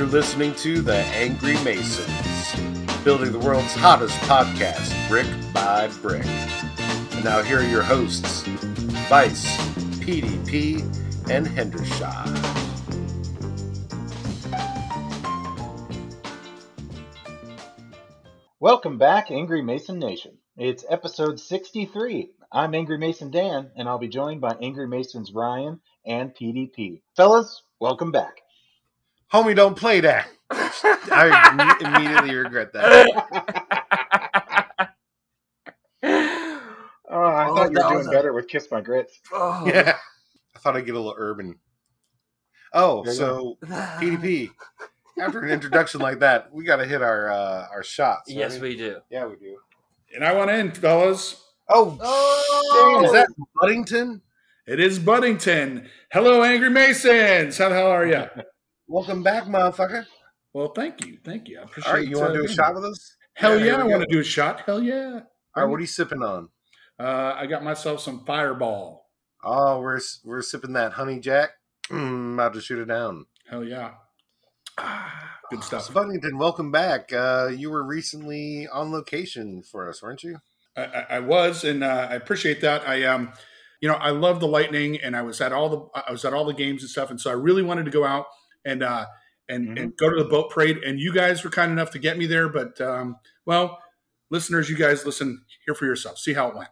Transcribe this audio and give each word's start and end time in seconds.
You're 0.00 0.08
listening 0.08 0.54
to 0.54 0.80
The 0.80 0.96
Angry 0.96 1.52
Masons, 1.62 3.04
building 3.04 3.32
the 3.32 3.38
world's 3.38 3.74
hottest 3.74 4.16
podcast, 4.20 4.96
brick 5.10 5.26
by 5.52 5.88
brick. 6.00 6.24
And 6.24 7.22
now 7.22 7.42
here 7.42 7.58
are 7.58 7.68
your 7.68 7.82
hosts, 7.82 8.44
Vice, 9.10 9.58
PDP, 9.98 10.80
and 11.28 11.46
Hendershot. 11.46 12.30
Welcome 18.58 18.96
back, 18.96 19.30
Angry 19.30 19.60
Mason 19.60 19.98
Nation. 19.98 20.38
It's 20.56 20.86
episode 20.88 21.38
63. 21.38 22.30
I'm 22.50 22.74
Angry 22.74 22.96
Mason 22.96 23.30
Dan, 23.30 23.70
and 23.76 23.86
I'll 23.86 23.98
be 23.98 24.08
joined 24.08 24.40
by 24.40 24.56
Angry 24.62 24.88
Masons 24.88 25.30
Ryan 25.30 25.78
and 26.06 26.34
PDP. 26.34 27.02
Fellas, 27.14 27.62
welcome 27.80 28.12
back. 28.12 28.40
Homie, 29.32 29.54
don't 29.54 29.76
play 29.76 30.00
that. 30.00 30.28
I 30.50 31.78
immediately 31.98 32.34
regret 32.34 32.72
that. 32.72 33.06
Oh, 37.12 37.18
I 37.24 37.48
Oh, 37.48 37.56
thought 37.56 37.72
you 37.72 37.78
were 37.82 37.90
doing 37.94 38.06
a- 38.06 38.10
better 38.12 38.32
with 38.32 38.46
Kiss 38.46 38.68
My 38.70 38.80
Grits. 38.80 39.18
Oh. 39.32 39.66
Yeah. 39.66 39.96
I 40.54 40.58
thought 40.60 40.76
I'd 40.76 40.86
get 40.86 40.94
a 40.94 40.98
little 40.98 41.14
urban. 41.18 41.58
Oh, 42.72 43.02
There 43.02 43.12
so 43.14 43.58
PDP. 43.64 44.50
After 45.20 45.40
an 45.40 45.50
introduction 45.50 46.00
like 46.00 46.20
that, 46.20 46.52
we 46.52 46.62
got 46.64 46.76
to 46.76 46.86
hit 46.86 47.02
our 47.02 47.28
uh, 47.30 47.66
our 47.72 47.82
shots. 47.82 48.30
Yes, 48.30 48.52
right? 48.52 48.62
we 48.62 48.76
do. 48.76 48.98
Yeah, 49.10 49.26
we 49.26 49.34
do. 49.36 49.56
And 50.14 50.24
I 50.24 50.32
want 50.34 50.50
in, 50.52 50.70
fellas. 50.70 51.42
Oh, 51.68 51.98
Oh, 52.00 53.02
is 53.04 53.10
that 53.12 53.26
Buddington? 53.60 54.22
It 54.68 54.78
is 54.78 55.00
Buddington. 55.00 55.88
Hello, 56.12 56.44
Angry 56.44 56.70
Masons. 56.70 57.58
How 57.58 57.70
the 57.70 57.74
hell 57.74 57.88
are 57.88 58.06
you? 58.06 58.24
Welcome 58.90 59.22
back, 59.22 59.44
motherfucker. 59.44 60.04
well, 60.52 60.72
thank 60.74 61.06
you. 61.06 61.18
Thank 61.24 61.46
you. 61.46 61.60
I 61.60 61.62
appreciate 61.62 61.90
it. 61.90 61.94
All 61.94 62.00
right, 62.00 62.08
you 62.08 62.18
want 62.18 62.34
to 62.34 62.40
do 62.40 62.44
a 62.44 62.52
shot 62.52 62.74
with 62.74 62.84
us? 62.84 63.16
Hell 63.34 63.56
Yeah, 63.56 63.66
yeah, 63.66 63.76
I 63.76 63.84
want 63.84 64.00
to 64.00 64.08
do 64.10 64.18
a 64.18 64.24
shot. 64.24 64.62
Hell 64.66 64.82
yeah. 64.82 65.20
All 65.54 65.62
right, 65.62 65.70
what 65.70 65.76
are 65.76 65.80
you 65.80 65.86
sipping 65.86 66.24
on? 66.24 66.48
Uh, 66.98 67.34
I 67.36 67.46
got 67.46 67.62
myself 67.62 68.00
some 68.00 68.24
Fireball. 68.24 69.06
Oh, 69.44 69.78
we're 69.78 70.00
we're 70.24 70.42
sipping 70.42 70.72
that 70.72 70.94
honey 70.94 71.20
jack. 71.20 71.50
Mm, 71.92 72.34
about 72.34 72.54
to 72.54 72.60
shoot 72.60 72.80
it 72.80 72.86
down. 72.86 73.26
Hell 73.48 73.62
yeah. 73.62 73.92
Ah, 74.76 75.38
good 75.50 75.62
So 75.62 75.78
stuff. 75.78 75.94
Buddington, 75.94 76.36
welcome 76.36 76.72
back. 76.72 77.12
Uh, 77.12 77.48
you 77.56 77.70
were 77.70 77.84
recently 77.84 78.66
on 78.66 78.90
location 78.90 79.62
for 79.62 79.88
us, 79.88 80.02
weren't 80.02 80.24
you? 80.24 80.38
I, 80.76 80.82
I, 80.82 81.06
I 81.10 81.18
was, 81.20 81.62
and 81.62 81.84
uh, 81.84 82.08
I 82.10 82.14
appreciate 82.14 82.60
that. 82.62 82.88
I 82.88 83.04
um, 83.04 83.32
you 83.80 83.88
know, 83.88 83.94
I 83.94 84.10
love 84.10 84.40
the 84.40 84.48
Lightning, 84.48 85.00
and 85.00 85.16
I 85.16 85.22
was 85.22 85.40
at 85.40 85.52
all 85.52 85.68
the 85.68 86.00
I 86.08 86.10
was 86.10 86.24
at 86.24 86.32
all 86.32 86.44
the 86.44 86.54
games 86.54 86.82
and 86.82 86.90
stuff, 86.90 87.08
and 87.10 87.20
so 87.20 87.30
I 87.30 87.34
really 87.34 87.62
wanted 87.62 87.84
to 87.84 87.92
go 87.92 88.04
out 88.04 88.26
and 88.64 88.82
uh, 88.82 89.06
and 89.48 89.78
and 89.78 89.96
go 89.96 90.10
to 90.10 90.22
the 90.22 90.28
boat 90.28 90.50
parade. 90.50 90.78
And 90.78 91.00
you 91.00 91.12
guys 91.12 91.44
were 91.44 91.50
kind 91.50 91.72
enough 91.72 91.90
to 91.92 91.98
get 91.98 92.18
me 92.18 92.26
there, 92.26 92.48
but 92.48 92.80
um, 92.80 93.16
well, 93.46 93.78
listeners, 94.30 94.70
you 94.70 94.76
guys 94.76 95.04
listen 95.04 95.42
here 95.66 95.74
for 95.74 95.86
yourself. 95.86 96.18
See 96.18 96.32
how 96.32 96.48
it 96.48 96.56
went. 96.56 96.70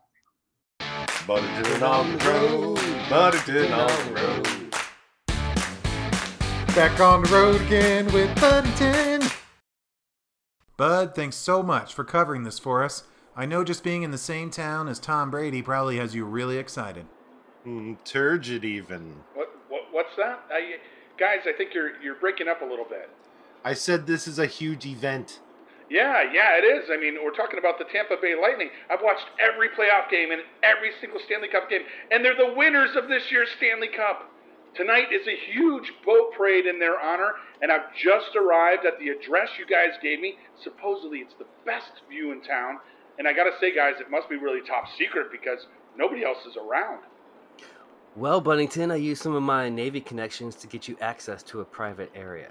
Buddington 1.27 1.83
on 1.83 2.16
the 2.16 2.25
road. 2.25 2.81
Buddington 3.11 3.72
on 3.72 4.14
the 4.14 4.20
road. 4.20 4.44
Back 6.75 7.00
on 7.00 7.22
the 7.22 7.28
road 7.31 7.61
again 7.62 8.11
with 8.12 8.41
Buddington. 8.41 9.28
Bud, 10.77 11.14
thanks 11.14 11.34
so 11.36 11.62
much 11.62 11.92
for 11.92 12.05
covering 12.05 12.44
this 12.44 12.61
for 12.61 12.84
us. 12.84 13.03
I 13.34 13.47
know 13.47 13.64
just 13.64 13.83
being 13.83 14.05
in 14.05 14.12
the 14.12 14.19
same 14.19 14.48
town 14.50 14.89
as 14.89 14.98
Tom 15.00 15.31
Brady 15.31 15.61
probably 15.61 15.97
has 15.97 16.14
you 16.14 16.25
really 16.25 16.56
excited. 16.56 17.06
Mm, 17.66 17.97
turgid 18.05 18.64
even. 18.64 19.16
What, 19.34 19.49
what 19.69 19.82
what's 19.91 20.16
that? 20.16 20.44
I, 20.50 20.76
guys, 21.19 21.41
I 21.47 21.53
think 21.56 21.75
you're 21.75 22.01
you're 22.03 22.15
breaking 22.15 22.49
up 22.49 22.62
a 22.62 22.65
little 22.65 22.87
bit. 22.89 23.11
I 23.65 23.75
said 23.75 24.06
this 24.06 24.29
is 24.29 24.39
a 24.39 24.47
huge 24.47 24.87
event. 24.87 25.41
Yeah, 25.91 26.23
yeah, 26.33 26.61
it 26.61 26.65
is. 26.65 26.91
I 26.93 27.01
mean, 27.01 27.17
we're 27.25 27.34
talking 27.34 27.59
about 27.59 27.79
the 27.79 27.87
Tampa 27.91 28.17
Bay 28.21 28.34
Lightning. 28.41 28.69
I've 28.91 29.01
watched 29.03 29.25
every 29.41 29.69
playoff 29.71 30.11
game 30.11 30.31
and 30.31 30.43
every 30.62 30.91
single 31.01 31.19
Stanley 31.25 31.49
Cup 31.49 31.71
game, 31.71 31.81
and 32.11 32.23
they're 32.23 32.37
the 32.37 32.53
winners 32.55 32.95
of 32.95 33.09
this 33.09 33.33
year's 33.33 33.49
Stanley 33.56 33.89
Cup. 33.89 34.31
Tonight 34.77 35.09
is 35.11 35.27
a 35.27 35.37
huge 35.51 35.91
boat 36.05 36.37
parade 36.37 36.67
in 36.67 36.79
their 36.79 37.01
honor, 37.01 37.33
and 37.62 37.73
I've 37.73 37.89
just 37.97 38.37
arrived 38.37 38.85
at 38.85 39.00
the 39.00 39.09
address 39.09 39.49
you 39.59 39.65
guys 39.65 39.97
gave 40.03 40.21
me. 40.21 40.37
Supposedly, 40.62 41.25
it's 41.25 41.35
the 41.39 41.49
best 41.65 42.05
view 42.09 42.33
in 42.33 42.43
town, 42.43 42.79
and 43.19 43.27
I 43.27 43.33
gotta 43.33 43.56
say, 43.59 43.75
guys, 43.75 43.95
it 43.99 44.11
must 44.11 44.29
be 44.29 44.37
really 44.37 44.61
top 44.61 44.85
secret 44.99 45.33
because 45.33 45.67
nobody 45.97 46.23
else 46.23 46.45
is 46.45 46.56
around. 46.61 47.07
Well, 48.19 48.41
Buddington, 48.41 48.91
I 48.91 48.97
used 48.97 49.23
some 49.23 49.37
of 49.37 49.45
my 49.45 49.69
Navy 49.69 50.01
connections 50.01 50.56
to 50.56 50.67
get 50.67 50.89
you 50.89 50.97
access 51.01 51.41
to 51.45 51.61
a 51.61 51.65
private 51.65 52.11
area. 52.17 52.51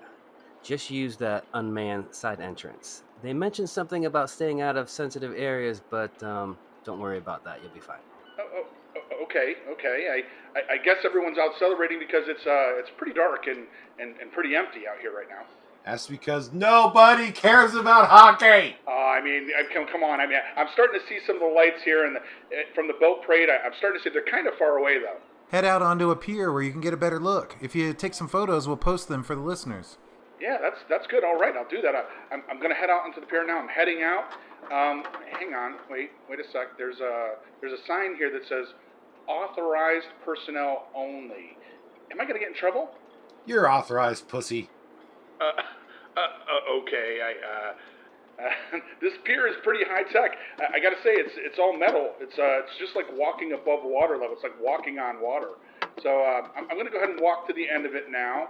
Just 0.63 0.89
use 0.89 1.17
that 1.17 1.43
unmanned 1.55 2.05
side 2.11 2.39
entrance. 2.39 3.03
They 3.21 3.33
mentioned 3.33 3.69
something 3.69 4.05
about 4.05 4.29
staying 4.29 4.61
out 4.61 4.77
of 4.77 4.89
sensitive 4.89 5.33
areas, 5.35 5.81
but 5.89 6.23
um, 6.23 6.57
don't 6.85 7.01
worry 7.01 7.17
about 7.17 7.43
that. 7.43 7.59
You'll 7.61 7.73
be 7.73 7.81
fine. 7.81 7.99
Oh, 8.39 8.47
oh, 8.55 8.65
oh, 8.95 9.23
okay, 9.25 9.55
okay. 9.73 10.07
I, 10.09 10.57
I, 10.57 10.75
I 10.75 10.77
guess 10.77 11.03
everyone's 11.03 11.37
out 11.37 11.51
celebrating 11.59 11.99
because 11.99 12.29
it's 12.29 12.47
uh, 12.47 12.79
it's 12.79 12.89
pretty 12.95 13.11
dark 13.13 13.47
and, 13.47 13.67
and, 13.99 14.15
and 14.21 14.31
pretty 14.31 14.55
empty 14.55 14.87
out 14.89 15.01
here 15.01 15.13
right 15.13 15.27
now. 15.27 15.43
That's 15.83 16.07
because 16.07 16.53
nobody 16.53 17.29
cares 17.29 17.75
about 17.75 18.07
hockey. 18.07 18.77
Uh, 18.87 18.91
I 18.91 19.21
mean, 19.21 19.49
I, 19.51 19.63
come, 19.73 19.85
come 19.91 20.05
on. 20.05 20.21
I 20.21 20.27
mean, 20.27 20.39
I'm 20.55 20.67
starting 20.71 20.97
to 20.97 21.05
see 21.07 21.19
some 21.27 21.35
of 21.35 21.41
the 21.41 21.53
lights 21.53 21.83
here 21.83 22.05
and 22.05 22.15
the, 22.15 22.21
eh, 22.55 22.71
from 22.73 22.87
the 22.87 22.95
boat 23.01 23.23
parade. 23.25 23.49
I, 23.49 23.67
I'm 23.67 23.73
starting 23.77 23.99
to 23.99 24.03
see 24.03 24.13
they're 24.13 24.23
kind 24.31 24.47
of 24.47 24.53
far 24.57 24.77
away 24.77 24.99
though. 24.99 25.19
Head 25.49 25.63
out 25.63 25.81
onto 25.81 26.11
a 26.11 26.15
pier 26.15 26.51
where 26.51 26.61
you 26.61 26.71
can 26.71 26.81
get 26.81 26.93
a 26.93 26.97
better 26.97 27.19
look. 27.19 27.55
If 27.61 27.73
you 27.73 27.93
take 27.93 28.13
some 28.13 28.27
photos, 28.27 28.67
we'll 28.67 28.77
post 28.77 29.07
them 29.07 29.23
for 29.23 29.33
the 29.33 29.41
listeners. 29.41 29.97
Yeah, 30.41 30.57
that's 30.61 30.79
that's 30.89 31.07
good. 31.07 31.23
All 31.23 31.39
right, 31.39 31.55
I'll 31.55 31.67
do 31.69 31.81
that. 31.81 31.95
I, 31.95 32.03
I'm, 32.33 32.43
I'm 32.49 32.57
going 32.57 32.69
to 32.69 32.75
head 32.75 32.89
out 32.89 33.01
onto 33.03 33.21
the 33.21 33.27
pier 33.27 33.45
now. 33.47 33.57
I'm 33.59 33.69
heading 33.69 34.03
out. 34.03 34.25
Um, 34.65 35.03
hang 35.31 35.53
on, 35.53 35.75
wait, 35.89 36.11
wait 36.29 36.39
a 36.39 36.43
sec. 36.51 36.77
There's 36.77 36.99
a 36.99 37.35
there's 37.61 37.73
a 37.73 37.83
sign 37.87 38.15
here 38.15 38.31
that 38.31 38.47
says 38.47 38.73
authorized 39.27 40.07
personnel 40.25 40.87
only. 40.93 41.57
Am 42.11 42.19
I 42.19 42.23
going 42.23 42.35
to 42.35 42.39
get 42.39 42.49
in 42.49 42.55
trouble? 42.55 42.91
You're 43.45 43.69
authorized, 43.71 44.27
pussy. 44.27 44.69
Uh, 45.39 45.43
uh, 45.45 46.19
uh, 46.19 46.81
okay, 46.81 47.19
I, 47.23 47.73
uh, 48.37 48.77
this 49.01 49.13
pier 49.25 49.47
is 49.47 49.55
pretty 49.63 49.83
high 49.85 50.03
tech. 50.03 50.37
I, 50.59 50.77
I 50.77 50.79
got 50.79 50.91
to 50.91 51.01
say, 51.03 51.17
it's 51.17 51.33
it's 51.37 51.59
all 51.59 51.77
metal. 51.77 52.13
It's 52.19 52.37
uh, 52.37 52.63
it's 52.65 52.77
just 52.79 52.95
like 52.95 53.05
walking 53.13 53.53
above 53.53 53.81
water 53.83 54.17
level. 54.17 54.33
It's 54.33 54.43
like 54.43 54.57
walking 54.61 54.99
on 54.99 55.21
water. 55.21 55.57
So 56.01 56.09
uh, 56.09 56.47
I'm, 56.55 56.69
I'm 56.69 56.77
going 56.77 56.85
to 56.85 56.91
go 56.91 56.97
ahead 56.97 57.09
and 57.09 57.21
walk 57.21 57.47
to 57.47 57.53
the 57.53 57.67
end 57.67 57.85
of 57.85 57.95
it 57.95 58.11
now. 58.11 58.49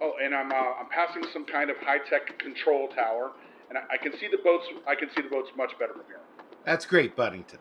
Oh, 0.00 0.12
and 0.22 0.34
I'm 0.34 0.52
uh, 0.52 0.80
I'm 0.82 0.88
passing 0.90 1.24
some 1.32 1.44
kind 1.44 1.70
of 1.70 1.76
high 1.80 2.02
tech 2.10 2.38
control 2.38 2.88
tower, 2.94 3.32
and 3.68 3.78
I, 3.78 3.94
I 3.94 3.96
can 3.96 4.12
see 4.18 4.28
the 4.30 4.38
boats. 4.42 4.64
I 4.86 4.94
can 4.94 5.08
see 5.16 5.22
the 5.22 5.30
boats 5.30 5.50
much 5.56 5.72
better 5.78 5.92
from 5.92 6.06
here. 6.06 6.22
That's 6.64 6.86
great, 6.86 7.16
Buddington. 7.16 7.58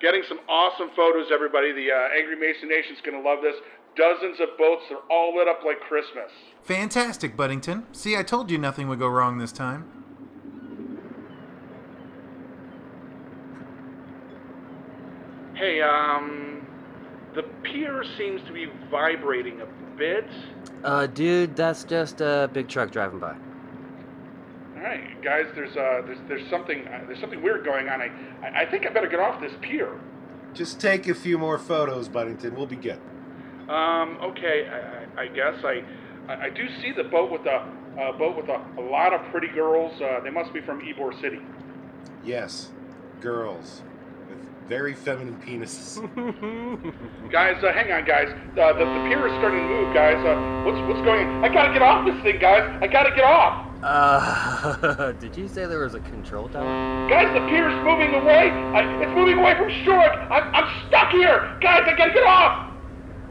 Getting 0.00 0.22
some 0.28 0.40
awesome 0.48 0.90
photos, 0.94 1.32
everybody. 1.32 1.72
The 1.72 1.88
uh, 1.88 2.18
Angry 2.18 2.36
Mason 2.36 2.68
Nation's 2.68 3.00
going 3.00 3.16
to 3.16 3.24
love 3.26 3.40
this. 3.40 3.56
Dozens 3.96 4.40
of 4.40 4.56
boats. 4.58 4.82
They're 4.88 4.98
all 5.10 5.36
lit 5.36 5.48
up 5.48 5.60
like 5.64 5.80
Christmas. 5.80 6.30
Fantastic, 6.62 7.36
Buddington. 7.36 7.86
See, 7.92 8.16
I 8.16 8.22
told 8.22 8.50
you 8.50 8.58
nothing 8.58 8.88
would 8.88 8.98
go 8.98 9.08
wrong 9.08 9.38
this 9.38 9.52
time. 9.52 9.90
Hey, 15.54 15.80
um, 15.80 16.66
the 17.34 17.42
pier 17.62 18.04
seems 18.18 18.42
to 18.46 18.52
be 18.52 18.66
vibrating 18.90 19.62
a 19.62 19.96
bit. 19.96 20.26
Uh, 20.84 21.06
dude, 21.06 21.56
that's 21.56 21.84
just 21.84 22.20
a 22.20 22.50
big 22.52 22.68
truck 22.68 22.90
driving 22.90 23.18
by. 23.18 23.34
All 24.76 24.82
right, 24.82 25.22
guys, 25.22 25.46
there's 25.54 25.74
uh, 25.74 26.02
there's 26.04 26.18
there's 26.28 26.50
something 26.50 26.86
uh, 26.86 27.04
there's 27.06 27.20
something 27.20 27.42
weird 27.42 27.64
going 27.64 27.88
on. 27.88 28.02
I 28.02 28.10
I 28.42 28.62
I 28.62 28.70
think 28.70 28.86
I 28.86 28.90
better 28.90 29.08
get 29.08 29.18
off 29.20 29.40
this 29.40 29.52
pier. 29.62 29.98
Just 30.52 30.78
take 30.78 31.08
a 31.08 31.14
few 31.14 31.38
more 31.38 31.58
photos, 31.58 32.08
Buddington. 32.08 32.54
We'll 32.54 32.66
be 32.66 32.76
good. 32.76 33.00
Um, 33.68 34.18
okay, 34.22 34.68
I, 34.70 35.20
I, 35.20 35.24
I 35.24 35.28
guess 35.28 35.54
I, 35.64 35.82
I 36.28 36.46
I 36.46 36.50
do 36.50 36.66
see 36.80 36.92
the 36.96 37.04
boat 37.04 37.30
with 37.30 37.42
a 37.46 37.66
uh, 38.00 38.12
boat 38.18 38.36
with 38.36 38.48
a, 38.48 38.64
a 38.78 38.84
lot 38.90 39.12
of 39.12 39.20
pretty 39.32 39.48
girls. 39.48 40.00
Uh, 40.00 40.20
they 40.22 40.30
must 40.30 40.52
be 40.52 40.60
from 40.60 40.80
Ybor 40.80 41.18
City. 41.20 41.38
Yes, 42.24 42.70
girls 43.20 43.82
with 44.28 44.38
very 44.68 44.94
feminine 44.94 45.40
penises. 45.40 45.98
Guys, 47.32 47.62
uh, 47.64 47.72
hang 47.72 47.90
on, 47.90 48.04
guys. 48.04 48.28
Uh, 48.52 48.72
the, 48.72 48.84
the 48.84 49.08
pier 49.08 49.26
is 49.26 49.32
starting 49.38 49.60
to 49.60 49.68
move, 49.68 49.94
guys. 49.94 50.16
Uh, 50.24 50.62
what's 50.64 50.78
what's 50.88 51.04
going? 51.04 51.26
on? 51.26 51.44
I 51.44 51.48
gotta 51.52 51.72
get 51.72 51.82
off 51.82 52.06
this 52.06 52.22
thing, 52.22 52.38
guys. 52.38 52.78
I 52.80 52.86
gotta 52.86 53.14
get 53.14 53.24
off. 53.24 53.66
Uh, 53.82 55.12
did 55.20 55.36
you 55.36 55.48
say 55.48 55.66
there 55.66 55.80
was 55.80 55.94
a 55.94 56.00
control 56.00 56.48
tower? 56.48 57.08
Guys, 57.08 57.32
the 57.34 57.44
pier's 57.48 57.74
moving 57.84 58.14
away. 58.14 58.50
I, 58.50 59.02
it's 59.02 59.14
moving 59.14 59.38
away 59.38 59.54
from 59.56 59.70
shore. 59.84 60.06
I'm, 60.06 60.54
I'm 60.54 60.86
stuck 60.88 61.10
here. 61.10 61.58
Guys, 61.60 61.82
I 61.86 61.96
gotta 61.96 62.12
get 62.12 62.24
off. 62.24 62.72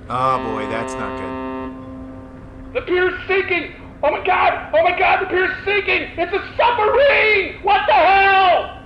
Oh 0.07 0.37
boy, 0.43 0.69
that's 0.69 0.93
not 0.93 1.17
good. 1.17 2.75
The 2.75 2.81
pier's 2.85 3.13
sinking. 3.27 3.73
Oh 4.03 4.11
my 4.11 4.23
god. 4.23 4.69
Oh 4.71 4.83
my 4.83 4.97
god, 4.97 5.21
the 5.21 5.25
pier's 5.25 5.55
sinking. 5.65 6.11
It's 6.15 6.31
a 6.31 6.39
submarine. 6.55 7.59
What 7.63 7.87
the 7.87 7.93
hell? 7.93 8.83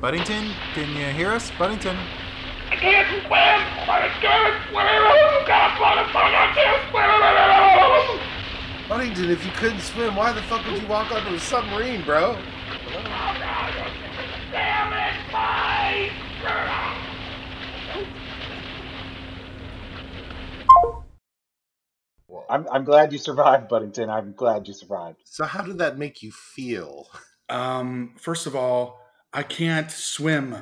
Buddington, 0.00 0.52
can 0.74 0.88
you 0.96 1.06
hear 1.14 1.30
us? 1.30 1.52
Buddington? 1.56 1.96
I 2.68 2.76
can't 2.76 3.06
swim. 3.26 3.30
I 3.30 4.10
can't 4.20 4.54
swim. 4.70 4.86
Oh 4.86 5.44
god, 5.46 5.78
I 5.78 6.50
can't 6.56 6.82
swim. 6.90 8.88
Buddington, 8.88 9.30
if 9.30 9.44
you 9.46 9.52
couldn't 9.52 9.82
swim, 9.82 10.16
why 10.16 10.32
the 10.32 10.42
fuck 10.42 10.66
would 10.66 10.82
you 10.82 10.88
walk 10.88 11.12
onto 11.12 11.32
a 11.32 11.38
submarine, 11.38 12.02
bro? 12.04 12.36
Oh, 12.94 13.42
I'm 22.48 22.66
I'm 22.70 22.84
glad 22.84 23.12
you 23.12 23.18
survived, 23.18 23.68
Buddington. 23.68 24.10
I'm 24.10 24.32
glad 24.32 24.66
you 24.68 24.74
survived. 24.74 25.18
So 25.24 25.44
how 25.44 25.62
did 25.62 25.78
that 25.78 25.98
make 25.98 26.22
you 26.22 26.32
feel? 26.32 27.08
Um, 27.48 28.14
first 28.18 28.46
of 28.46 28.56
all, 28.56 29.00
I 29.32 29.42
can't 29.42 29.90
swim. 29.90 30.56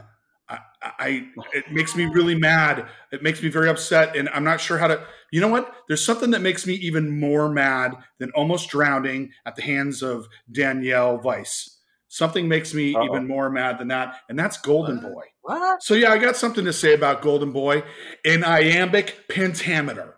I, 0.48 0.58
I 0.82 1.26
it 1.52 1.70
makes 1.70 1.94
me 1.94 2.06
really 2.06 2.34
mad. 2.34 2.86
It 3.12 3.22
makes 3.22 3.42
me 3.42 3.48
very 3.48 3.68
upset, 3.68 4.16
and 4.16 4.28
I'm 4.30 4.44
not 4.44 4.60
sure 4.60 4.78
how 4.78 4.88
to. 4.88 5.00
You 5.30 5.40
know 5.40 5.48
what? 5.48 5.72
There's 5.86 6.04
something 6.04 6.30
that 6.32 6.42
makes 6.42 6.66
me 6.66 6.74
even 6.74 7.20
more 7.20 7.48
mad 7.48 7.96
than 8.18 8.30
almost 8.32 8.70
drowning 8.70 9.30
at 9.46 9.54
the 9.54 9.62
hands 9.62 10.02
of 10.02 10.26
Danielle 10.50 11.18
Weiss. 11.18 11.76
Something 12.08 12.48
makes 12.48 12.74
me 12.74 12.92
Uh-oh. 12.94 13.04
even 13.04 13.28
more 13.28 13.48
mad 13.50 13.78
than 13.78 13.88
that, 13.88 14.16
and 14.28 14.36
that's 14.36 14.56
Golden 14.56 14.96
What? 14.96 15.12
Boy. 15.12 15.22
What? 15.42 15.82
So 15.82 15.94
yeah, 15.94 16.10
I 16.10 16.18
got 16.18 16.36
something 16.36 16.64
to 16.64 16.72
say 16.72 16.94
about 16.94 17.22
Golden 17.22 17.52
Boy 17.52 17.84
in 18.24 18.42
iambic 18.42 19.28
pentameter. 19.28 20.16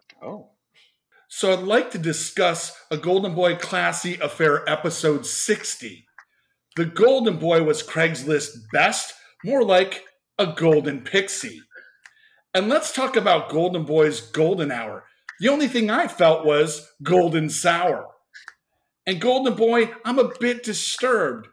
So 1.34 1.50
I'd 1.50 1.60
like 1.60 1.90
to 1.92 1.98
discuss 1.98 2.76
a 2.90 2.98
Golden 2.98 3.34
Boy 3.34 3.56
Classy 3.56 4.18
Affair 4.20 4.68
episode 4.68 5.24
60. 5.24 6.04
The 6.76 6.84
Golden 6.84 7.38
Boy 7.38 7.62
was 7.62 7.82
Craigslist 7.82 8.50
best, 8.70 9.14
more 9.42 9.64
like 9.64 10.04
a 10.38 10.48
golden 10.48 11.00
pixie. 11.00 11.62
And 12.52 12.68
let's 12.68 12.92
talk 12.92 13.16
about 13.16 13.48
Golden 13.48 13.84
Boy's 13.84 14.20
golden 14.20 14.70
hour. 14.70 15.04
The 15.40 15.48
only 15.48 15.68
thing 15.68 15.88
I 15.88 16.06
felt 16.06 16.44
was 16.44 16.92
golden 17.02 17.48
sour. 17.48 18.08
And 19.06 19.18
Golden 19.18 19.54
Boy, 19.54 19.90
I'm 20.04 20.18
a 20.18 20.32
bit 20.38 20.62
disturbed. 20.62 21.48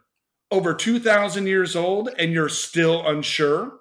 Over 0.50 0.74
2,000 0.74 1.46
years 1.46 1.74
old 1.74 2.10
and 2.18 2.34
you're 2.34 2.50
still 2.50 3.08
unsure? 3.08 3.78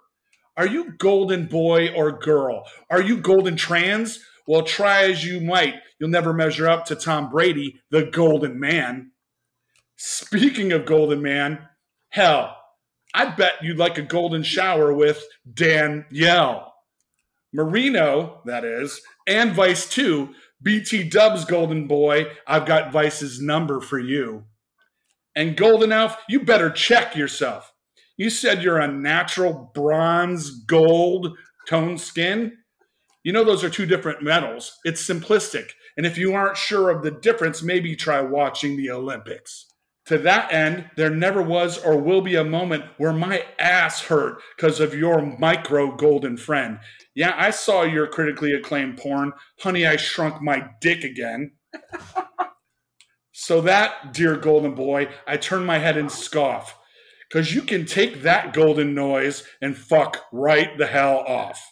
Are 0.55 0.67
you 0.67 0.93
golden 0.97 1.47
boy 1.47 1.93
or 1.93 2.13
girl? 2.13 2.63
Are 2.89 3.01
you 3.01 3.17
golden 3.17 3.57
trans? 3.57 4.19
Well, 4.49 4.63
try 4.63 5.03
as 5.03 5.23
you 5.23 5.39
might, 5.41 5.75
you'll 5.99 6.09
never 6.09 6.33
measure 6.33 6.67
up 6.67 6.85
to 6.85 6.95
Tom 6.95 7.29
Brady, 7.29 7.81
the 7.91 8.05
golden 8.05 8.59
man. 8.59 9.11
Speaking 9.95 10.71
of 10.71 10.87
golden 10.87 11.21
man, 11.21 11.67
hell, 12.09 12.57
I 13.13 13.25
bet 13.25 13.61
you'd 13.61 13.77
like 13.77 13.99
a 13.99 14.01
golden 14.01 14.41
shower 14.41 14.91
with 14.91 15.23
Danielle. 15.53 16.73
Marino, 17.53 18.41
that 18.45 18.65
is, 18.65 18.99
and 19.27 19.53
Vice 19.53 19.87
2, 19.87 20.33
BT 20.63 21.03
Dubs 21.09 21.45
Golden 21.45 21.85
Boy, 21.85 22.25
I've 22.47 22.65
got 22.65 22.91
Vice's 22.91 23.39
number 23.39 23.79
for 23.79 23.99
you. 23.99 24.45
And 25.35 25.55
Golden 25.55 25.91
Elf, 25.91 26.17
you 26.27 26.39
better 26.39 26.71
check 26.71 27.15
yourself. 27.15 27.71
You 28.17 28.31
said 28.31 28.63
you're 28.63 28.79
a 28.79 28.87
natural 28.87 29.71
bronze 29.75 30.49
gold 30.49 31.37
tone 31.67 31.99
skin. 31.99 32.53
You 33.24 33.33
know, 33.33 33.44
those 33.44 33.63
are 33.63 33.69
two 33.69 33.86
different 33.86 34.24
medals. 34.24 34.77
It's 34.86 35.06
simplistic. 35.06 35.71
And 35.98 36.06
if 36.06 36.18
you 36.18 36.33
aren't 36.33 36.57
sure 36.57 36.89
of 36.89 37.04
the 37.04 37.12
difference, 37.12 37.62
maybe 37.62 37.95
try 37.95 38.21
watching 38.21 38.77
the 38.77 38.89
Olympics. 38.92 39.66
To 40.06 40.18
that 40.18 40.51
end, 40.51 40.89
there 40.95 41.12
never 41.12 41.42
was 41.42 41.77
or 41.77 41.98
will 41.98 42.21
be 42.21 42.36
a 42.36 42.44
moment 42.44 42.86
where 42.98 43.13
my 43.13 43.45
ass 43.60 44.01
hurt 44.01 44.42
because 44.56 44.80
of 44.80 44.95
your 44.95 45.21
micro 45.21 45.95
golden 45.95 46.36
friend. 46.36 46.80
Yeah, 47.13 47.36
I 47.38 47.51
saw 47.51 47.83
your 47.83 48.07
critically 48.07 48.54
acclaimed 48.54 48.98
porn. 48.98 49.33
Honey, 49.60 49.86
I 49.86 49.98
shrunk 49.98 50.42
my 50.42 50.69
dick 50.81 51.04
again. 51.04 51.51
so 53.31 53.62
that, 53.62 54.13
dear 54.13 54.36
golden 54.36 54.74
boy, 54.74 55.10
I 55.27 55.38
turn 55.38 55.66
my 55.66 55.77
head 55.77 55.98
and 55.98 56.12
scoff. 56.12 56.75
Because 57.30 57.54
you 57.54 57.62
can 57.62 57.86
take 57.86 58.24
that 58.24 58.54
golden 58.54 58.95
noise 58.95 59.44
and 59.62 59.77
fuck 59.77 60.24
right 60.31 60.75
the 60.77 60.88
hell 60.88 61.19
off. 61.19 61.63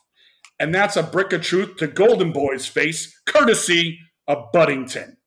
And 0.59 0.73
that's 0.73 0.95
a 0.95 1.03
brick 1.03 1.33
of 1.33 1.41
truth 1.43 1.77
to 1.77 1.87
Golden 1.87 2.31
Boy's 2.31 2.65
face, 2.65 3.19
courtesy 3.25 3.99
of 4.27 4.51
Buddington. 4.51 5.17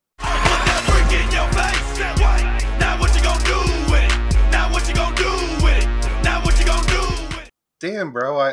Damn, 7.81 8.12
bro, 8.12 8.38
I 8.38 8.50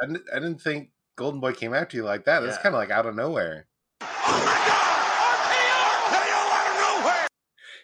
I 0.00 0.06
didn't, 0.06 0.22
I 0.32 0.38
didn't 0.38 0.60
think 0.60 0.90
Golden 1.16 1.40
Boy 1.40 1.52
came 1.52 1.74
after 1.74 1.96
you 1.96 2.04
like 2.04 2.24
that. 2.26 2.40
That's 2.40 2.56
Yeah. 2.56 2.62
kind 2.62 2.74
of 2.74 2.78
like 2.78 2.90
out 2.90 3.06
of 3.06 3.14
nowhere. 3.16 3.66
Oh 4.00 4.06
my 4.46 4.54
God! 4.68 5.40
RKO! 5.50 6.20
KO 6.30 6.52
out 6.54 6.70
of 6.70 7.04
nowhere! 7.04 7.26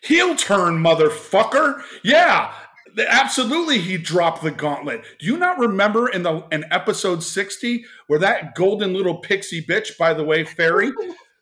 Heel 0.03 0.37
turn, 0.37 0.83
motherfucker. 0.83 1.83
Yeah, 2.05 2.53
th- 2.53 2.66
absolutely. 2.99 3.79
He 3.79 3.99
dropped 3.99 4.43
the 4.43 4.51
gauntlet. 4.51 5.03
Do 5.19 5.27
you 5.27 5.37
not 5.37 5.59
remember 5.59 6.09
in 6.09 6.23
the 6.23 6.47
in 6.51 6.65
episode 6.71 7.23
sixty 7.23 7.85
where 8.07 8.19
that 8.21 8.55
golden 8.55 8.95
little 8.95 9.19
pixie 9.19 9.65
bitch, 9.65 9.97
by 9.99 10.15
the 10.15 10.25
way, 10.25 10.45
Fairy, 10.45 10.93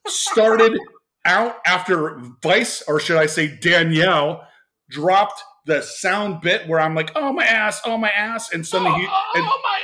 started 0.07 0.79
out 1.25 1.57
after 1.67 2.21
Vice, 2.43 2.83
or 2.83 3.01
should 3.01 3.17
I 3.17 3.27
say 3.27 3.57
Danielle, 3.57 4.47
dropped 4.91 5.43
the 5.67 5.81
sound 5.83 6.41
bit 6.41 6.69
where 6.69 6.81
I'm 6.81 6.95
like, 6.95 7.13
"Oh 7.15 7.33
my 7.33 7.45
ass, 7.45 7.81
oh 7.85 7.97
my 7.97 8.11
ass," 8.11 8.53
and 8.53 8.67
suddenly 8.67 9.01
he. 9.01 9.07
oh, 9.09 9.33
and- 9.35 9.45
oh, 9.47 9.61
my 9.63 9.81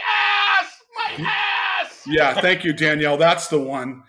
ass! 0.62 1.18
My 1.18 1.24
ass! 1.24 2.02
yeah, 2.06 2.40
thank 2.40 2.64
you, 2.64 2.72
Danielle. 2.72 3.16
That's 3.16 3.48
the 3.48 3.60
one 3.60 4.02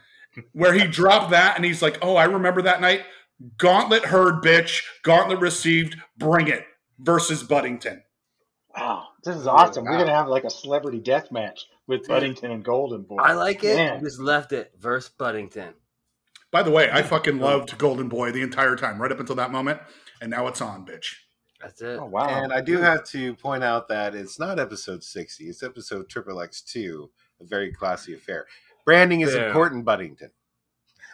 where 0.54 0.74
he 0.74 0.88
dropped 0.88 1.32
that 1.32 1.56
and 1.56 1.66
he's 1.66 1.82
like, 1.82 1.98
"Oh, 2.02 2.16
I 2.16 2.26
remember 2.26 2.62
that 2.64 2.82
night." 2.82 3.04
Gauntlet 3.58 4.06
heard, 4.06 4.44
bitch. 4.44 4.84
Gauntlet 5.04 5.40
received. 5.40 5.98
Bring 6.18 6.48
it. 6.48 6.64
Versus 7.02 7.44
Buddington. 7.44 8.04
wow, 8.78 9.08
this 9.24 9.36
is 9.36 9.48
awesome. 9.48 9.86
We're 9.86 9.98
gonna 9.98 10.14
have 10.16 10.28
like 10.28 10.44
a 10.44 10.50
celebrity 10.50 11.00
death 11.00 11.32
match 11.32 11.66
with 11.88 12.08
Buddington 12.08 12.52
and 12.52 12.64
Golden 12.64 13.04
Boy. 13.04 13.18
I 13.18 13.34
like 13.34 13.64
it. 13.64 13.76
Man. 13.76 14.00
Just 14.04 14.20
left 14.20 14.52
it. 14.52 14.72
versus 14.80 15.10
Buddington. 15.18 15.74
By 16.52 16.64
the 16.64 16.72
way, 16.72 16.90
I 16.92 17.02
fucking 17.02 17.40
loved 17.40 17.78
Golden 17.78 18.10
Boy 18.10 18.32
the 18.32 18.42
entire 18.42 18.76
time, 18.76 19.02
right 19.02 19.12
up 19.12 19.20
until 19.20 19.36
that 19.36 19.52
moment, 19.52 19.80
and 20.22 20.30
now 20.30 20.48
it's 20.48 20.62
on, 20.62 20.86
bitch. 20.86 21.16
That's 21.62 21.82
it. 21.82 21.98
Oh 22.00 22.06
wow! 22.06 22.28
And 22.28 22.52
I 22.52 22.62
do 22.62 22.78
have 22.78 23.04
to 23.10 23.36
point 23.36 23.64
out 23.64 23.88
that 23.90 24.16
it's 24.16 24.40
not 24.40 24.60
episode 24.60 25.04
60, 25.04 25.46
it's 25.46 25.64
episode 25.64 26.10
triple 26.10 26.42
X 26.42 26.62
two, 26.62 27.10
a 27.40 27.46
very 27.46 27.72
classy 27.72 28.14
affair. 28.14 28.46
Branding 28.86 29.22
is 29.22 29.34
Yeah. 29.36 29.48
important, 29.48 29.86
Buddington. 29.86 30.32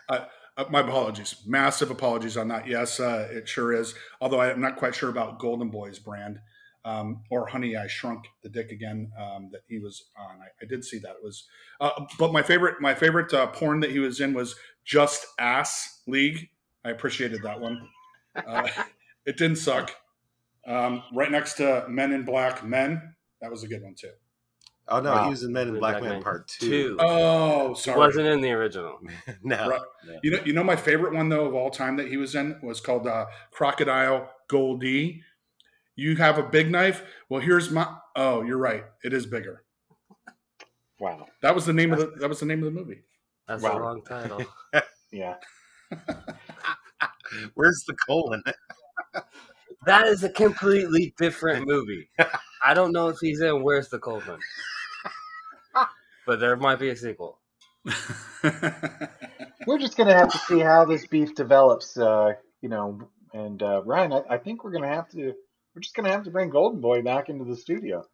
Uh, 0.09 0.25
my 0.69 0.81
apologies, 0.81 1.35
massive 1.45 1.91
apologies 1.91 2.37
on 2.37 2.47
that. 2.47 2.67
Yes, 2.67 2.99
uh, 2.99 3.27
it 3.31 3.47
sure 3.47 3.73
is. 3.73 3.93
Although 4.21 4.41
I'm 4.41 4.61
not 4.61 4.77
quite 4.77 4.95
sure 4.95 5.09
about 5.09 5.39
Golden 5.39 5.69
Boy's 5.69 5.99
brand 5.99 6.39
um, 6.87 7.21
or 7.29 7.45
Honey, 7.47 7.75
I 7.75 7.87
Shrunk 7.87 8.25
the 8.43 8.49
Dick 8.49 8.71
again 8.71 9.11
um, 9.19 9.49
that 9.51 9.61
he 9.67 9.77
was 9.77 10.05
on. 10.17 10.39
I, 10.41 10.47
I 10.61 10.65
did 10.67 10.85
see 10.85 10.99
that. 10.99 11.11
It 11.11 11.23
was, 11.23 11.45
uh, 11.81 12.05
but 12.17 12.31
my 12.31 12.41
favorite, 12.41 12.81
my 12.81 12.95
favorite 12.95 13.33
uh, 13.33 13.47
porn 13.47 13.81
that 13.81 13.91
he 13.91 13.99
was 13.99 14.21
in 14.21 14.33
was 14.33 14.55
Just 14.85 15.25
Ass 15.37 16.01
League. 16.07 16.49
I 16.85 16.91
appreciated 16.91 17.43
that 17.43 17.59
one. 17.59 17.89
Uh, 18.35 18.67
it 19.25 19.37
didn't 19.37 19.57
suck. 19.57 19.93
Um, 20.65 21.03
right 21.13 21.31
next 21.31 21.55
to 21.55 21.85
Men 21.89 22.13
in 22.13 22.23
Black 22.23 22.63
Men. 22.63 23.15
That 23.41 23.51
was 23.51 23.63
a 23.63 23.67
good 23.67 23.83
one 23.83 23.95
too. 23.95 24.11
Oh 24.89 25.01
no, 25.01 25.12
Wow. 25.12 25.24
he 25.25 25.29
was 25.32 25.44
in 25.44 25.51
Men 25.51 25.67
in 25.70 25.79
Black 25.79 25.94
Black 25.96 26.03
Man 26.03 26.12
Man 26.13 26.24
Part 26.24 26.48
Two. 26.48 26.70
Two. 26.70 26.98
Oh, 27.00 27.70
He 27.74 27.82
sorry. 27.82 27.98
wasn't 27.98 28.27
in 28.27 28.41
the 28.41 28.51
original. 28.51 29.00
no, 29.44 29.70
Right. 29.70 29.82
no. 30.06 30.20
You 30.24 30.32
know, 30.32 30.39
you 30.46 30.53
know, 30.53 30.63
my 30.63 30.75
favorite 30.77 31.13
one 31.13 31.29
though 31.29 31.46
of 31.46 31.53
all 31.56 31.70
time 31.70 31.98
that 31.98 32.08
he 32.08 32.17
was 32.17 32.36
in 32.36 32.58
was 32.63 32.79
called 32.79 33.06
uh, 33.08 33.25
Crocodile 33.51 34.29
Goldie. 34.48 35.24
You 35.96 36.15
have 36.17 36.38
a 36.38 36.44
big 36.44 36.72
knife. 36.72 37.03
Well, 37.27 37.41
here's 37.41 37.70
my. 37.72 37.88
Oh, 38.15 38.44
you're 38.44 38.58
right. 38.58 38.86
It 39.03 39.13
is 39.13 39.25
bigger. 39.25 39.63
wow. 41.00 41.25
That 41.41 41.53
was 41.56 41.65
the 41.65 41.74
name 41.74 41.91
of 41.91 42.00
the. 42.00 42.13
That 42.20 42.29
was 42.29 42.39
the 42.39 42.46
name 42.46 42.60
of 42.60 42.65
the 42.74 42.79
movie. 42.79 43.01
That's 43.48 43.63
Wow. 43.63 43.74
the 43.74 43.79
wrong 43.82 44.01
title. 44.03 44.44
Yeah. 45.12 45.36
Where's 47.56 47.84
the 47.88 47.96
colon? 48.08 48.44
that 49.86 50.06
is 50.08 50.24
a 50.24 50.29
completely 50.29 51.13
different 51.17 51.67
movie. 51.67 52.10
I 52.63 52.74
don't 52.74 52.91
know 52.91 53.08
if 53.10 53.17
he's 53.20 53.39
in 53.41 53.63
Where's 53.63 53.89
the 53.89 54.00
Coleman, 54.00 54.39
but 56.27 56.39
there 56.39 56.55
might 56.55 56.77
be 56.77 56.89
a 56.89 56.96
sequel. 56.96 57.39
We're 58.43 59.79
just 59.79 59.98
gonna 59.98 60.13
have 60.13 60.31
to 60.31 60.38
see 60.39 60.60
how 60.60 60.86
this 60.86 61.07
beef 61.07 61.34
develops. 61.36 61.98
Uh, 61.98 62.34
you 62.62 62.69
know, 62.69 63.10
and 63.34 63.62
uh, 63.63 63.81
Ryan, 63.84 64.13
I, 64.13 64.22
I 64.36 64.38
think 64.38 64.63
we're 64.63 64.72
gonna 64.72 64.88
have 64.93 65.10
to. 65.12 65.34
We're 65.74 65.81
just 65.81 65.96
gonna 65.96 66.12
have 66.12 66.24
to 66.24 66.31
bring 66.31 66.50
Golden 66.50 66.79
Boy 66.81 67.01
back 67.01 67.29
into 67.29 67.43
the 67.46 67.55
studio. 67.55 68.05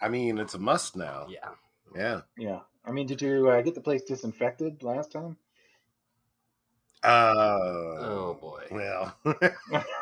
I 0.00 0.08
mean, 0.08 0.38
it's 0.38 0.54
a 0.54 0.58
must 0.58 0.96
now. 0.96 1.26
Yeah. 1.30 1.50
Yeah. 1.94 2.20
Yeah. 2.36 2.60
I 2.84 2.90
mean, 2.90 3.06
did 3.06 3.22
you 3.22 3.48
uh, 3.48 3.62
get 3.62 3.74
the 3.74 3.80
place 3.80 4.02
disinfected 4.02 4.82
last 4.82 5.12
time? 5.12 5.36
Uh, 7.02 7.32
Oh 8.00 8.38
boy. 8.40 8.64
Well. 8.70 9.16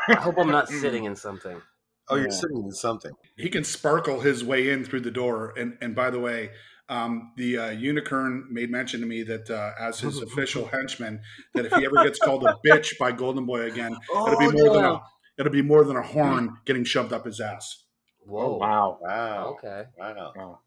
I 0.09 0.15
hope 0.17 0.37
I'm 0.39 0.51
not 0.51 0.69
sitting 0.69 1.05
in 1.05 1.15
something. 1.17 1.61
oh, 2.09 2.17
you're 2.17 2.25
Yeah. 2.29 2.35
sitting 2.35 2.63
in 2.65 2.73
something. 2.73 3.13
he 3.37 3.49
can 3.49 3.65
sparkle 3.65 4.21
his 4.21 4.45
way 4.45 4.71
in 4.71 4.85
through 4.85 5.01
the 5.01 5.11
door. 5.11 5.53
And 5.57 5.77
and 5.81 5.95
by 5.95 6.11
the 6.11 6.21
way, 6.21 6.51
Um, 6.89 7.33
the 7.37 7.57
uh, 7.59 7.71
unicorn 7.71 8.47
made 8.51 8.71
mention 8.71 9.01
to 9.01 9.07
me 9.07 9.23
that 9.23 9.49
uh, 9.51 9.73
as 9.79 10.01
his 10.01 10.21
official 10.23 10.67
henchman, 10.67 11.21
that 11.55 11.65
if 11.65 11.73
he 11.75 11.85
ever 11.85 11.97
gets 12.03 12.19
called 12.19 12.45
a 12.45 12.55
bitch 12.67 12.99
by 12.99 13.13
Golden 13.13 13.47
Boy 13.47 13.63
again, 13.63 13.97
it'll 14.27 14.39
be 14.39 14.47
Oh, 14.47 14.53
more 14.53 14.71
than 14.77 14.85
a 14.85 15.01
it'll 15.39 15.53
be 15.53 15.63
more 15.63 15.85
than 15.85 15.97
a 15.97 16.03
horn 16.03 16.59
getting 16.67 16.85
shoved 16.85 17.13
up 17.13 17.25
his 17.25 17.41
ass. 17.41 17.85
Whoa. 18.21 18.55
Oh, 18.55 18.57
wow. 18.59 18.99
Wow. 19.01 19.57
Okay. 19.59 19.85
Wow. 19.97 20.33
Oh. 20.39 20.59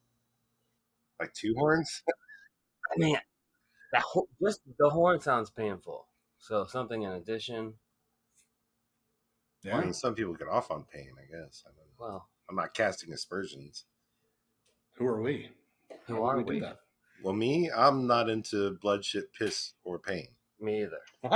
Like 1.19 1.33
two 1.33 1.53
horns? 1.57 2.01
I 2.91 2.97
mean, 2.97 3.17
that 3.93 4.01
ho- 4.01 4.27
just 4.41 4.61
the 4.77 4.89
horn 4.89 5.19
sounds 5.21 5.49
painful. 5.49 6.07
So 6.39 6.65
something 6.65 7.03
in 7.03 7.11
addition. 7.11 7.75
I 9.63 9.67
Yeah. 9.69 9.81
mean, 9.81 9.93
some 9.93 10.13
people 10.15 10.33
get 10.35 10.47
off 10.47 10.69
on 10.71 10.83
pain, 10.85 11.11
I 11.17 11.25
guess. 11.25 11.63
I 11.65 11.69
don't 11.69 11.77
know. 11.77 11.93
Well, 11.97 12.29
I'm 12.49 12.55
not 12.55 12.73
casting 12.73 13.11
aspersions. 13.13 13.85
Who 14.93 15.05
are 15.07 15.21
we? 15.21 15.49
Who 16.07 16.15
How 16.15 16.23
are 16.25 16.37
would 16.37 16.47
we? 16.47 16.59
that? 16.61 16.77
Well, 17.23 17.33
me, 17.33 17.69
I'm 17.75 18.05
not 18.07 18.29
into 18.29 18.77
blood, 18.81 19.03
shit, 19.05 19.33
piss, 19.33 19.73
or 19.83 19.99
pain. 19.99 20.27
Me 20.59 20.83
either. 20.83 20.99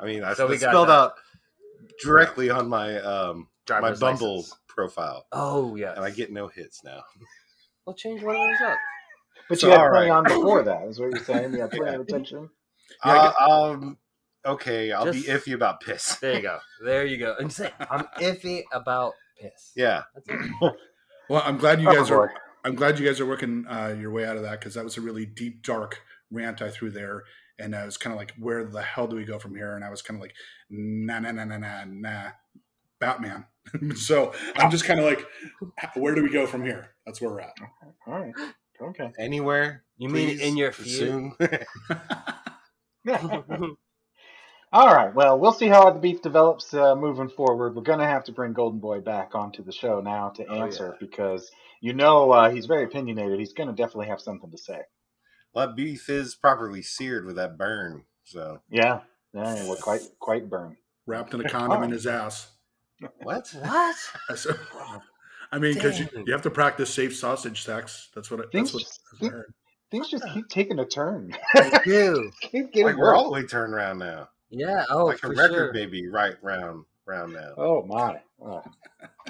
I 0.00 0.04
mean, 0.04 0.24
I 0.24 0.34
So 0.34 0.46
we 0.46 0.58
spelled 0.58 0.88
that. 0.88 0.92
out 0.92 1.12
directly 2.02 2.50
on 2.50 2.68
my 2.68 2.98
um 3.00 3.48
my 3.68 3.92
Bumble 3.94 4.36
license. 4.38 4.58
profile, 4.66 5.26
Oh 5.32 5.76
yeah, 5.76 5.94
and 5.94 6.04
I 6.04 6.10
get 6.10 6.32
no 6.32 6.48
hits 6.48 6.82
now. 6.84 7.02
We'll 7.86 7.94
change 7.94 8.22
one 8.22 8.34
of 8.36 8.40
those 8.42 8.60
up. 8.68 8.78
But 9.48 9.58
So, 9.60 9.66
you 9.68 9.72
had 9.72 9.88
plenty 9.90 10.10
right. 10.10 10.16
on 10.16 10.24
before 10.24 10.62
that, 10.64 10.82
is 10.88 10.98
what 10.98 11.10
you're 11.10 11.24
saying. 11.24 11.52
You 11.52 11.60
had 11.62 11.70
plenty 11.70 11.86
Yeah. 11.86 11.94
of 11.96 12.00
attention. 12.02 12.50
Yeah, 13.04 13.12
I 13.12 13.44
Uh, 13.46 13.50
um, 13.72 13.98
okay, 14.46 14.92
I'll 14.92 15.04
Just- 15.12 15.26
be 15.26 15.32
iffy 15.32 15.54
about 15.54 15.80
piss. 15.80 16.16
There 16.16 16.34
you 16.36 16.42
go. 16.42 16.58
There 16.84 17.06
you 17.06 17.18
go. 17.18 17.36
And 17.38 17.52
say 17.52 17.72
I'm 17.90 18.04
iffy 18.18 18.62
about 18.72 19.14
piss. 19.40 19.72
Yeah, 19.76 20.02
That's 20.14 20.28
it. 20.28 20.72
Well, 21.28 21.42
I'm 21.44 21.58
glad 21.58 21.80
you 21.80 21.86
guys 21.86 22.08
boy. 22.08 22.16
are. 22.16 22.34
I'm 22.64 22.74
glad 22.74 22.98
you 22.98 23.06
guys 23.06 23.20
are 23.20 23.26
working 23.26 23.66
uh, 23.68 23.94
your 23.98 24.10
way 24.10 24.24
out 24.24 24.36
of 24.36 24.42
that 24.42 24.60
because 24.60 24.74
that 24.74 24.84
was 24.84 24.96
a 24.96 25.00
really 25.00 25.26
deep, 25.26 25.62
dark 25.62 26.00
rant 26.30 26.62
I 26.62 26.70
threw 26.70 26.90
there, 26.90 27.24
and 27.58 27.74
I 27.74 27.84
was 27.84 27.96
kind 27.96 28.12
of 28.12 28.18
like, 28.18 28.34
"Where 28.38 28.64
the 28.64 28.82
hell 28.82 29.06
do 29.06 29.16
we 29.16 29.24
go 29.24 29.38
from 29.38 29.54
here?" 29.54 29.74
And 29.74 29.84
I 29.84 29.90
was 29.90 30.02
kind 30.02 30.16
of 30.16 30.22
like, 30.22 30.34
"Nah, 30.70 31.20
nah, 31.20 31.32
nah, 31.32 31.44
nah, 31.44 31.58
nah, 31.58 31.84
nah, 31.86 32.30
Batman." 33.00 33.46
so 33.96 34.32
I'm 34.56 34.70
just 34.70 34.84
kind 34.84 35.00
of 35.00 35.06
like, 35.06 35.26
"Where 35.94 36.14
do 36.14 36.22
we 36.22 36.30
go 36.30 36.46
from 36.46 36.64
here?" 36.64 36.90
That's 37.06 37.20
where 37.20 37.30
we're 37.30 37.40
at. 37.40 37.54
All 38.06 38.20
right. 38.20 38.34
Okay. 38.80 39.12
anywhere. 39.18 39.84
You 39.98 40.08
mean 40.08 40.40
in 40.40 40.56
your 40.56 40.72
soon? 40.72 41.34
All 44.72 44.86
right. 44.94 45.14
Well, 45.14 45.38
we'll 45.38 45.52
see 45.52 45.68
how 45.68 45.90
the 45.90 45.98
beef 46.00 46.22
develops 46.22 46.72
uh, 46.72 46.94
moving 46.96 47.28
forward. 47.28 47.74
We're 47.76 47.82
going 47.82 47.98
to 47.98 48.06
have 48.06 48.24
to 48.24 48.32
bring 48.32 48.52
Golden 48.54 48.80
Boy 48.80 49.00
back 49.00 49.34
onto 49.34 49.62
the 49.62 49.72
show 49.72 50.00
now 50.00 50.30
to 50.30 50.46
Oh, 50.46 50.62
answer 50.62 50.96
yeah. 50.98 51.06
because 51.06 51.50
you 51.80 51.92
know 51.92 52.30
uh, 52.30 52.50
he's 52.50 52.66
very 52.66 52.84
opinionated. 52.84 53.38
He's 53.38 53.52
going 53.52 53.68
to 53.68 53.74
definitely 53.74 54.06
have 54.06 54.20
something 54.20 54.50
to 54.50 54.58
say. 54.58 54.80
well, 55.54 55.66
that 55.66 55.76
beef 55.76 56.08
is 56.08 56.34
properly 56.34 56.80
seared 56.82 57.26
with 57.26 57.36
that 57.36 57.58
burn. 57.58 58.04
So 58.24 58.60
Yeah. 58.70 59.00
Yeah. 59.34 59.68
We're 59.68 59.76
quite 59.76 60.02
quite 60.18 60.48
burned. 60.48 60.76
Wrapped 61.06 61.34
in 61.34 61.40
a 61.44 61.48
condom 61.48 61.82
in 61.82 61.90
his 61.90 62.06
ass. 62.06 62.50
what? 63.22 63.48
what? 63.60 63.96
So, 64.36 64.54
I 65.50 65.58
mean, 65.58 65.74
because 65.74 65.98
you, 66.00 66.08
you 66.26 66.32
have 66.32 66.42
to 66.42 66.50
practice 66.50 66.92
safe 66.94 67.14
sausage 67.14 67.62
sex. 67.62 68.08
That's 68.14 68.30
what. 68.30 68.40
It, 68.40 68.52
Things 68.52 68.72
that's 68.72 68.74
what. 68.74 69.18
just- 69.20 69.32
I 69.34 69.36
heard. 69.36 69.52
Things 69.90 70.08
just 70.08 70.24
keep 70.32 70.48
taking 70.48 70.78
a 70.78 70.86
turn. 70.86 71.36
You. 71.84 72.32
keep 72.40 72.72
getting 72.72 72.86
Like 72.86 72.96
we're 72.96 73.14
all 73.14 73.24
the 73.24 73.30
way 73.30 73.44
turned 73.44 73.74
around 73.74 73.98
now. 73.98 74.30
Yeah. 74.52 74.84
Oh, 74.90 75.06
like 75.06 75.22
a 75.24 75.28
record 75.28 75.48
sure. 75.50 75.72
baby, 75.72 76.06
right 76.08 76.36
round, 76.42 76.84
round 77.06 77.32
now. 77.32 77.54
Oh 77.56 77.82
my. 77.84 78.20
Oh. 78.40 78.62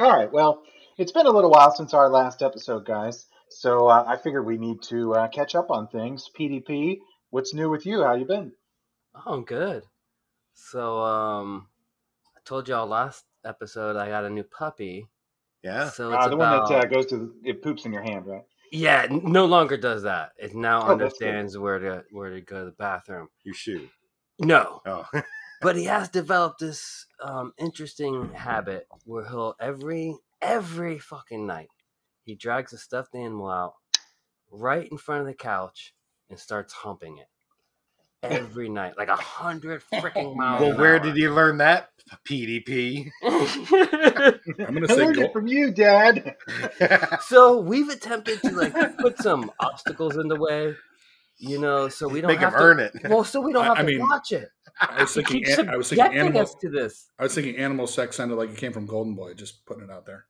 All 0.00 0.12
right. 0.12 0.30
Well, 0.30 0.62
it's 0.98 1.12
been 1.12 1.26
a 1.26 1.30
little 1.30 1.50
while 1.50 1.70
since 1.74 1.94
our 1.94 2.08
last 2.10 2.42
episode, 2.42 2.84
guys. 2.84 3.26
So 3.48 3.88
uh, 3.88 4.04
I 4.06 4.16
figured 4.16 4.44
we 4.44 4.58
need 4.58 4.82
to 4.84 5.14
uh, 5.14 5.28
catch 5.28 5.54
up 5.54 5.70
on 5.70 5.86
things. 5.88 6.28
PDP, 6.38 6.98
what's 7.30 7.54
new 7.54 7.70
with 7.70 7.86
you? 7.86 8.02
How 8.02 8.14
you 8.14 8.24
been? 8.24 8.52
Oh, 9.14 9.34
I'm 9.34 9.44
good. 9.44 9.84
So, 10.54 10.98
um, 11.00 11.68
I 12.36 12.40
told 12.44 12.68
y'all 12.68 12.86
last 12.86 13.24
episode 13.44 13.96
I 13.96 14.08
got 14.08 14.24
a 14.24 14.30
new 14.30 14.42
puppy. 14.44 15.06
Yeah. 15.62 15.88
So 15.90 16.12
it's 16.12 16.26
Uh, 16.26 16.28
the 16.30 16.34
about, 16.36 16.62
one 16.62 16.72
that 16.72 16.86
uh, 16.86 16.88
goes 16.88 17.06
to 17.06 17.16
the, 17.18 17.32
it 17.44 17.62
poops 17.62 17.84
in 17.86 17.92
your 17.92 18.02
hand, 18.02 18.26
right? 18.26 18.42
yeah, 18.72 19.06
no 19.10 19.44
longer 19.44 19.76
does 19.76 20.02
that. 20.02 20.32
It 20.38 20.54
now 20.54 20.82
Oh, 20.88 20.92
understands 20.92 21.56
where 21.58 21.78
to 21.78 22.04
where 22.10 22.30
to 22.30 22.40
go 22.40 22.60
to 22.60 22.64
the 22.66 22.72
bathroom. 22.72 23.28
You 23.44 23.52
shoot. 23.52 23.88
No, 24.38 24.80
Oh, 24.86 25.06
but 25.60 25.76
he 25.76 25.84
has 25.84 26.08
developed 26.08 26.60
this 26.60 27.06
um, 27.22 27.52
interesting 27.58 28.32
habit 28.34 28.86
where 29.04 29.24
he'll 29.28 29.54
every 29.60 30.16
every 30.40 30.98
fucking 30.98 31.46
night 31.46 31.68
he 32.24 32.34
drags 32.34 32.72
a 32.72 32.78
stuffed 32.78 33.14
animal 33.14 33.48
out 33.50 33.74
right 34.50 34.88
in 34.90 34.98
front 34.98 35.20
of 35.20 35.26
the 35.26 35.34
couch 35.34 35.94
and 36.30 36.38
starts 36.38 36.72
humping 36.72 37.18
it 37.18 37.26
every 38.22 38.68
night, 38.68 38.96
like 38.96 39.08
a 39.08 39.16
hundred 39.16 39.82
freaking 39.92 40.36
miles. 40.36 40.60
well, 40.60 40.70
an 40.72 40.78
where 40.78 40.94
hour. 40.96 41.00
did 41.00 41.16
you 41.16 41.32
learn 41.34 41.58
that? 41.58 41.90
PDP. 42.28 43.10
I'm 43.24 44.74
gonna 44.74 44.86
I 44.88 44.94
say 44.94 45.04
learned 45.04 45.16
go, 45.16 45.22
it 45.22 45.32
from 45.32 45.46
you, 45.48 45.70
Dad. 45.72 46.36
so 47.26 47.60
we've 47.60 47.88
attempted 47.88 48.40
to 48.42 48.50
like 48.50 48.96
put 48.98 49.18
some 49.18 49.50
obstacles 49.60 50.16
in 50.16 50.28
the 50.28 50.36
way, 50.36 50.74
you 51.38 51.58
know, 51.58 51.88
so 51.88 52.06
we 52.08 52.20
don't 52.20 52.28
Make 52.28 52.38
him 52.38 52.44
have 52.50 52.54
to, 52.54 52.58
earn 52.64 52.80
it. 52.80 52.92
Well, 53.08 53.24
so 53.24 53.40
we 53.40 53.52
don't 53.52 53.64
I- 53.64 53.68
have 53.68 53.78
I 53.78 53.80
to 53.82 53.86
mean, 53.86 54.00
watch 54.00 54.32
it. 54.32 54.48
I 54.80 55.02
was 55.02 55.14
thinking. 55.14 55.44
keeps 55.44 55.58
an- 55.58 55.68
I 55.68 55.76
was 55.76 55.88
thinking 55.90 56.16
animal. 56.18 56.42
us 56.42 56.54
to 56.60 56.70
this. 56.70 57.10
I 57.18 57.24
was 57.24 57.34
thinking 57.34 57.56
animal 57.56 57.86
sex 57.86 58.16
sounded 58.16 58.36
like 58.36 58.50
it 58.50 58.56
came 58.56 58.72
from 58.72 58.86
Golden 58.86 59.14
Boy. 59.14 59.34
Just 59.34 59.64
putting 59.66 59.84
it 59.84 59.90
out 59.90 60.06
there. 60.06 60.26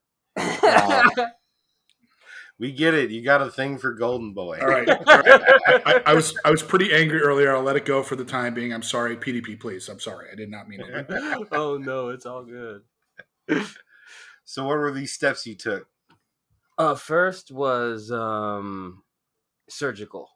We 2.59 2.71
get 2.71 2.93
it. 2.93 3.09
You 3.09 3.23
got 3.23 3.41
a 3.41 3.49
thing 3.49 3.77
for 3.79 3.93
Golden 3.93 4.33
Boy. 4.33 4.59
All 4.61 4.67
right. 4.67 4.87
All 4.87 4.97
right. 5.05 5.41
I, 5.67 5.81
I, 5.85 6.01
I 6.07 6.13
was 6.13 6.37
I 6.45 6.51
was 6.51 6.61
pretty 6.61 6.93
angry 6.93 7.19
earlier. 7.19 7.53
I'll 7.55 7.63
let 7.63 7.75
it 7.75 7.83
go 7.85 8.03
for 8.03 8.15
the 8.15 8.23
time 8.23 8.53
being. 8.53 8.71
I'm 8.71 8.83
sorry, 8.83 9.17
PDP. 9.17 9.59
Please, 9.59 9.89
I'm 9.89 9.99
sorry. 9.99 10.27
I 10.31 10.35
did 10.35 10.51
not 10.51 10.69
mean 10.69 10.81
it. 10.81 11.47
oh 11.51 11.77
no, 11.77 12.09
it's 12.09 12.25
all 12.27 12.43
good. 12.45 12.81
So, 14.45 14.65
what 14.65 14.77
were 14.77 14.91
these 14.91 15.11
steps 15.13 15.47
you 15.47 15.55
took? 15.55 15.87
Uh, 16.77 16.95
first 16.95 17.51
was 17.51 18.11
um 18.11 19.03
surgical. 19.67 20.29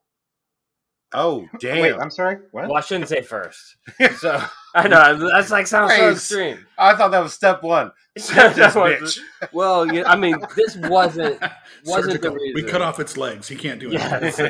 Oh, 1.13 1.47
damn! 1.59 1.81
Wait, 1.81 1.93
I'm 1.93 2.11
sorry. 2.11 2.37
What? 2.51 2.67
Well, 2.67 2.77
I 2.77 2.81
shouldn't 2.81 3.09
say 3.09 3.21
first. 3.21 3.77
So 4.17 4.43
I 4.75 4.87
know 4.87 5.29
that's 5.31 5.51
like 5.51 5.67
sounds 5.67 5.93
so 5.95 6.09
extreme. 6.11 6.65
I 6.77 6.95
thought 6.95 7.11
that 7.11 7.23
was 7.23 7.33
step 7.33 7.63
one. 7.63 7.91
That 8.33 8.55
this 8.55 8.73
bitch. 8.75 9.19
Well, 9.53 9.91
you, 9.91 10.03
I 10.03 10.15
mean, 10.15 10.37
this 10.55 10.75
wasn't 10.75 11.39
wasn't 11.85 12.21
the 12.21 12.29
Surgical. 12.29 12.37
We 12.55 12.63
cut 12.63 12.81
off 12.81 12.99
its 12.99 13.15
legs. 13.15 13.47
He 13.47 13.55
can't 13.55 13.79
do 13.79 13.87
it. 13.89 13.93
Yes. 13.93 14.41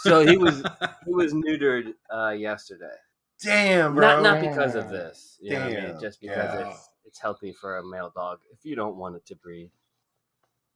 so 0.00 0.24
he 0.26 0.36
was 0.36 0.62
he 1.06 1.12
was 1.14 1.32
neutered 1.32 1.94
uh, 2.14 2.30
yesterday. 2.30 2.92
Damn, 3.42 3.94
bro. 3.94 4.20
Not 4.20 4.22
not 4.22 4.40
because 4.42 4.74
of 4.74 4.88
this. 4.90 5.38
You 5.40 5.54
know 5.54 5.60
what 5.60 5.64
I 5.64 5.74
mean? 5.74 5.84
Damn. 5.92 6.00
Just 6.00 6.20
because 6.20 6.54
Yeah. 6.60 6.68
it's 6.70 6.88
it's 7.06 7.18
healthy 7.18 7.52
for 7.52 7.78
a 7.78 7.84
male 7.86 8.12
dog 8.14 8.38
if 8.52 8.64
you 8.64 8.76
don't 8.76 8.96
want 8.96 9.16
it 9.16 9.24
to 9.26 9.34
breed. 9.36 9.70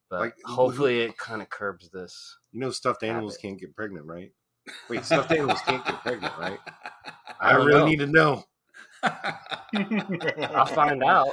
But 0.09 0.21
Like, 0.21 0.35
who- 0.45 0.53
hopefully 0.55 1.01
it 1.03 1.17
kind 1.19 1.41
of 1.43 1.49
curbs 1.51 1.89
this. 1.91 2.37
You 2.53 2.61
know, 2.61 2.71
stuffed 2.71 3.03
animals 3.03 3.35
Habit. 3.35 3.43
can't 3.43 3.61
get 3.61 3.77
pregnant, 3.77 4.07
right? 4.07 4.33
Wait, 4.89 5.05
stuffed 5.05 5.31
animals 5.33 5.61
can't 5.67 5.85
get 5.85 6.01
pregnant, 6.03 6.33
right? 6.39 6.59
I, 7.41 7.51
I 7.53 7.55
really 7.57 7.79
know. 7.81 7.87
need 7.87 7.99
to 8.01 8.07
know. 8.07 8.45
I'll 10.55 10.67
find 10.67 11.03
out. 11.03 11.29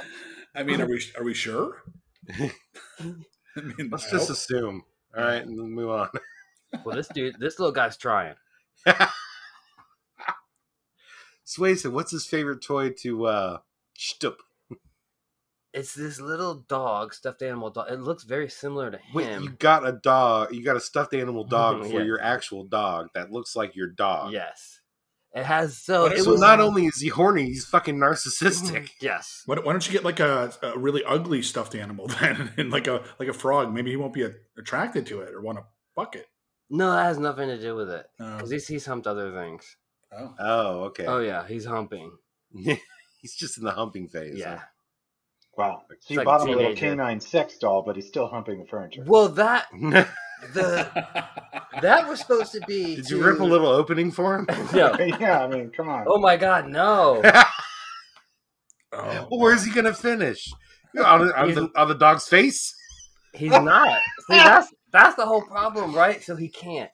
I 0.54 0.62
mean, 0.62 0.80
are 0.80 0.86
we 0.86 1.02
are 1.18 1.24
we 1.24 1.34
sure? 1.34 1.82
I 2.30 2.50
mean, 3.60 3.88
Let's 3.90 4.06
I 4.08 4.10
just 4.10 4.28
hope- 4.28 4.30
assume. 4.30 4.84
All 5.16 5.24
right, 5.24 5.42
and 5.44 5.58
then 5.58 5.70
move 5.72 5.90
on. 5.90 6.08
Well, 6.84 6.96
this 6.96 7.08
dude, 7.08 7.36
this 7.40 7.58
little 7.58 7.72
guy's 7.72 7.96
trying. 7.96 8.34
Swayson, 11.46 11.92
what's 11.92 12.10
his 12.10 12.26
favorite 12.26 12.62
toy 12.62 12.90
to 12.90 13.26
uh 13.26 13.58
shtup? 13.98 14.36
It's 15.74 15.94
this 15.94 16.18
little 16.20 16.54
dog, 16.68 17.12
stuffed 17.12 17.42
animal 17.42 17.70
dog. 17.70 17.90
It 17.90 18.00
looks 18.00 18.24
very 18.24 18.48
similar 18.48 18.90
to 18.90 18.96
him. 18.96 19.14
Wait, 19.14 19.26
him. 19.26 19.42
you 19.42 19.50
got 19.50 19.86
a 19.86 19.92
dog, 19.92 20.54
you 20.54 20.64
got 20.64 20.76
a 20.76 20.80
stuffed 20.80 21.12
animal 21.14 21.44
dog 21.48 21.82
for 21.84 21.98
Yeah. 21.98 22.02
your 22.02 22.20
actual 22.20 22.64
dog 22.64 23.08
that 23.14 23.30
looks 23.30 23.54
like 23.54 23.76
your 23.76 23.88
dog. 23.88 24.32
Yes, 24.32 24.80
it 25.34 25.44
has. 25.44 25.76
So 25.76 26.04
What 26.04 26.12
it 26.12 26.18
is- 26.18 26.24
So 26.24 26.30
was 26.32 26.40
not 26.40 26.60
only 26.60 26.86
is 26.86 26.96
he 27.00 27.08
horny, 27.08 27.44
he's 27.46 27.66
fucking 27.66 27.96
narcissistic. 27.96 28.90
Yes. 29.00 29.42
Why, 29.46 29.56
why 29.56 29.72
don't 29.72 29.86
you 29.86 29.92
get 29.92 30.04
like 30.04 30.20
a, 30.20 30.52
a 30.62 30.78
really 30.78 31.04
ugly 31.04 31.42
stuffed 31.42 31.74
animal 31.74 32.06
then, 32.20 32.50
and 32.56 32.70
like 32.70 32.86
a 32.86 33.04
like 33.18 33.28
a 33.28 33.34
frog? 33.34 33.72
Maybe 33.72 33.90
he 33.90 33.96
won't 33.96 34.14
be 34.14 34.22
a, 34.22 34.32
attracted 34.56 35.06
to 35.08 35.20
it 35.20 35.34
or 35.34 35.42
want 35.42 35.58
to 35.58 35.64
fuck 35.94 36.16
it. 36.16 36.26
No, 36.70 36.90
that 36.92 37.04
has 37.04 37.18
nothing 37.18 37.48
to 37.48 37.60
do 37.60 37.74
with 37.74 37.90
it. 37.90 38.06
Oh. 38.20 38.36
Because 38.36 38.50
he's, 38.50 38.66
he's 38.68 38.86
humped 38.86 39.06
other 39.06 39.32
things. 39.32 39.76
Oh. 40.12 40.34
Oh, 40.38 40.80
okay. 40.84 41.04
Oh 41.06 41.18
yeah, 41.20 41.46
he's 41.46 41.66
humping. 41.66 42.12
he's 43.20 43.34
just 43.36 43.58
in 43.58 43.64
the 43.64 43.70
humping 43.72 44.08
phase. 44.08 44.38
Yeah. 44.38 44.62
Wow. 45.58 45.82
So 46.00 46.14
you 46.14 46.16
like 46.16 46.24
bought 46.24 46.42
him 46.42 46.54
a 46.54 46.56
little 46.56 46.74
canine 46.74 47.20
sex 47.20 47.58
doll, 47.58 47.82
but 47.82 47.96
he's 47.96 48.06
still 48.06 48.26
humping 48.28 48.60
the 48.60 48.64
furniture. 48.64 49.04
Well, 49.06 49.28
that 49.30 49.66
the 50.54 50.88
that 51.82 52.08
was 52.08 52.20
supposed 52.20 52.52
to 52.52 52.60
be. 52.66 52.96
Did 52.96 53.10
you 53.10 53.22
rip 53.22 53.40
a 53.40 53.44
little 53.44 53.66
opening 53.68 54.10
for 54.10 54.36
him? 54.36 54.46
No. 54.72 54.96
yeah, 55.20 55.42
I 55.42 55.48
mean, 55.48 55.70
come 55.70 55.88
on. 55.88 56.04
Oh 56.08 56.18
my 56.18 56.36
God, 56.36 56.68
no. 56.68 57.20
Oh, 58.92 59.28
well, 59.30 59.40
where's 59.40 59.64
he 59.64 59.70
gonna 59.72 59.94
finish? 59.94 60.50
On, 60.96 61.32
on 61.32 61.54
the, 61.54 61.70
on 61.76 61.88
the 61.88 61.94
dog's 61.94 62.26
face? 62.26 62.74
He's 63.34 63.50
not. 63.50 64.00
See, 64.30 64.36
that's 64.36 64.72
That's 64.92 65.16
the 65.16 65.26
whole 65.26 65.42
problem, 65.42 65.94
right? 65.94 66.22
So 66.22 66.36
he 66.36 66.48
can't. 66.48 66.90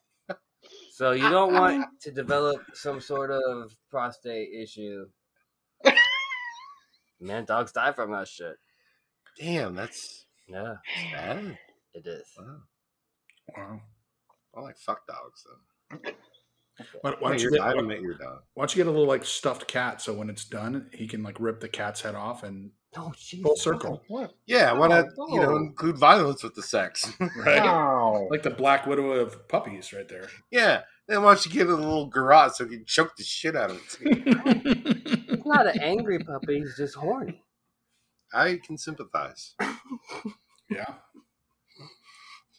So 0.93 1.11
you 1.11 1.29
don't 1.29 1.53
want 1.53 1.87
to 2.03 2.13
develop 2.13 2.63
some 2.75 3.01
sort 3.01 3.31
of 3.31 3.73
prostate 3.91 4.51
issue. 4.53 5.07
Man, 7.25 7.45
dogs 7.47 7.73
die 7.73 7.93
from 7.93 8.13
that 8.13 8.29
shit. 8.29 8.57
Damn, 9.41 9.75
that's 9.75 10.27
Yeah, 10.47 10.75
bad. 11.13 11.59
it 11.95 12.07
is. 12.07 12.27
Wow. 12.39 12.57
Wow. 13.57 13.81
I 14.57 14.61
like 14.61 14.77
fuck 14.79 15.07
dogs 15.07 15.45
though. 15.47 15.99
Why, 17.03 17.11
why, 17.13 17.17
Why 17.21 17.29
don't 17.31 17.39
you 17.39 17.45
your, 17.45 17.51
get, 17.53 17.61
I 17.63 17.69
why, 17.75 17.77
haven't 17.77 18.03
your 18.03 18.15
dog. 18.19 18.43
don't 18.57 18.75
you 18.75 18.81
get 18.85 18.89
a 18.89 18.91
little 18.91 19.07
like 19.07 19.25
stuffed 19.25 19.67
cat 19.69 20.03
so 20.03 20.13
when 20.13 20.29
it's 20.29 20.45
done 20.45 20.89
he 20.93 21.07
can 21.07 21.23
like 21.23 21.39
rip 21.41 21.61
the 21.61 21.69
cat's 21.69 22.03
head 22.03 22.15
off 22.15 22.43
and 22.43 22.71
Oh, 22.97 23.13
jeez. 23.17 23.43
full 23.43 23.57
circle, 23.57 24.03
What? 24.07 24.35
Yeah, 24.47 24.73
why 24.73 24.87
not? 24.87 25.07
Oh, 25.19 25.35
You 25.35 25.41
know, 25.41 25.53
oh. 25.55 25.57
include 25.57 25.99
violence 25.99 26.45
with 26.45 26.55
the 26.55 26.63
sex. 26.63 27.11
right? 27.37 27.63
Wow. 27.65 28.27
Like 28.31 28.43
the 28.45 28.51
Black 28.51 28.87
Widow 28.87 29.11
of 29.13 29.49
puppies, 29.49 29.93
right 29.93 30.09
there. 30.09 30.29
yeah. 30.53 30.83
Then 31.09 31.23
why 31.23 31.35
don't 31.35 31.45
you 31.45 31.51
give 31.53 31.69
it 31.69 31.73
a 31.73 31.77
little 31.77 32.07
garage 32.07 32.53
so 32.53 32.65
you 32.65 32.71
can 32.71 32.85
choke 32.87 33.17
the 33.17 33.25
shit 33.25 33.57
out 33.57 33.71
of 33.71 33.81
it? 34.01 35.21
He's 35.45 35.53
not 35.53 35.67
an 35.67 35.81
angry 35.81 36.19
puppy. 36.19 36.61
He's 36.61 36.77
just 36.77 36.95
horny. 36.95 37.45
I 38.33 38.59
can 38.65 38.79
sympathize. 38.79 39.55
yeah. 40.71 40.95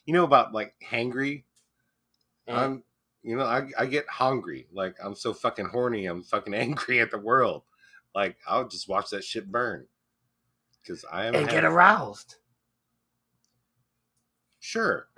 You 0.04 0.14
know 0.14 0.24
about 0.24 0.54
like 0.54 0.74
hangry? 0.88 1.44
And 2.46 2.56
I'm, 2.56 2.84
you 3.22 3.36
know, 3.36 3.44
I, 3.44 3.68
I 3.76 3.86
get 3.86 4.08
hungry. 4.08 4.68
Like 4.72 4.96
I'm 5.02 5.16
so 5.16 5.34
fucking 5.34 5.66
horny. 5.66 6.06
I'm 6.06 6.22
fucking 6.22 6.54
angry 6.54 7.00
at 7.00 7.10
the 7.10 7.18
world. 7.18 7.62
Like 8.14 8.36
I'll 8.46 8.68
just 8.68 8.88
watch 8.88 9.10
that 9.10 9.24
shit 9.24 9.50
burn. 9.50 9.86
Because 10.82 11.04
I 11.12 11.26
am. 11.26 11.34
and 11.34 11.48
get 11.48 11.64
aroused. 11.64 12.36
Sure. 14.60 15.08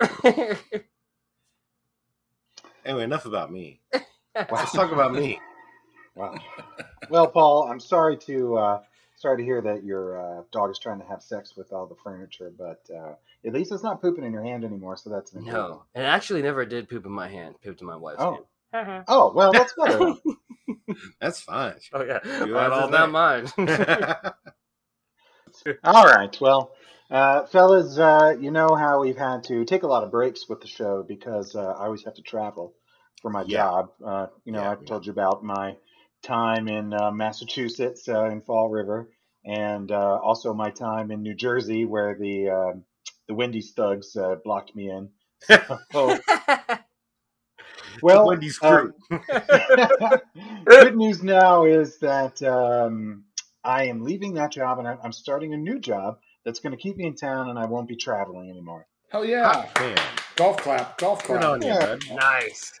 Anyway, 2.85 3.03
enough 3.03 3.25
about 3.25 3.51
me. 3.51 3.81
Wow. 3.93 4.45
Let's 4.51 4.71
talk 4.71 4.91
about 4.91 5.13
me. 5.13 5.39
Wow. 6.15 6.35
Well, 7.09 7.27
Paul, 7.27 7.69
I'm 7.69 7.79
sorry 7.79 8.17
to 8.19 8.57
uh, 8.57 8.81
sorry 9.17 9.37
to 9.37 9.43
hear 9.43 9.61
that 9.61 9.83
your 9.83 10.19
uh, 10.19 10.43
dog 10.51 10.71
is 10.71 10.79
trying 10.79 10.99
to 10.99 11.05
have 11.07 11.23
sex 11.23 11.55
with 11.57 11.73
all 11.73 11.87
the 11.87 11.95
furniture, 12.03 12.51
but 12.57 12.81
uh, 12.95 13.15
at 13.45 13.53
least 13.53 13.71
it's 13.71 13.83
not 13.83 14.01
pooping 14.01 14.23
in 14.25 14.33
your 14.33 14.43
hand 14.43 14.63
anymore, 14.65 14.97
so 14.97 15.09
that's 15.09 15.33
an 15.33 15.43
no, 15.45 15.83
and 15.95 16.05
actually 16.05 16.41
never 16.41 16.65
did 16.65 16.89
poop 16.89 17.05
in 17.05 17.11
my 17.11 17.27
hand. 17.29 17.55
Pooped 17.63 17.81
in 17.81 17.87
my 17.87 17.95
wife's 17.97 18.23
Oh. 18.23 18.31
hand. 18.31 18.45
Oh, 19.07 19.33
well, 19.33 19.53
that's 19.53 19.73
better. 19.73 20.01
That's 21.21 21.41
fine. 21.41 21.75
Oh 21.93 22.03
yeah, 22.03 22.19
You 22.39 22.55
Well, 22.55 22.65
have 22.73 22.75
it's 22.81 22.91
to 22.91 22.91
not 22.91 23.11
mine. 23.11 23.47
all 25.83 26.05
right. 26.05 26.37
Well, 26.41 26.73
uh, 27.11 27.45
fellas, 27.47 27.97
uh, 27.99 28.35
you 28.39 28.51
know 28.51 28.75
how 28.75 29.01
we've 29.01 29.17
had 29.17 29.45
to 29.45 29.65
take 29.65 29.83
a 29.83 29.87
lot 29.87 30.03
of 30.03 30.11
breaks 30.11 30.49
with 30.49 30.61
the 30.61 30.67
show 30.67 31.03
because 31.07 31.55
uh, 31.55 31.61
I 31.79 31.85
always 31.85 32.03
have 32.05 32.15
to 32.15 32.21
travel 32.23 32.75
for 33.21 33.31
my 33.31 33.43
Yeah. 33.45 33.57
job. 33.61 33.91
Uh, 34.05 34.27
you 34.45 34.53
know, 34.53 34.63
Yeah, 34.63 34.71
I've 34.71 34.85
told 34.85 35.05
you 35.05 35.13
about 35.13 35.43
my 35.43 35.77
time 36.23 36.67
in 36.67 36.93
uh, 36.93 37.11
Massachusetts 37.11 38.07
uh, 38.09 38.25
in 38.25 38.41
Fall 38.41 38.69
River, 38.69 39.09
and 39.45 39.91
uh, 39.91 40.19
also 40.23 40.53
my 40.53 40.69
time 40.69 41.11
in 41.11 41.21
New 41.21 41.35
Jersey 41.35 41.85
where 41.85 42.15
the 42.19 42.49
um 42.49 42.83
the 43.27 43.33
Wendy's 43.35 43.71
thugs 43.73 44.15
uh, 44.15 44.35
blocked 44.43 44.75
me 44.75 44.89
in. 44.89 45.09
So, 45.91 46.17
well, 48.01 48.27
Wendy's 48.27 48.59
uh, 48.61 48.87
crew. 49.09 49.19
Good 50.65 50.95
news 50.97 51.23
now 51.23 51.65
is 51.65 51.97
that 51.99 52.41
um, 52.43 53.23
I 53.63 53.85
am 53.85 54.03
leaving 54.03 54.33
that 54.35 54.51
job 54.51 54.79
and 54.79 54.87
I- 54.87 54.97
I'm 55.03 55.11
starting 55.11 55.53
a 55.53 55.57
new 55.57 55.79
job 55.79 56.19
that's 56.45 56.59
going 56.59 56.71
to 56.71 56.77
keep 56.81 56.97
me 56.97 57.05
in 57.05 57.15
town 57.15 57.49
and 57.49 57.57
I 57.59 57.65
won't 57.65 57.87
be 57.87 57.95
traveling 57.95 58.49
anymore. 58.49 58.87
Hell 59.11 59.25
yeah. 59.25 59.67
Man, 59.79 59.97
Golf 60.35 60.57
clap. 60.57 60.97
Golf 60.97 61.19
good 61.25 61.39
clap. 61.41 61.43
on 61.53 61.61
you, 61.61 61.67
Yeah. 61.69 61.85
bud. 61.97 61.99
nice. 62.15 62.71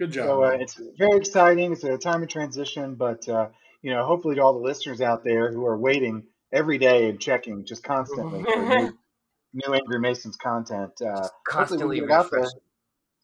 Good 0.00 0.12
job. 0.12 0.26
So 0.26 0.44
uh, 0.44 0.48
it's 0.58 0.80
very 0.98 1.18
exciting. 1.18 1.72
It's 1.72 1.84
a 1.84 1.98
time 1.98 2.22
of 2.22 2.28
transition, 2.30 2.94
but 2.94 3.28
uh, 3.28 3.48
you 3.82 3.92
know, 3.92 4.02
hopefully 4.06 4.34
to 4.36 4.40
all 4.42 4.54
the 4.54 4.58
listeners 4.66 5.02
out 5.02 5.22
there 5.24 5.52
who 5.52 5.64
are 5.66 5.76
waiting 5.76 6.24
every 6.52 6.78
day 6.78 7.10
and 7.10 7.20
checking 7.20 7.66
just 7.66 7.84
constantly 7.84 8.42
for 8.42 8.66
new, 8.66 8.98
new 9.52 9.74
Angry 9.74 10.00
Masons 10.00 10.36
content. 10.36 10.92
Uh, 11.06 11.28
Constantly 11.46 12.00
get 12.00 12.10
out 12.10 12.30
there. 12.30 12.46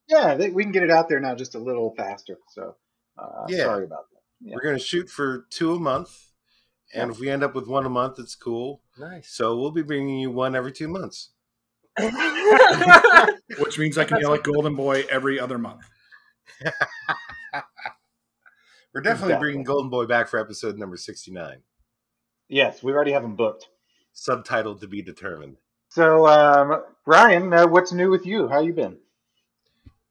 yeah, 0.07 0.35
they, 0.35 0.51
we 0.51 0.65
can 0.65 0.71
get 0.73 0.83
it 0.83 0.91
out 0.91 1.09
there 1.09 1.19
now 1.19 1.35
just 1.35 1.55
a 1.55 1.59
little 1.59 1.95
faster. 1.97 2.37
So 2.51 2.77
uh, 3.19 3.47
Yeah. 3.49 3.65
sorry 3.65 3.85
about 3.87 4.11
that. 4.11 4.21
Yeah. 4.43 4.55
We're 4.55 4.62
gonna 4.65 4.79
shoot 4.79 5.09
for 5.09 5.47
two 5.49 5.75
a 5.75 5.79
month, 5.81 6.11
and 6.95 7.11
if 7.11 7.19
we 7.19 7.31
end 7.31 7.43
up 7.43 7.55
with 7.55 7.67
one 7.67 7.87
a 7.87 7.91
month, 7.91 8.19
it's 8.19 8.35
cool. 8.35 8.83
Nice. 8.99 9.31
So 9.31 9.57
we'll 9.59 9.71
be 9.71 9.81
bringing 9.83 10.19
you 10.19 10.31
one 10.31 10.55
every 10.55 10.73
two 10.73 10.89
months. 10.89 11.31
Which 13.59 13.79
means 13.79 13.97
I 13.97 14.05
can 14.05 14.21
yell 14.21 14.35
at 14.35 14.43
Golden 14.43 14.75
Boy 14.75 15.05
every 15.11 15.41
other 15.41 15.57
month. 15.57 15.81
We're 18.95 19.03
definitely 19.03 19.35
Exactly. 19.35 19.39
bringing 19.47 19.65
Golden 19.65 19.91
Boy 19.91 20.07
back 20.07 20.29
for 20.29 20.39
episode 20.41 20.79
number 20.79 20.97
sixty-nine, 20.97 21.59
Yes, 22.49 22.83
we 22.83 22.93
already 22.93 23.13
have 23.13 23.25
him 23.25 23.37
booked. 23.37 23.69
subtitled 24.15 24.81
to 24.81 24.87
be 24.89 25.03
determined. 25.03 25.57
So, 25.91 26.27
um, 26.27 26.83
Ryan, 27.05 27.53
uh, 27.53 27.67
what's 27.67 27.93
new 27.93 28.11
with 28.11 28.25
you? 28.27 28.49
How 28.49 28.61
you 28.61 28.73
been? 28.73 28.97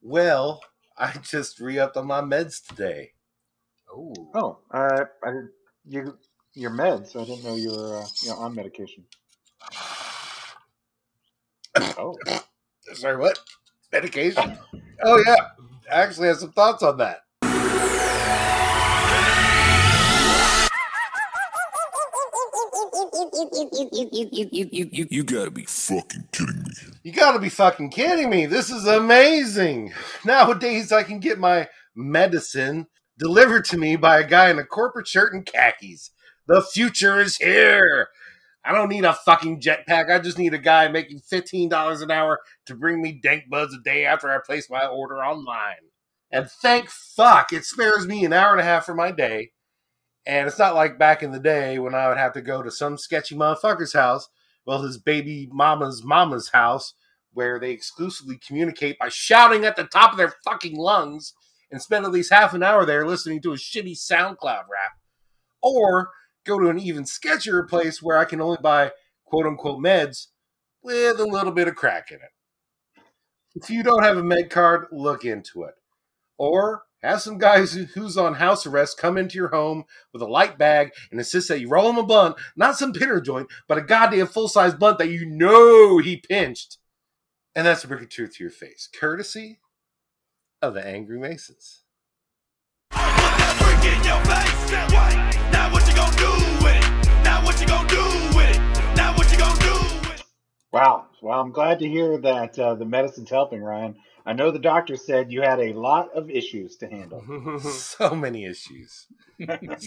Well, 0.01 0.61
I 0.97 1.13
just 1.23 1.59
re-upped 1.59 1.97
on 1.97 2.05
my 2.07 2.21
meds 2.21 2.65
today. 2.65 3.13
oh. 3.93 4.13
Oh, 4.35 4.59
uh, 4.71 5.05
I 5.23 5.27
didn't, 5.31 5.51
you 5.87 6.17
your 6.53 6.71
meds. 6.71 7.15
I 7.19 7.25
didn't 7.25 7.43
know 7.43 7.55
you 7.55 7.71
were 7.71 7.97
uh, 8.01 8.05
you 8.23 8.29
know, 8.29 8.35
on 8.37 8.53
medication. 8.55 9.03
Oh, 11.97 12.15
Sorry, 12.93 13.17
what? 13.17 13.37
Medication? 13.91 14.57
oh 15.03 15.23
yeah, 15.27 15.35
I 15.35 15.74
actually 15.89 16.27
have 16.27 16.37
some 16.37 16.51
thoughts 16.51 16.83
on 16.83 16.97
that. 16.97 17.19
You 25.09 25.23
gotta 25.23 25.51
be 25.51 25.65
fucking 25.65 26.27
kidding 26.31 26.63
me. 26.63 26.73
You 27.03 27.11
gotta 27.11 27.39
be 27.39 27.49
fucking 27.49 27.89
kidding 27.91 28.29
me. 28.29 28.45
This 28.45 28.69
is 28.69 28.85
amazing. 28.85 29.93
Nowadays, 30.25 30.91
I 30.91 31.03
can 31.03 31.19
get 31.19 31.39
my 31.39 31.67
medicine 31.95 32.87
delivered 33.17 33.65
to 33.65 33.77
me 33.77 33.95
by 33.95 34.19
a 34.19 34.27
guy 34.27 34.49
in 34.49 34.59
a 34.59 34.65
corporate 34.65 35.07
shirt 35.07 35.33
and 35.33 35.45
khakis. 35.45 36.11
The 36.47 36.61
future 36.61 37.19
is 37.19 37.37
here. 37.37 38.09
I 38.65 38.73
don't 38.73 38.89
need 38.89 39.05
a 39.05 39.13
fucking 39.13 39.61
jetpack. 39.61 40.09
I 40.09 40.19
just 40.19 40.39
need 40.39 40.53
a 40.53 40.59
guy 40.59 40.87
making 40.87 41.19
$15 41.19 42.01
an 42.01 42.11
hour 42.11 42.39
to 42.65 42.75
bring 42.75 43.01
me 43.01 43.19
dank 43.21 43.49
buds 43.49 43.73
a 43.73 43.81
day 43.81 44.05
after 44.05 44.29
I 44.29 44.39
place 44.43 44.69
my 44.69 44.85
order 44.85 45.23
online. 45.23 45.91
And 46.31 46.49
thank 46.49 46.89
fuck, 46.89 47.53
it 47.53 47.63
spares 47.63 48.07
me 48.07 48.25
an 48.25 48.33
hour 48.33 48.51
and 48.51 48.59
a 48.59 48.65
half 48.65 48.85
for 48.85 48.95
my 48.95 49.11
day. 49.11 49.51
And 50.25 50.47
it's 50.47 50.57
not 50.57 50.73
like 50.73 50.97
back 50.97 51.21
in 51.21 51.31
the 51.31 51.39
day 51.39 51.77
when 51.77 51.93
I 51.93 52.07
would 52.07 52.17
have 52.17 52.33
to 52.33 52.41
go 52.41 52.63
to 52.63 52.71
some 52.71 52.97
sketchy 52.97 53.35
motherfucker's 53.35 53.93
house 53.93 54.29
well, 54.65 54.81
his 54.81 54.97
baby 54.97 55.47
mama's 55.51 56.03
mama's 56.03 56.49
house, 56.49 56.93
where 57.33 57.59
they 57.59 57.71
exclusively 57.71 58.37
communicate 58.37 58.97
by 58.97 59.09
shouting 59.09 59.65
at 59.65 59.75
the 59.75 59.83
top 59.83 60.11
of 60.11 60.17
their 60.17 60.33
fucking 60.43 60.75
lungs 60.75 61.33
and 61.71 61.81
spend 61.81 62.05
at 62.05 62.11
least 62.11 62.33
half 62.33 62.53
an 62.53 62.63
hour 62.63 62.85
there 62.85 63.05
listening 63.05 63.41
to 63.41 63.53
a 63.53 63.57
shitty 63.57 63.95
SoundCloud 63.95 64.63
rap. 64.69 64.93
Or 65.61 66.09
go 66.45 66.59
to 66.59 66.69
an 66.69 66.79
even 66.79 67.03
sketchier 67.03 67.67
place 67.67 68.01
where 68.01 68.17
I 68.17 68.25
can 68.25 68.41
only 68.41 68.57
buy 68.61 68.91
quote 69.25 69.45
unquote 69.45 69.79
meds 69.79 70.27
with 70.81 71.19
a 71.19 71.25
little 71.25 71.51
bit 71.51 71.67
of 71.67 71.75
crack 71.75 72.11
in 72.11 72.17
it. 72.17 73.03
If 73.55 73.69
you 73.69 73.83
don't 73.83 74.03
have 74.03 74.17
a 74.17 74.23
med 74.23 74.49
card, 74.49 74.87
look 74.91 75.25
into 75.25 75.63
it. 75.63 75.75
Or 76.37 76.83
have 77.01 77.21
some 77.21 77.37
guys 77.37 77.73
who's 77.73 78.17
on 78.17 78.35
house 78.35 78.65
arrest 78.65 78.97
come 78.97 79.17
into 79.17 79.35
your 79.35 79.49
home 79.49 79.85
with 80.11 80.21
a 80.21 80.27
light 80.27 80.57
bag 80.57 80.91
and 81.11 81.19
insist 81.19 81.47
that 81.47 81.61
you 81.61 81.69
roll 81.69 81.89
him 81.89 81.97
a 81.97 82.03
blunt, 82.03 82.35
not 82.55 82.77
some 82.77 82.93
pinner 82.93 83.21
joint, 83.21 83.47
but 83.67 83.77
a 83.77 83.81
goddamn 83.81 84.27
full 84.27 84.47
size 84.47 84.73
blunt 84.73 84.97
that 84.97 85.09
you 85.09 85.25
know 85.25 85.99
he 85.99 86.17
pinched. 86.17 86.77
And 87.55 87.65
that's 87.65 87.83
a 87.83 87.87
brick 87.87 88.01
of 88.01 88.09
truth 88.09 88.35
to 88.35 88.43
your 88.43 88.51
face, 88.51 88.89
courtesy 88.93 89.59
of 90.61 90.73
the 90.73 90.85
Angry 90.85 91.17
Masons. 91.17 91.84
Wow. 100.75 101.07
Well, 101.21 101.39
I'm 101.39 101.51
glad 101.51 101.79
to 101.79 101.87
hear 101.87 102.17
that 102.17 102.59
uh, 102.59 102.75
the 102.75 102.85
medicine's 102.85 103.29
helping, 103.29 103.61
Ryan. 103.61 103.95
I 104.25 104.33
know 104.33 104.51
the 104.51 104.59
doctor 104.59 104.95
said 104.97 105.31
you 105.31 105.41
had 105.41 105.59
a 105.59 105.73
lot 105.73 106.09
of 106.15 106.29
issues 106.29 106.75
to 106.77 106.87
handle. 106.87 107.23
so 107.59 108.13
many 108.15 108.45
issues. 108.45 109.07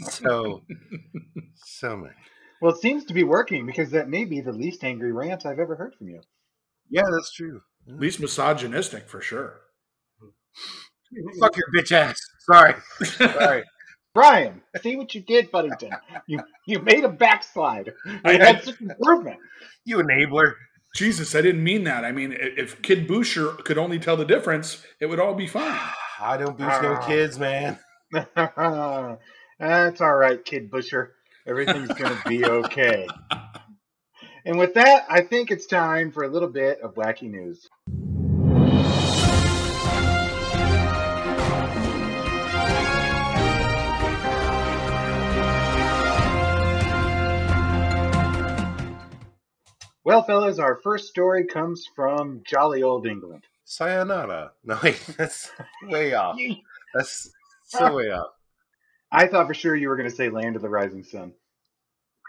So, 0.00 0.62
so 1.56 1.96
many. 1.96 2.14
Well, 2.60 2.72
it 2.72 2.80
seems 2.80 3.04
to 3.06 3.14
be 3.14 3.24
working 3.24 3.66
because 3.66 3.90
that 3.90 4.08
may 4.08 4.24
be 4.24 4.40
the 4.40 4.52
least 4.52 4.82
angry 4.82 5.12
rant 5.12 5.46
I've 5.46 5.60
ever 5.60 5.76
heard 5.76 5.94
from 5.94 6.08
you. 6.08 6.20
Yeah, 6.90 7.04
that's 7.10 7.32
true. 7.32 7.60
At 7.88 8.00
least 8.00 8.20
misogynistic 8.20 9.08
for 9.08 9.20
sure. 9.20 9.60
Fuck 11.40 11.56
your 11.56 11.66
bitch 11.74 11.92
ass. 11.92 12.18
Sorry. 12.40 12.74
Sorry. 13.04 13.64
Brian, 14.14 14.62
see 14.82 14.96
what 14.96 15.14
you 15.14 15.20
did, 15.20 15.50
Buddington. 15.50 15.92
You 16.26 16.40
you 16.66 16.80
made 16.80 17.04
a 17.04 17.08
backslide. 17.08 17.92
You 18.04 18.38
had 18.38 18.64
such 18.64 18.80
improvement. 18.80 19.38
You 19.84 19.98
enabler. 19.98 20.54
Jesus, 20.94 21.34
I 21.34 21.42
didn't 21.42 21.62
mean 21.62 21.84
that. 21.84 22.04
I 22.04 22.12
mean, 22.12 22.34
if 22.36 22.82
Kid 22.82 23.06
Boucher 23.06 23.52
could 23.64 23.78
only 23.78 23.98
tell 23.98 24.16
the 24.16 24.24
difference, 24.24 24.82
it 25.00 25.06
would 25.06 25.20
all 25.20 25.34
be 25.34 25.46
fine. 25.46 25.78
I 26.20 26.36
don't 26.36 26.58
boost 26.58 26.82
no 26.82 26.96
kids, 27.06 27.38
man. 27.38 27.78
That's 28.12 30.00
all 30.00 30.16
right, 30.16 30.44
Kid 30.44 30.70
Busher. 30.70 31.12
Everything's 31.46 31.88
going 31.88 32.16
to 32.16 32.28
be 32.28 32.44
okay. 32.44 33.06
and 34.44 34.58
with 34.58 34.74
that, 34.74 35.06
I 35.08 35.20
think 35.20 35.50
it's 35.50 35.66
time 35.66 36.10
for 36.10 36.24
a 36.24 36.28
little 36.28 36.48
bit 36.48 36.80
of 36.80 36.94
wacky 36.94 37.30
news. 37.30 37.68
Well, 50.08 50.22
fellas, 50.22 50.58
our 50.58 50.76
first 50.76 51.08
story 51.08 51.44
comes 51.44 51.84
from 51.94 52.40
jolly 52.46 52.82
old 52.82 53.06
England. 53.06 53.44
Sayonara. 53.66 54.52
No, 54.64 54.78
wait, 54.82 54.98
that's 55.18 55.50
way 55.82 56.14
off. 56.14 56.38
That's 56.94 57.30
so 57.66 57.94
way 57.94 58.10
off. 58.10 58.30
I 59.12 59.26
thought 59.26 59.46
for 59.46 59.52
sure 59.52 59.76
you 59.76 59.90
were 59.90 59.98
going 59.98 60.08
to 60.08 60.16
say 60.16 60.30
Land 60.30 60.56
of 60.56 60.62
the 60.62 60.70
Rising 60.70 61.02
Sun. 61.02 61.34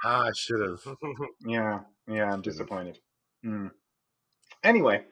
Ah, 0.04 0.26
I 0.28 0.32
should 0.36 0.60
have. 0.60 0.98
Yeah, 1.48 1.80
yeah, 2.06 2.30
I'm 2.30 2.42
disappointed. 2.42 3.00
Hmm. 3.46 3.68
Anyway, 4.62 5.06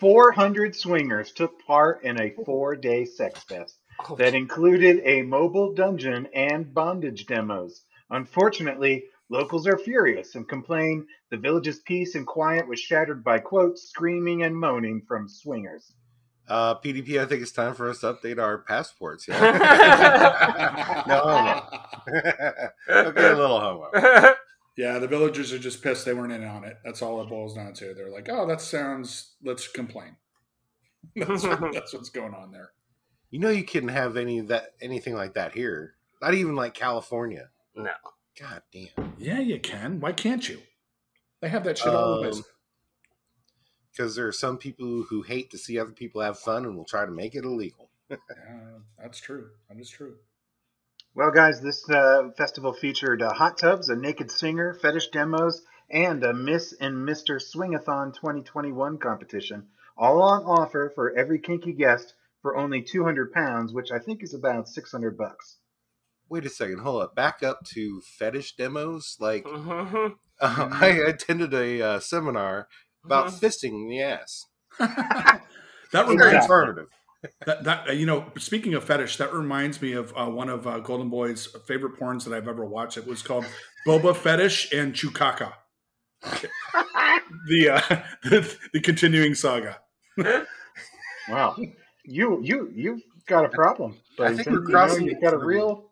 400 0.00 0.74
swingers 0.74 1.32
took 1.32 1.60
part 1.66 2.04
in 2.04 2.18
a 2.18 2.34
four 2.46 2.74
day 2.74 3.04
sex 3.04 3.44
fest 3.44 3.76
that 4.16 4.34
included 4.34 5.02
a 5.04 5.20
mobile 5.20 5.74
dungeon 5.74 6.26
and 6.34 6.72
bondage 6.72 7.26
demos. 7.26 7.82
Unfortunately, 8.08 9.04
locals 9.30 9.66
are 9.66 9.78
furious 9.78 10.34
and 10.34 10.48
complain 10.48 11.06
the 11.30 11.36
village's 11.36 11.80
peace 11.80 12.14
and 12.14 12.26
quiet 12.26 12.66
was 12.68 12.80
shattered 12.80 13.22
by, 13.22 13.38
quote, 13.38 13.78
screaming 13.78 14.42
and 14.42 14.56
moaning 14.56 15.02
from 15.06 15.28
swingers. 15.28 15.92
Uh, 16.48 16.74
PDP, 16.76 17.20
I 17.20 17.26
think 17.26 17.42
it's 17.42 17.52
time 17.52 17.74
for 17.74 17.90
us 17.90 18.00
to 18.00 18.14
update 18.14 18.38
our 18.38 18.58
passports. 18.58 19.28
Yeah? 19.28 19.38
no 21.06 21.18
homo. 21.18 21.62
Don't 23.04 23.14
get 23.14 23.32
a 23.32 23.36
little 23.36 23.60
homo. 23.60 24.34
Yeah, 24.78 24.98
the 25.00 25.08
villagers 25.08 25.52
are 25.52 25.58
just 25.58 25.82
pissed 25.82 26.04
they 26.04 26.14
weren't 26.14 26.32
in 26.32 26.44
on 26.44 26.62
it. 26.64 26.78
That's 26.84 27.02
all 27.02 27.20
it 27.20 27.28
boils 27.28 27.54
down 27.54 27.74
to. 27.74 27.94
They're 27.94 28.10
like, 28.10 28.28
"Oh, 28.30 28.46
that 28.46 28.60
sounds. 28.60 29.32
Let's 29.42 29.66
complain." 29.66 30.16
That's, 31.16 31.42
that's 31.42 31.92
what's 31.92 32.10
going 32.10 32.32
on 32.32 32.52
there. 32.52 32.70
You 33.30 33.40
know, 33.40 33.50
you 33.50 33.64
couldn't 33.64 33.88
have 33.88 34.16
any 34.16 34.38
of 34.38 34.48
that 34.48 34.74
anything 34.80 35.14
like 35.14 35.34
that 35.34 35.52
here. 35.52 35.94
Not 36.22 36.34
even 36.34 36.54
like 36.54 36.74
California. 36.74 37.50
no. 37.74 37.90
God 38.38 38.62
damn. 38.72 39.14
Yeah, 39.18 39.40
you 39.40 39.58
can. 39.58 40.00
Why 40.00 40.12
can't 40.12 40.48
you? 40.48 40.60
They 41.40 41.48
have 41.48 41.64
that 41.64 41.78
shit 41.78 41.88
all 41.94 42.20
the 42.20 42.26
Um, 42.28 42.32
place. 42.32 42.42
Because 43.90 44.14
there 44.14 44.28
are 44.28 44.32
some 44.32 44.58
people 44.58 45.02
who 45.02 45.22
hate 45.22 45.50
to 45.50 45.58
see 45.58 45.78
other 45.78 45.90
people 45.92 46.20
have 46.20 46.38
fun 46.38 46.64
and 46.64 46.76
will 46.76 46.84
try 46.84 47.04
to 47.04 47.10
make 47.10 47.34
it 47.34 47.44
illegal. 47.44 47.90
Yeah, 48.10 48.78
that's 48.98 49.18
true. 49.20 49.50
That 49.68 49.78
is 49.78 49.90
true. 49.90 50.16
Well, 51.14 51.30
guys, 51.30 51.60
this 51.60 51.88
uh, 51.90 52.30
festival 52.36 52.72
featured 52.72 53.20
uh, 53.22 53.32
hot 53.34 53.58
tubs, 53.58 53.88
a 53.88 53.96
naked 53.96 54.30
singer, 54.30 54.72
fetish 54.74 55.08
demos, 55.08 55.62
and 55.90 56.22
a 56.24 56.32
Miss 56.32 56.72
and 56.72 57.06
Mr. 57.08 57.40
Swingathon 57.40 58.14
2021 58.14 58.98
competition, 58.98 59.68
all 59.96 60.22
on 60.22 60.44
offer 60.44 60.90
for 60.94 61.12
every 61.16 61.38
kinky 61.40 61.72
guest 61.72 62.14
for 62.40 62.56
only 62.56 62.82
200 62.82 63.32
pounds, 63.32 63.72
which 63.72 63.90
I 63.90 63.98
think 63.98 64.22
is 64.22 64.32
about 64.32 64.68
600 64.68 65.18
bucks. 65.18 65.56
Wait 66.30 66.44
a 66.44 66.48
second, 66.50 66.78
hold 66.80 67.02
up. 67.02 67.14
Back 67.14 67.42
up 67.42 67.64
to 67.74 68.00
fetish 68.02 68.56
demos. 68.56 69.16
Like, 69.18 69.46
uh, 69.46 70.10
I 70.40 70.88
attended 71.06 71.54
a 71.54 71.80
uh, 71.82 72.00
seminar 72.00 72.68
about 73.04 73.28
Mhm. 73.28 73.40
fisting 73.40 73.88
the 73.88 74.02
ass. 74.02 74.44
that 74.78 75.42
Very 75.92 76.16
reminds 76.16 76.44
informative. 76.44 76.86
that, 77.46 77.64
that 77.64 77.88
uh, 77.88 77.92
you 77.92 78.06
know. 78.06 78.30
Speaking 78.38 78.74
of 78.74 78.84
fetish, 78.84 79.16
that 79.16 79.32
reminds 79.32 79.80
me 79.82 79.92
of 79.92 80.12
uh, 80.16 80.26
one 80.26 80.48
of 80.48 80.66
uh, 80.66 80.78
Golden 80.80 81.08
Boy's 81.08 81.46
favorite 81.66 81.98
porns 81.98 82.24
that 82.24 82.34
I've 82.34 82.46
ever 82.48 82.64
watched. 82.64 82.96
It 82.98 83.06
was 83.06 83.22
called 83.22 83.46
Boba 83.86 84.14
Fetish 84.14 84.72
and 84.72 84.92
Chukaka. 84.92 85.52
the, 87.48 87.70
uh, 87.70 87.80
the 88.24 88.56
the 88.72 88.80
continuing 88.80 89.34
saga. 89.34 89.78
Wow, 91.28 91.56
you 92.04 92.40
you 92.42 92.70
you've 92.74 93.02
got 93.26 93.44
a 93.44 93.48
problem. 93.48 93.96
I 94.18 94.34
think 94.34 94.44
Bryson. 94.46 94.52
we're 94.52 94.58
You 94.60 94.64
know, 94.64 94.70
crossing 94.70 95.06
you've 95.06 95.20
got 95.20 95.34
a 95.34 95.38
real. 95.38 95.87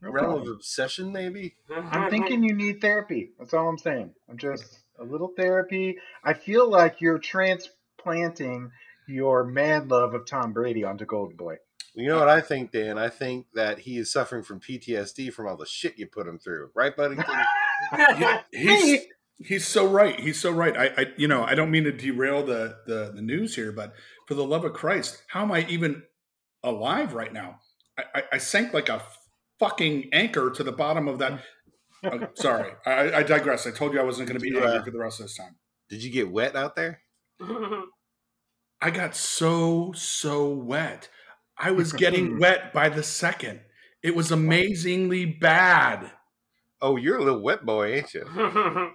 Real 0.00 0.12
Realm 0.12 0.26
problem. 0.26 0.48
of 0.48 0.54
obsession, 0.54 1.12
maybe? 1.12 1.54
I'm 1.74 1.84
mm-hmm. 1.84 2.10
thinking 2.10 2.44
you 2.44 2.54
need 2.54 2.80
therapy. 2.80 3.30
That's 3.38 3.54
all 3.54 3.68
I'm 3.68 3.78
saying. 3.78 4.12
I'm 4.28 4.38
just 4.38 4.80
a 4.98 5.04
little 5.04 5.32
therapy. 5.36 5.96
I 6.24 6.34
feel 6.34 6.68
like 6.68 7.00
you're 7.00 7.18
transplanting 7.18 8.70
your 9.06 9.44
mad 9.44 9.88
love 9.88 10.14
of 10.14 10.26
Tom 10.26 10.52
Brady 10.52 10.84
onto 10.84 11.06
Golden 11.06 11.36
Boy. 11.36 11.56
You 11.94 12.08
know 12.08 12.18
what 12.18 12.28
I 12.28 12.40
think, 12.40 12.70
Dan? 12.70 12.98
I 12.98 13.08
think 13.08 13.46
that 13.54 13.80
he 13.80 13.96
is 13.98 14.12
suffering 14.12 14.44
from 14.44 14.60
PTSD 14.60 15.32
from 15.32 15.48
all 15.48 15.56
the 15.56 15.66
shit 15.66 15.98
you 15.98 16.06
put 16.06 16.28
him 16.28 16.38
through. 16.38 16.70
Right, 16.74 16.96
buddy? 16.96 17.16
He's 18.52 19.06
he's 19.40 19.66
so 19.66 19.86
right. 19.86 20.18
He's 20.18 20.40
so 20.40 20.50
right. 20.50 20.76
I, 20.76 20.86
I 20.86 21.06
you 21.16 21.28
know 21.28 21.44
I 21.44 21.54
don't 21.54 21.70
mean 21.70 21.84
to 21.84 21.92
derail 21.92 22.44
the, 22.44 22.78
the 22.86 23.12
the 23.14 23.22
news 23.22 23.54
here, 23.54 23.72
but 23.72 23.94
for 24.26 24.34
the 24.34 24.44
love 24.44 24.64
of 24.64 24.72
Christ, 24.72 25.22
how 25.28 25.42
am 25.42 25.52
I 25.52 25.66
even 25.68 26.02
alive 26.62 27.14
right 27.14 27.32
now? 27.32 27.60
I, 27.96 28.02
I, 28.14 28.22
I 28.32 28.38
sank 28.38 28.74
like 28.74 28.88
a 28.88 29.02
fucking 29.58 30.10
anchor 30.12 30.50
to 30.50 30.62
the 30.62 30.72
bottom 30.72 31.08
of 31.08 31.18
that. 31.18 31.40
Oh, 32.04 32.28
sorry, 32.34 32.70
I, 32.86 33.12
I 33.12 33.22
digress. 33.24 33.66
I 33.66 33.72
told 33.72 33.92
you 33.92 33.98
I 33.98 34.04
wasn't 34.04 34.28
going 34.28 34.38
to 34.38 34.40
be 34.40 34.50
You, 34.50 34.60
angry 34.60 34.78
uh, 34.78 34.84
for 34.84 34.92
the 34.92 35.00
rest 35.00 35.18
of 35.18 35.26
this 35.26 35.36
time. 35.36 35.56
Did 35.88 36.04
you 36.04 36.12
get 36.12 36.30
wet 36.30 36.54
out 36.54 36.76
there? 36.76 37.00
I 38.80 38.90
got 38.92 39.16
so 39.16 39.90
so 39.96 40.48
wet. 40.48 41.08
I 41.56 41.72
was 41.72 41.92
getting 42.04 42.38
wet 42.38 42.72
by 42.72 42.88
the 42.88 43.02
second. 43.02 43.62
It 44.00 44.14
was 44.14 44.30
amazingly 44.30 45.26
bad. 45.26 46.12
Oh, 46.80 46.94
you're 46.94 47.18
a 47.18 47.24
little 47.24 47.42
wet 47.42 47.66
boy, 47.66 47.94
ain't 47.96 48.14
you? 48.14 48.94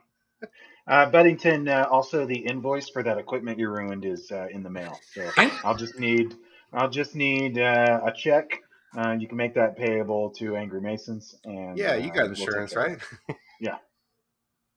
Uh, 0.85 1.09
Buddington, 1.09 1.67
uh, 1.67 1.87
also 1.89 2.25
the 2.25 2.37
invoice 2.37 2.89
for 2.89 3.03
that 3.03 3.17
equipment 3.17 3.57
you 3.57 3.69
ruined 3.69 4.03
is 4.03 4.31
uh, 4.31 4.47
in 4.51 4.63
the 4.63 4.69
mail. 4.69 4.99
So 5.13 5.29
I'll 5.63 5.77
just 5.77 5.97
need, 5.97 6.35
I'll 6.73 6.89
just 6.89 7.15
need 7.15 7.57
uh, 7.57 8.01
a 8.05 8.11
check. 8.11 8.59
Uh, 8.95 9.11
you 9.19 9.27
can 9.27 9.37
make 9.37 9.55
that 9.55 9.75
payable 9.75 10.29
to 10.31 10.55
Angry 10.55 10.81
Masons. 10.81 11.35
And 11.43 11.77
Yeah, 11.77 11.95
you 11.95 12.11
uh, 12.11 12.13
got 12.13 12.23
we'll 12.23 12.31
insurance, 12.31 12.75
right? 12.75 12.99
yeah. 13.59 13.77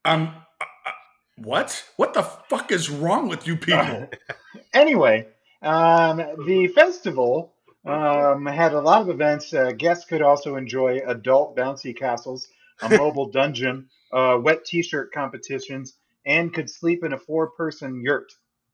Um, 0.05 0.35
uh, 0.61 0.65
uh, 0.87 0.91
what? 1.37 1.85
What 1.97 2.15
the 2.15 2.23
fuck 2.23 2.73
is 2.73 2.89
wrong 2.89 3.29
with 3.29 3.47
you 3.47 3.57
people? 3.57 4.11
Anyway, 4.75 5.27
um, 5.63 6.19
the 6.19 6.71
festival 6.75 7.55
um, 7.87 8.45
had 8.45 8.75
a 8.75 8.81
lot 8.81 9.01
of 9.01 9.09
events. 9.09 9.55
Uh, 9.55 9.73
guests 9.73 10.05
could 10.05 10.21
also 10.21 10.57
enjoy 10.57 11.01
adult 11.07 11.57
bouncy 11.57 11.97
castles, 11.97 12.49
a 12.83 12.89
mobile 12.91 13.31
dungeon, 13.31 13.89
uh, 14.13 14.39
wet 14.43 14.67
T-shirt 14.67 15.13
competitions, 15.13 15.95
and 16.27 16.53
could 16.53 16.69
sleep 16.69 17.05
in 17.05 17.15
a 17.15 17.19
four-person 17.19 18.03
yurt. 18.03 18.33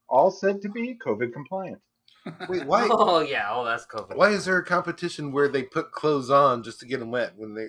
All 0.08 0.30
said 0.30 0.62
to 0.62 0.68
be 0.68 0.98
COVID 0.98 1.32
compliant. 1.32 1.80
Wait, 2.48 2.64
why? 2.66 2.88
oh 2.92 3.20
yeah, 3.20 3.48
oh 3.50 3.64
that's 3.64 3.86
COVID. 3.86 4.16
Why 4.16 4.30
is 4.30 4.44
there 4.44 4.58
a 4.58 4.64
competition 4.64 5.32
where 5.32 5.48
they 5.48 5.62
put 5.62 5.92
clothes 5.92 6.30
on 6.30 6.62
just 6.62 6.80
to 6.80 6.86
get 6.86 7.00
them 7.00 7.10
wet 7.10 7.32
when 7.36 7.54
they? 7.54 7.66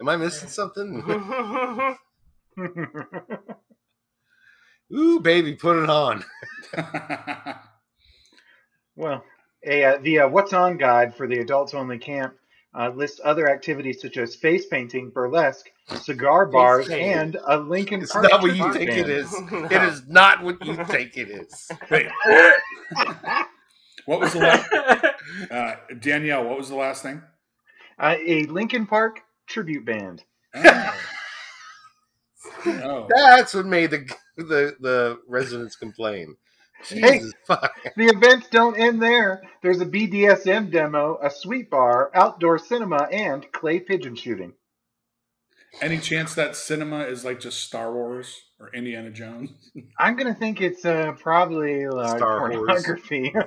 Am 0.00 0.08
I 0.08 0.16
missing 0.16 0.48
something? 0.48 1.02
Ooh, 4.92 5.20
baby, 5.20 5.54
put 5.54 5.82
it 5.82 5.90
on. 5.90 6.24
Well, 8.96 9.24
a, 9.66 9.84
uh, 9.84 9.98
the 10.02 10.18
uh, 10.20 10.28
What's 10.28 10.52
On 10.52 10.76
guide 10.76 11.16
for 11.16 11.26
the 11.26 11.38
adults 11.38 11.72
only 11.72 11.96
camp 11.96 12.34
uh, 12.78 12.90
lists 12.90 13.18
other 13.24 13.48
activities 13.48 14.02
such 14.02 14.18
as 14.18 14.36
face 14.36 14.66
painting, 14.66 15.08
burlesque, 15.10 15.70
cigar 16.02 16.44
bars, 16.44 16.88
and 16.90 17.38
a 17.46 17.56
Linkin 17.56 18.02
It's 18.02 18.12
Park 18.12 18.28
not 18.30 18.42
what 18.42 18.54
you 18.54 18.72
think 18.74 18.90
it 18.90 19.06
band. 19.06 19.10
is. 19.10 19.34
It 19.72 19.82
is 19.82 20.06
not 20.06 20.42
what 20.42 20.62
you 20.66 20.84
think 20.84 21.16
it 21.16 21.30
is. 21.30 21.70
Wait, 24.06 24.06
what 24.06 24.20
was 24.20 24.32
the 24.32 24.38
last? 24.40 24.70
Uh, 25.50 25.74
Danielle, 26.00 26.44
what 26.44 26.58
was 26.58 26.68
the 26.68 26.74
last 26.74 27.02
thing? 27.02 27.22
Uh, 27.98 28.16
a 28.26 28.44
Linkin 28.44 28.86
Park 28.86 29.20
tribute 29.46 29.84
band. 29.84 30.22
Oh. 30.54 31.00
Oh. 32.66 33.06
That's 33.08 33.54
what 33.54 33.66
made 33.66 33.90
the 33.90 34.10
the 34.36 34.76
the 34.80 35.20
residents 35.28 35.76
complain. 35.76 36.36
Hey. 36.82 37.20
Fuck. 37.46 37.72
The 37.96 38.06
events 38.06 38.48
don't 38.50 38.78
end 38.78 39.02
there. 39.02 39.42
There's 39.62 39.80
a 39.80 39.86
BDSM 39.86 40.70
demo, 40.70 41.18
a 41.22 41.30
sweet 41.30 41.70
bar, 41.70 42.10
outdoor 42.14 42.58
cinema, 42.58 43.08
and 43.10 43.50
clay 43.52 43.80
pigeon 43.80 44.14
shooting. 44.14 44.54
Any 45.80 45.98
chance 45.98 46.34
that 46.34 46.56
cinema 46.56 47.00
is 47.04 47.24
like 47.24 47.40
just 47.40 47.60
Star 47.62 47.92
Wars 47.92 48.42
or 48.58 48.70
Indiana 48.74 49.10
Jones? 49.10 49.50
I'm 49.98 50.16
gonna 50.16 50.34
think 50.34 50.60
it's 50.60 50.84
uh, 50.84 51.12
probably 51.12 51.86
like 51.88 52.18
Star 52.18 52.40
Wars. 52.40 52.56
pornography. 52.56 53.34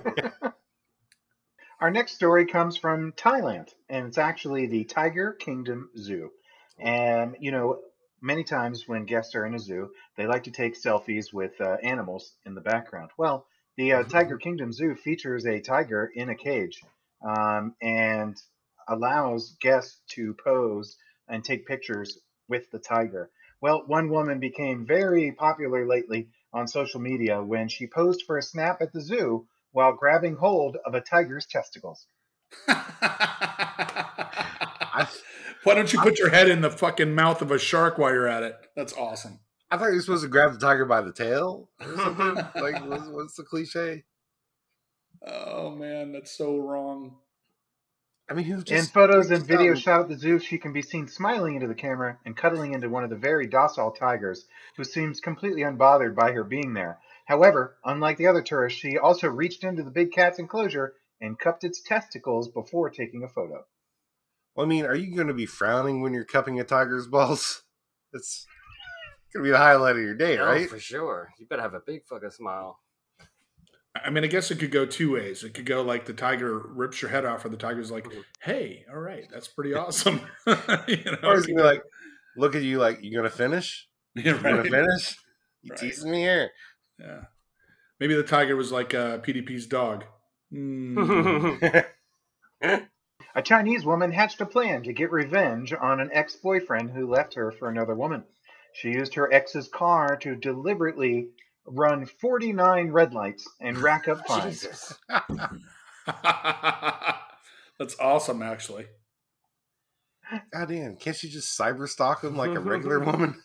Our 1.82 1.92
next 1.92 2.14
story 2.14 2.46
comes 2.46 2.78
from 2.78 3.12
Thailand, 3.14 3.68
and 3.90 4.08
it's 4.08 4.18
actually 4.18 4.68
the 4.68 4.86
Tiger 4.86 5.34
Kingdom 5.34 5.90
Zoo. 5.98 6.32
And 6.80 7.36
you 7.40 7.52
know, 7.52 7.80
many 8.22 8.44
times 8.44 8.88
when 8.88 9.06
guests 9.06 9.36
are 9.36 9.46
in 9.46 9.54
a 9.54 9.60
zoo, 9.60 9.90
they 10.16 10.26
like 10.26 10.44
to 10.44 10.52
take 10.52 10.82
selfies 10.82 11.34
with 11.34 11.60
uh, 11.60 11.76
animals 11.84 12.34
in 12.46 12.56
the 12.56 12.62
background. 12.62 13.12
Well, 13.18 13.46
the 13.76 13.94
uh, 13.94 14.04
Tiger 14.04 14.38
Kingdom 14.38 14.72
Zoo 14.72 14.96
features 14.96 15.46
a 15.46 15.60
tiger 15.60 16.10
in 16.16 16.30
a 16.30 16.36
cage 16.36 16.82
um, 17.28 17.76
and 17.82 18.38
allows 18.88 19.56
guests 19.62 20.00
to 20.12 20.36
pose 20.44 20.98
and 21.34 21.44
take 21.44 21.66
pictures 21.66 22.20
with 22.48 22.70
the 22.70 22.78
tiger. 22.78 23.32
Well, 23.60 23.84
one 23.88 24.10
woman 24.10 24.40
became 24.40 24.86
very 24.86 25.32
popular 25.32 25.88
lately 25.88 26.30
on 26.54 26.68
social 26.68 27.02
media 27.02 27.42
when 27.42 27.70
she 27.70 27.88
posed 27.88 28.24
for 28.28 28.38
a 28.38 28.44
snap 28.44 28.82
at 28.82 28.94
the 28.94 29.02
zoo 29.02 29.48
while 29.72 29.94
grabbing 29.94 30.36
hold 30.36 30.78
of 30.86 30.94
a 30.94 31.02
tiger's 31.02 31.48
testicles. 31.48 32.06
Why 35.64 35.74
don't 35.74 35.92
you 35.92 36.00
put 36.02 36.20
your 36.20 36.30
head 36.30 36.50
in 36.50 36.62
the 36.62 36.70
fucking 36.70 37.16
mouth 37.16 37.42
of 37.42 37.50
a 37.50 37.58
shark 37.58 37.98
while 37.98 38.14
you're 38.14 38.28
at 38.28 38.44
it? 38.44 38.56
That's 38.76 38.94
awesome. 38.94 39.40
I 39.72 39.78
thought 39.78 39.88
you 39.88 39.96
were 39.96 40.02
supposed 40.02 40.24
to 40.24 40.30
grab 40.30 40.54
the 40.54 40.60
tiger 40.60 40.86
by 40.86 41.02
the 41.02 41.14
tail 41.14 41.70
or 41.82 41.98
something. 41.98 42.36
like, 42.62 42.86
what's, 42.86 43.08
what's 43.08 43.36
the 43.36 43.44
cliche? 43.44 44.04
Oh 45.26 45.72
man, 45.72 46.12
that's 46.12 46.38
so 46.38 46.58
wrong. 46.58 47.16
I 48.30 48.34
mean, 48.34 48.46
who 48.46 48.64
In 48.68 48.86
photos 48.86 49.30
and 49.32 49.46
just 49.46 49.50
videos 49.50 49.82
shot 49.82 50.02
at 50.02 50.08
the 50.10 50.18
zoo, 50.18 50.40
she 50.40 50.58
can 50.58 50.72
be 50.72 50.82
seen 50.82 51.08
smiling 51.08 51.56
into 51.56 51.68
the 51.68 51.76
camera 51.76 52.20
and 52.26 52.38
cuddling 52.38 52.74
into 52.74 52.90
one 52.90 53.04
of 53.04 53.10
the 53.10 53.18
very 53.18 53.48
docile 53.48 53.92
tigers, 53.92 54.46
who 54.78 54.84
seems 54.84 55.20
completely 55.20 55.62
unbothered 55.62 56.16
by 56.16 56.32
her 56.32 56.44
being 56.44 56.74
there. 56.74 57.00
However, 57.26 57.78
unlike 57.84 58.18
the 58.18 58.28
other 58.28 58.42
tourists, 58.42 58.80
she 58.80 58.98
also 58.98 59.28
reached 59.28 59.64
into 59.64 59.84
the 59.84 59.92
big 59.92 60.12
cat's 60.14 60.40
enclosure 60.40 60.94
and 61.20 61.38
cupped 61.38 61.64
its 61.64 61.82
testicles 61.82 62.50
before 62.50 62.90
taking 62.90 63.24
a 63.24 63.30
photo. 63.30 63.66
Well, 64.56 64.66
I 64.66 64.70
mean, 64.70 64.86
are 64.86 64.96
you 64.96 65.16
going 65.16 65.28
to 65.28 65.34
be 65.34 65.46
frowning 65.46 66.02
when 66.02 66.14
you're 66.14 66.26
cupping 66.26 66.60
a 66.60 66.64
tiger's 66.64 67.08
balls? 67.08 67.64
It's 68.16 68.46
going 69.34 69.44
to 69.44 69.48
be 69.48 69.52
the 69.52 69.58
highlight 69.58 69.96
of 69.96 70.02
your 70.04 70.14
day, 70.14 70.38
Oh, 70.38 70.46
right? 70.46 70.70
for 70.70 70.78
sure. 70.80 71.30
You 71.40 71.48
better 71.48 71.64
have 71.64 71.74
a 71.74 71.80
big 71.80 72.06
fucking 72.06 72.30
smile. 72.30 72.78
I 73.96 74.10
mean, 74.10 74.24
I 74.24 74.28
guess 74.28 74.50
it 74.50 74.58
could 74.60 74.72
go 74.72 74.86
two 74.86 75.12
ways. 75.14 75.44
It 75.44 75.54
could 75.54 75.66
go 75.68 75.82
like 75.84 76.06
the 76.06 76.14
tiger 76.14 76.58
rips 76.58 77.02
your 77.02 77.12
head 77.12 77.26
off, 77.26 77.46
or 77.46 77.50
the 77.50 77.58
tiger's 77.58 77.92
like, 77.92 78.06
Mhm. 78.06 78.24
"Hey, 78.42 78.86
all 78.90 79.00
right, 79.00 79.26
that's 79.32 79.48
pretty 79.48 79.74
awesome." 79.76 80.22
you 80.48 80.98
know, 81.06 81.18
Or 81.24 81.36
he's 81.36 81.46
going 81.46 81.58
to 81.58 81.62
be 81.62 81.62
like, 81.62 81.84
look 82.36 82.56
at 82.56 82.64
you 82.64 82.80
like, 82.80 83.04
you 83.04 83.12
going 83.12 83.30
to 83.30 83.36
finish? 83.36 83.88
yeah, 84.16 84.24
You 84.36 84.40
going 84.42 84.56
right. 84.56 84.64
to 84.66 84.70
finish? 84.72 85.18
You 85.62 85.70
Right. 85.72 85.80
teasing 85.80 86.12
me 86.12 86.22
here? 86.22 86.50
Yeah. 87.00 87.22
Maybe 88.00 88.16
the 88.16 88.24
tiger 88.24 88.56
was 88.56 88.72
like 88.72 88.94
uh, 88.94 89.20
PDP's 89.20 89.68
dog. 89.68 90.04
Mm. 90.52 91.86
A 93.36 93.42
Chinese 93.42 93.86
woman 93.86 94.12
hatched 94.12 94.42
a 94.42 94.46
plan 94.46 94.84
to 94.84 94.94
get 94.94 95.12
revenge 95.12 95.74
on 95.74 96.00
an 96.00 96.10
ex 96.14 96.36
boyfriend 96.36 96.92
who 96.92 97.10
left 97.10 97.34
her 97.36 97.52
for 97.52 97.70
another 97.70 97.96
woman. 97.96 98.24
She 98.74 98.90
used 98.90 99.16
her 99.16 99.32
ex's 99.34 99.68
car 99.68 100.18
to 100.18 100.36
deliberately 100.36 101.30
run 101.66 102.06
49 102.06 102.92
red 102.92 103.14
lights 103.14 103.48
and 103.60 103.78
rack 103.78 104.08
up 104.08 104.26
fines. 104.28 104.62
Jesus. 104.62 104.94
That's 107.80 108.00
awesome, 108.00 108.42
actually. 108.42 108.86
God 110.52 110.70
damn, 110.70 110.96
can't 110.96 111.22
you 111.22 111.30
just 111.30 111.60
cyber 111.60 111.88
stalk 111.88 112.24
him 112.24 112.36
like 112.36 112.56
a 112.56 112.60
regular 112.60 113.00
woman? 113.06 113.42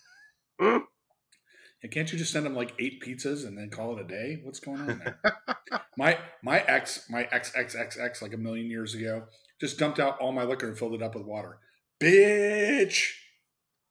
And 0.60 0.82
can't 1.92 2.10
you 2.10 2.18
just 2.18 2.32
send 2.32 2.46
him 2.46 2.54
like 2.54 2.74
eight 2.78 3.02
pizzas 3.02 3.46
and 3.46 3.56
then 3.58 3.70
call 3.70 3.96
it 3.96 4.04
a 4.04 4.06
day? 4.06 4.40
What's 4.42 4.60
going 4.60 4.80
on 4.80 4.98
there? 4.98 5.18
my 5.96 6.18
my 6.42 6.60
ex, 6.60 7.06
my 7.10 7.28
ex 7.30 7.52
ex 7.54 7.74
ex 7.74 7.98
ex, 7.98 8.22
like 8.22 8.32
a 8.32 8.38
million 8.38 8.70
years 8.70 8.94
ago, 8.94 9.24
just 9.60 9.78
dumped 9.78 10.00
out 10.00 10.18
all 10.18 10.32
my 10.32 10.44
liquor 10.44 10.68
and 10.68 10.78
filled 10.78 10.94
it 10.94 11.02
up 11.02 11.14
with 11.14 11.24
water. 11.24 11.58
Bitch. 12.00 13.10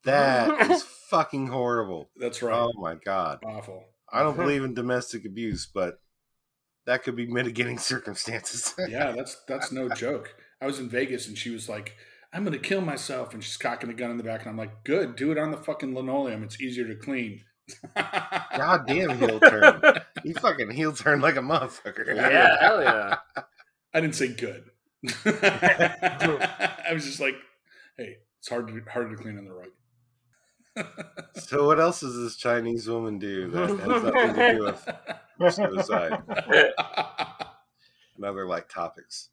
That 0.03 0.71
is 0.71 0.83
fucking 1.09 1.47
horrible. 1.47 2.09
That's 2.15 2.41
right. 2.41 2.57
Oh 2.57 2.71
my 2.79 2.95
god. 2.95 3.39
Awful. 3.45 3.83
I 4.11 4.23
don't 4.23 4.37
believe 4.37 4.63
in 4.63 4.73
domestic 4.73 5.25
abuse, 5.25 5.65
but 5.65 5.99
that 6.85 7.03
could 7.03 7.15
be 7.15 7.27
mitigating 7.27 7.77
circumstances. 7.77 8.73
Yeah, 8.89 9.11
that's 9.11 9.35
that's 9.47 9.71
no 9.71 9.89
joke. 9.89 10.35
I 10.61 10.65
was 10.65 10.79
in 10.79 10.89
Vegas 10.89 11.27
and 11.27 11.37
she 11.37 11.51
was 11.51 11.69
like, 11.69 11.95
"I'm 12.33 12.43
gonna 12.43 12.57
kill 12.57 12.81
myself," 12.81 13.33
and 13.33 13.43
she's 13.43 13.57
cocking 13.57 13.89
a 13.89 13.93
gun 13.93 14.11
in 14.11 14.17
the 14.17 14.23
back, 14.23 14.41
and 14.41 14.49
I'm 14.49 14.57
like, 14.57 14.83
"Good, 14.83 15.15
do 15.15 15.31
it 15.31 15.37
on 15.37 15.51
the 15.51 15.57
fucking 15.57 15.93
linoleum. 15.93 16.43
It's 16.43 16.59
easier 16.59 16.87
to 16.87 16.95
clean." 16.95 17.41
God 17.95 18.87
damn 18.87 19.19
heel 19.19 19.39
turn. 19.41 19.81
He 20.23 20.33
fucking 20.33 20.71
heel 20.71 20.93
turn 20.93 21.19
like 21.19 21.35
a 21.35 21.41
motherfucker. 21.41 22.15
Yeah, 22.15 22.55
hell 22.59 22.81
yeah. 22.81 23.17
I 23.93 23.99
didn't 23.99 24.15
say 24.15 24.29
good. 24.29 24.71
I 25.25 26.91
was 26.93 27.05
just 27.05 27.19
like, 27.19 27.35
"Hey, 27.97 28.17
it's 28.39 28.47
hard 28.47 28.69
to 28.69 28.81
harder 28.89 29.15
to 29.15 29.21
clean 29.21 29.37
on 29.37 29.45
the 29.45 29.53
rug." 29.53 29.69
So 31.35 31.65
what 31.65 31.79
else 31.79 32.01
does 32.01 32.15
this 32.17 32.35
Chinese 32.35 32.89
woman 32.89 33.19
do 33.19 33.49
that 33.51 33.69
has 33.69 34.03
nothing 34.03 34.33
to 34.35 34.53
do 34.53 34.63
with 35.39 35.53
suicide 35.53 36.21
and 38.15 38.25
other 38.25 38.45
like 38.45 38.67
topics? 38.69 39.29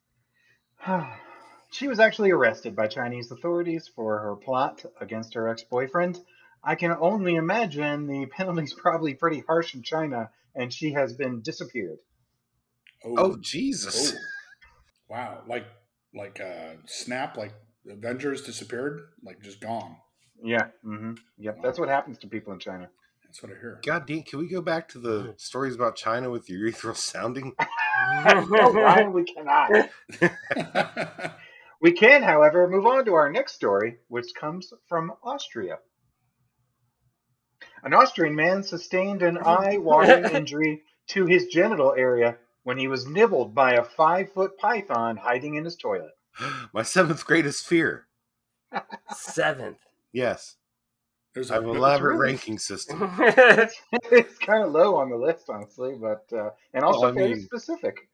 she 1.71 1.89
was 1.89 1.99
actually 1.99 2.31
arrested 2.31 2.77
by 2.77 2.87
Chinese 2.87 3.31
authorities 3.31 3.91
for 3.95 4.21
her 4.21 4.37
plot 4.37 4.85
against 5.01 5.35
her 5.35 5.49
ex 5.49 5.65
boyfriend. 5.65 6.21
I 6.63 6.77
can 6.77 6.97
only 6.99 7.35
imagine 7.35 8.07
the 8.07 8.27
penalty's 8.27 8.75
probably 8.81 9.15
pretty 9.15 9.43
harsh 9.47 9.75
in 9.75 9.83
China, 9.83 10.31
and 10.55 10.73
she 10.73 10.93
has 10.93 11.15
been 11.15 11.43
disappeared. 11.43 11.99
Oh 13.05 13.37
Jesus. 13.37 14.15
Oh. 14.15 14.19
Wow, 15.09 15.43
like 15.47 15.67
like 16.15 16.41
uh 16.41 16.77
snap, 16.87 17.37
like 17.37 17.53
Avengers 17.91 18.43
disappeared, 18.43 19.01
like 19.23 19.43
just 19.43 19.61
gone. 19.61 19.97
Yeah, 20.43 20.67
hmm 20.83 21.13
yep, 21.39 21.59
that's 21.63 21.79
what 21.79 21.89
happens 21.89 22.19
to 22.19 22.27
people 22.27 22.53
in 22.53 22.59
China. 22.59 22.89
That's 23.25 23.43
what 23.43 23.53
I 23.53 23.55
hear. 23.61 23.81
God 23.85 24.07
damn, 24.07 24.23
can 24.23 24.39
we 24.39 24.49
go 24.49 24.61
back 24.61 24.89
to 24.89 24.99
the 24.99 25.35
stories 25.37 25.75
about 25.75 25.97
China 25.97 26.31
with 26.31 26.47
urethral 26.49 26.97
sounding? 26.97 27.53
no, 28.25 28.73
Ryan, 28.73 29.13
we 29.13 29.25
cannot. 29.25 29.91
We 31.85 31.93
can, 31.93 32.23
however, 32.23 32.67
move 32.67 32.87
on 32.87 33.05
to 33.05 33.13
our 33.13 33.31
next 33.31 33.53
story, 33.57 33.99
which 34.09 34.35
comes 34.35 34.73
from 34.89 35.13
Austria. 35.23 35.81
An 37.83 37.93
Austrian 37.93 38.35
man 38.35 38.63
sustained 38.63 39.21
an 39.21 39.37
eye 39.45 39.77
watering 39.77 40.31
injury 40.31 40.83
to 41.09 41.27
his 41.27 41.49
genital 41.49 41.93
area 41.93 42.39
when 42.63 42.79
he 42.79 42.89
was 42.89 43.07
nibbled 43.07 43.55
by 43.55 43.75
a 43.75 43.85
five 43.85 44.33
foot 44.33 44.57
python 44.57 45.19
hiding 45.19 45.57
in 45.57 45.65
his 45.67 45.77
toilet. 45.77 46.13
My 46.73 46.83
seventh 46.83 47.27
greatest 47.27 47.67
fear. 47.67 48.07
Seventh. 49.15 49.84
Yes. 50.15 50.57
There's 51.35 51.51
I 51.51 51.55
have 51.55 51.65
an 51.65 51.71
elaborate 51.77 52.17
really- 52.17 52.33
ranking 52.33 52.59
system. 52.59 53.11
it's 53.21 54.39
kind 54.39 54.63
of 54.65 54.73
low 54.73 54.95
on 54.97 55.11
the 55.11 55.17
list, 55.17 55.51
honestly, 55.51 55.97
but 56.01 56.25
uh, 56.33 56.51
and 56.73 56.85
also 56.85 57.01
Well, 57.01 57.11
I 57.11 57.13
very 57.13 57.35
mean- 57.35 57.43
specific. 57.43 58.09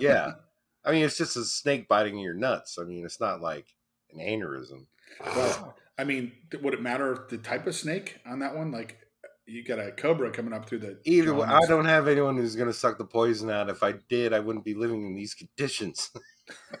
Yeah. 0.00 0.32
I 0.86 0.92
mean, 0.92 1.04
it's 1.04 1.16
just 1.16 1.36
a 1.36 1.44
snake 1.44 1.88
biting 1.88 2.18
your 2.18 2.34
nuts. 2.34 2.78
I 2.80 2.84
mean, 2.84 3.04
it's 3.04 3.20
not 3.20 3.40
like 3.40 3.66
an 4.12 4.18
aneurysm. 4.20 4.86
Well, 5.24 5.74
I 5.98 6.04
mean, 6.04 6.32
would 6.62 6.74
it 6.74 6.82
matter 6.82 7.26
the 7.30 7.38
type 7.38 7.66
of 7.66 7.74
snake 7.74 8.18
on 8.26 8.40
that 8.40 8.54
one? 8.56 8.70
Like, 8.70 8.98
you 9.46 9.62
got 9.64 9.78
a 9.78 9.92
cobra 9.92 10.30
coming 10.30 10.52
up 10.52 10.66
through 10.68 10.78
the. 10.80 10.98
Either 11.04 11.34
way, 11.34 11.46
I 11.46 11.60
don't 11.66 11.84
have 11.84 12.08
anyone 12.08 12.36
who's 12.36 12.56
going 12.56 12.68
to 12.68 12.74
suck 12.74 12.98
the 12.98 13.04
poison 13.04 13.50
out. 13.50 13.68
If 13.70 13.82
I 13.82 13.94
did, 14.08 14.32
I 14.32 14.40
wouldn't 14.40 14.64
be 14.64 14.74
living 14.74 15.06
in 15.06 15.14
these 15.14 15.34
conditions. 15.34 16.10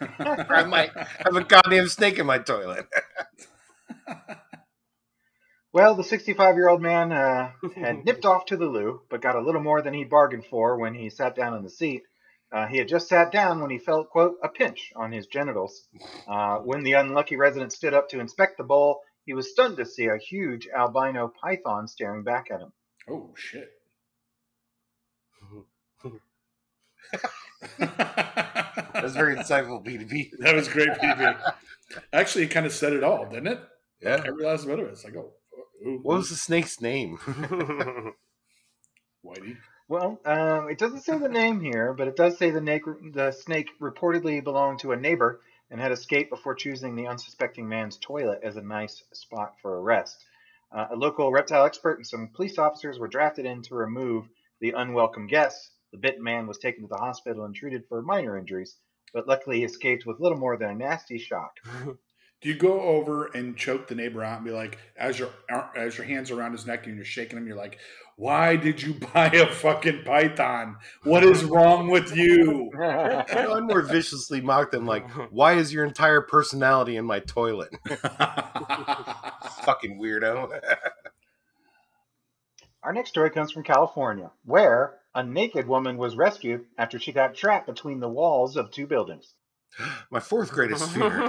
I 0.00 0.64
might 0.64 0.90
have 0.94 1.36
a 1.36 1.44
goddamn 1.44 1.88
snake 1.88 2.18
in 2.18 2.26
my 2.26 2.38
toilet. 2.38 2.86
Well, 5.74 5.96
the 5.96 6.04
65 6.04 6.54
year 6.54 6.68
old 6.68 6.80
man 6.80 7.10
uh, 7.10 7.50
had 7.74 8.04
nipped 8.04 8.24
off 8.24 8.46
to 8.46 8.56
the 8.56 8.66
loo, 8.66 9.00
but 9.10 9.20
got 9.20 9.34
a 9.34 9.40
little 9.40 9.60
more 9.60 9.82
than 9.82 9.92
he 9.92 10.04
bargained 10.04 10.46
for 10.46 10.78
when 10.78 10.94
he 10.94 11.10
sat 11.10 11.34
down 11.34 11.56
in 11.56 11.64
the 11.64 11.68
seat. 11.68 12.04
Uh, 12.52 12.68
he 12.68 12.78
had 12.78 12.86
just 12.86 13.08
sat 13.08 13.32
down 13.32 13.60
when 13.60 13.72
he 13.72 13.78
felt, 13.78 14.08
quote, 14.08 14.36
a 14.40 14.48
pinch 14.48 14.92
on 14.94 15.10
his 15.10 15.26
genitals. 15.26 15.88
Uh, 16.28 16.58
when 16.58 16.84
the 16.84 16.92
unlucky 16.92 17.34
resident 17.34 17.72
stood 17.72 17.92
up 17.92 18.08
to 18.08 18.20
inspect 18.20 18.56
the 18.56 18.62
bowl, 18.62 19.00
he 19.26 19.34
was 19.34 19.50
stunned 19.50 19.76
to 19.78 19.84
see 19.84 20.06
a 20.06 20.16
huge 20.16 20.68
albino 20.68 21.32
python 21.42 21.88
staring 21.88 22.22
back 22.22 22.52
at 22.52 22.60
him. 22.60 22.72
oh 23.10 23.34
shit. 23.36 23.68
that 27.78 29.02
was 29.02 29.16
very 29.16 29.34
insightful, 29.34 29.84
B2B. 29.84 30.38
That 30.38 30.54
was 30.54 30.68
great, 30.68 30.90
PB. 30.90 31.52
Actually, 32.12 32.44
it 32.44 32.52
kind 32.52 32.64
of 32.64 32.72
said 32.72 32.92
it 32.92 33.02
all, 33.02 33.28
didn't 33.28 33.48
it? 33.48 33.60
Yeah. 34.00 34.22
Every 34.24 34.44
last 34.44 34.66
bit 34.66 34.78
of 34.78 34.86
it. 34.86 34.92
It's 34.92 35.04
like, 35.04 35.16
oh, 35.16 35.32
ooh, 35.84 36.00
What 36.02 36.16
was 36.18 36.30
the 36.30 36.36
snake's 36.36 36.80
name? 36.80 37.18
Whitey? 39.24 39.56
Well, 39.88 40.18
um, 40.24 40.68
it 40.70 40.78
doesn't 40.78 41.02
say 41.02 41.18
the 41.18 41.28
name 41.28 41.60
here, 41.60 41.92
but 41.92 42.08
it 42.08 42.16
does 42.16 42.38
say 42.38 42.50
the, 42.50 42.60
na- 42.60 42.78
the 43.12 43.32
snake 43.32 43.68
reportedly 43.80 44.42
belonged 44.42 44.78
to 44.80 44.92
a 44.92 44.96
neighbor 44.96 45.40
and 45.70 45.80
had 45.80 45.92
escaped 45.92 46.30
before 46.30 46.54
choosing 46.54 46.96
the 46.96 47.06
unsuspecting 47.06 47.68
man's 47.68 47.98
toilet 47.98 48.40
as 48.42 48.56
a 48.56 48.62
nice 48.62 49.02
spot 49.12 49.54
for 49.60 49.76
a 49.76 49.80
rest. 49.80 50.24
Uh, 50.72 50.86
a 50.90 50.96
local 50.96 51.30
reptile 51.30 51.64
expert 51.64 51.98
and 51.98 52.06
some 52.06 52.30
police 52.34 52.58
officers 52.58 52.98
were 52.98 53.08
drafted 53.08 53.44
in 53.44 53.62
to 53.62 53.74
remove 53.74 54.26
the 54.60 54.70
unwelcome 54.70 55.26
guests. 55.26 55.70
The 55.92 55.98
bitten 55.98 56.22
man 56.22 56.46
was 56.46 56.58
taken 56.58 56.82
to 56.82 56.88
the 56.88 56.96
hospital 56.96 57.44
and 57.44 57.54
treated 57.54 57.84
for 57.88 58.02
minor 58.02 58.38
injuries, 58.38 58.76
but 59.12 59.28
luckily 59.28 59.58
he 59.58 59.64
escaped 59.64 60.06
with 60.06 60.20
little 60.20 60.38
more 60.38 60.56
than 60.56 60.70
a 60.70 60.74
nasty 60.74 61.18
shock. 61.18 61.58
Do 62.44 62.50
you 62.50 62.56
go 62.56 62.82
over 62.82 63.28
and 63.28 63.56
choke 63.56 63.88
the 63.88 63.94
neighbor 63.94 64.22
out 64.22 64.36
and 64.36 64.44
be 64.44 64.50
like, 64.50 64.76
as 64.98 65.18
your 65.18 65.30
as 65.74 65.96
your 65.96 66.06
hands 66.06 66.30
are 66.30 66.38
around 66.38 66.52
his 66.52 66.66
neck 66.66 66.86
and 66.86 66.94
you're 66.94 67.02
shaking 67.02 67.38
him, 67.38 67.46
you're 67.46 67.56
like, 67.56 67.78
"Why 68.16 68.56
did 68.56 68.82
you 68.82 68.92
buy 69.14 69.28
a 69.28 69.50
fucking 69.50 70.02
python? 70.04 70.76
What 71.04 71.24
is 71.24 71.42
wrong 71.42 71.88
with 71.88 72.14
you?" 72.14 72.70
I'd 72.78 73.62
more 73.62 73.80
viciously 73.80 74.42
mock 74.42 74.72
them 74.72 74.84
like, 74.84 75.10
"Why 75.32 75.54
is 75.54 75.72
your 75.72 75.86
entire 75.86 76.20
personality 76.20 76.98
in 76.98 77.06
my 77.06 77.20
toilet?" 77.20 77.74
Fucking 79.62 79.98
weirdo. 79.98 80.60
Our 82.82 82.92
next 82.92 83.08
story 83.08 83.30
comes 83.30 83.52
from 83.52 83.62
California, 83.62 84.30
where 84.44 84.98
a 85.14 85.22
naked 85.22 85.66
woman 85.66 85.96
was 85.96 86.14
rescued 86.14 86.66
after 86.76 86.98
she 86.98 87.12
got 87.12 87.34
trapped 87.34 87.66
between 87.66 88.00
the 88.00 88.08
walls 88.10 88.58
of 88.58 88.70
two 88.70 88.86
buildings. 88.86 89.32
My 90.10 90.20
fourth 90.20 90.52
greatest 90.52 90.90
fear. 90.90 91.10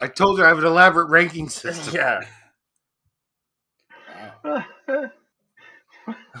I 0.00 0.06
told 0.14 0.38
her 0.38 0.44
I 0.44 0.48
have 0.48 0.58
an 0.58 0.64
elaborate 0.64 1.08
ranking 1.08 1.48
system. 1.48 1.94
yeah. 1.94 2.24
Wow. 4.44 4.64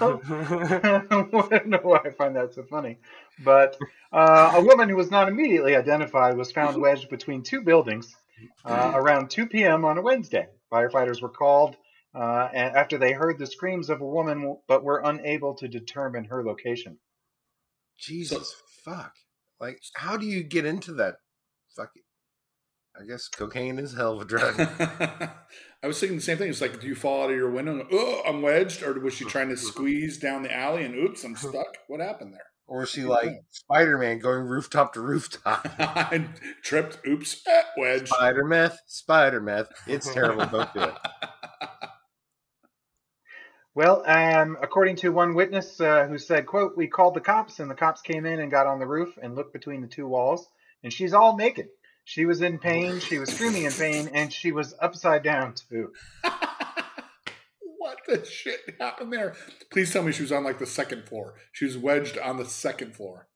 I 0.00 1.02
don't 1.10 1.66
know 1.66 1.80
why 1.82 2.00
I 2.04 2.10
find 2.10 2.36
that 2.36 2.54
so 2.54 2.62
funny. 2.62 2.98
But 3.44 3.76
uh, 4.12 4.52
a 4.56 4.62
woman 4.62 4.88
who 4.88 4.96
was 4.96 5.10
not 5.10 5.28
immediately 5.28 5.76
identified 5.76 6.36
was 6.36 6.52
found 6.52 6.80
wedged 6.80 7.10
between 7.10 7.42
two 7.42 7.62
buildings 7.62 8.16
uh, 8.64 8.92
around 8.94 9.30
2 9.30 9.46
p.m. 9.46 9.84
on 9.84 9.98
a 9.98 10.02
Wednesday. 10.02 10.46
Firefighters 10.72 11.20
were 11.20 11.28
called 11.28 11.76
uh, 12.14 12.48
after 12.52 12.98
they 12.98 13.12
heard 13.12 13.38
the 13.38 13.46
screams 13.46 13.90
of 13.90 14.00
a 14.00 14.06
woman, 14.06 14.56
but 14.66 14.84
were 14.84 15.02
unable 15.04 15.54
to 15.54 15.68
determine 15.68 16.24
her 16.24 16.44
location. 16.44 16.98
Jesus 17.98 18.54
fuck. 18.88 19.14
Like, 19.60 19.80
how 19.94 20.16
do 20.16 20.26
you 20.26 20.42
get 20.42 20.64
into 20.64 20.92
that 20.94 21.16
fucking 21.76 22.02
I 23.00 23.04
guess 23.04 23.28
cocaine 23.28 23.78
is 23.78 23.94
hell 23.94 24.14
of 24.14 24.22
a 24.22 24.24
drug. 24.24 24.58
I 25.82 25.86
was 25.86 26.00
thinking 26.00 26.16
the 26.16 26.22
same 26.22 26.36
thing. 26.36 26.50
It's 26.50 26.60
like, 26.60 26.80
do 26.80 26.88
you 26.88 26.96
fall 26.96 27.22
out 27.22 27.30
of 27.30 27.36
your 27.36 27.50
window? 27.50 27.72
And, 27.78 27.88
oh, 27.92 28.22
I'm 28.26 28.42
wedged, 28.42 28.82
or 28.82 28.98
was 28.98 29.14
she 29.14 29.24
trying 29.26 29.50
to 29.50 29.56
squeeze 29.56 30.18
down 30.18 30.42
the 30.42 30.52
alley 30.52 30.84
and 30.84 30.96
oops, 30.96 31.22
I'm 31.22 31.36
stuck? 31.36 31.78
What 31.86 32.00
happened 32.00 32.34
there? 32.34 32.42
or 32.66 32.82
is 32.82 32.90
she 32.90 33.04
like 33.04 33.30
Spider 33.50 33.96
Man 33.96 34.18
going 34.18 34.44
rooftop 34.44 34.92
to 34.92 35.00
rooftop? 35.00 35.66
I 35.78 36.28
tripped. 36.62 36.98
Oops, 37.06 37.42
eh, 37.46 37.62
wedge. 37.78 38.08
Spider 38.08 38.44
meth, 38.44 38.80
spider 38.86 39.40
meth. 39.40 39.68
It's 39.86 40.12
terrible. 40.12 40.44
Don't 40.46 40.74
do 40.74 40.82
it. 40.82 40.94
Well, 43.78 44.02
um, 44.08 44.58
according 44.60 44.96
to 44.96 45.10
one 45.10 45.34
witness 45.34 45.80
uh, 45.80 46.08
who 46.08 46.18
said, 46.18 46.46
"quote 46.46 46.76
We 46.76 46.88
called 46.88 47.14
the 47.14 47.20
cops, 47.20 47.60
and 47.60 47.70
the 47.70 47.76
cops 47.76 48.02
came 48.02 48.26
in 48.26 48.40
and 48.40 48.50
got 48.50 48.66
on 48.66 48.80
the 48.80 48.88
roof 48.88 49.16
and 49.22 49.36
looked 49.36 49.52
between 49.52 49.82
the 49.82 49.86
two 49.86 50.08
walls, 50.08 50.48
and 50.82 50.92
she's 50.92 51.14
all 51.14 51.36
naked. 51.36 51.68
She 52.04 52.26
was 52.26 52.42
in 52.42 52.58
pain. 52.58 52.98
She 52.98 53.20
was 53.20 53.32
screaming 53.32 53.62
in 53.62 53.70
pain, 53.70 54.10
and 54.12 54.32
she 54.32 54.50
was 54.50 54.74
upside 54.80 55.22
down 55.22 55.54
too." 55.54 55.92
what 57.78 57.98
the 58.08 58.24
shit 58.24 58.58
happened 58.80 59.12
there? 59.12 59.36
Please 59.70 59.92
tell 59.92 60.02
me 60.02 60.10
she 60.10 60.22
was 60.22 60.32
on 60.32 60.42
like 60.42 60.58
the 60.58 60.66
second 60.66 61.04
floor. 61.04 61.34
She 61.52 61.64
was 61.64 61.78
wedged 61.78 62.18
on 62.18 62.36
the 62.36 62.46
second 62.46 62.96
floor. 62.96 63.28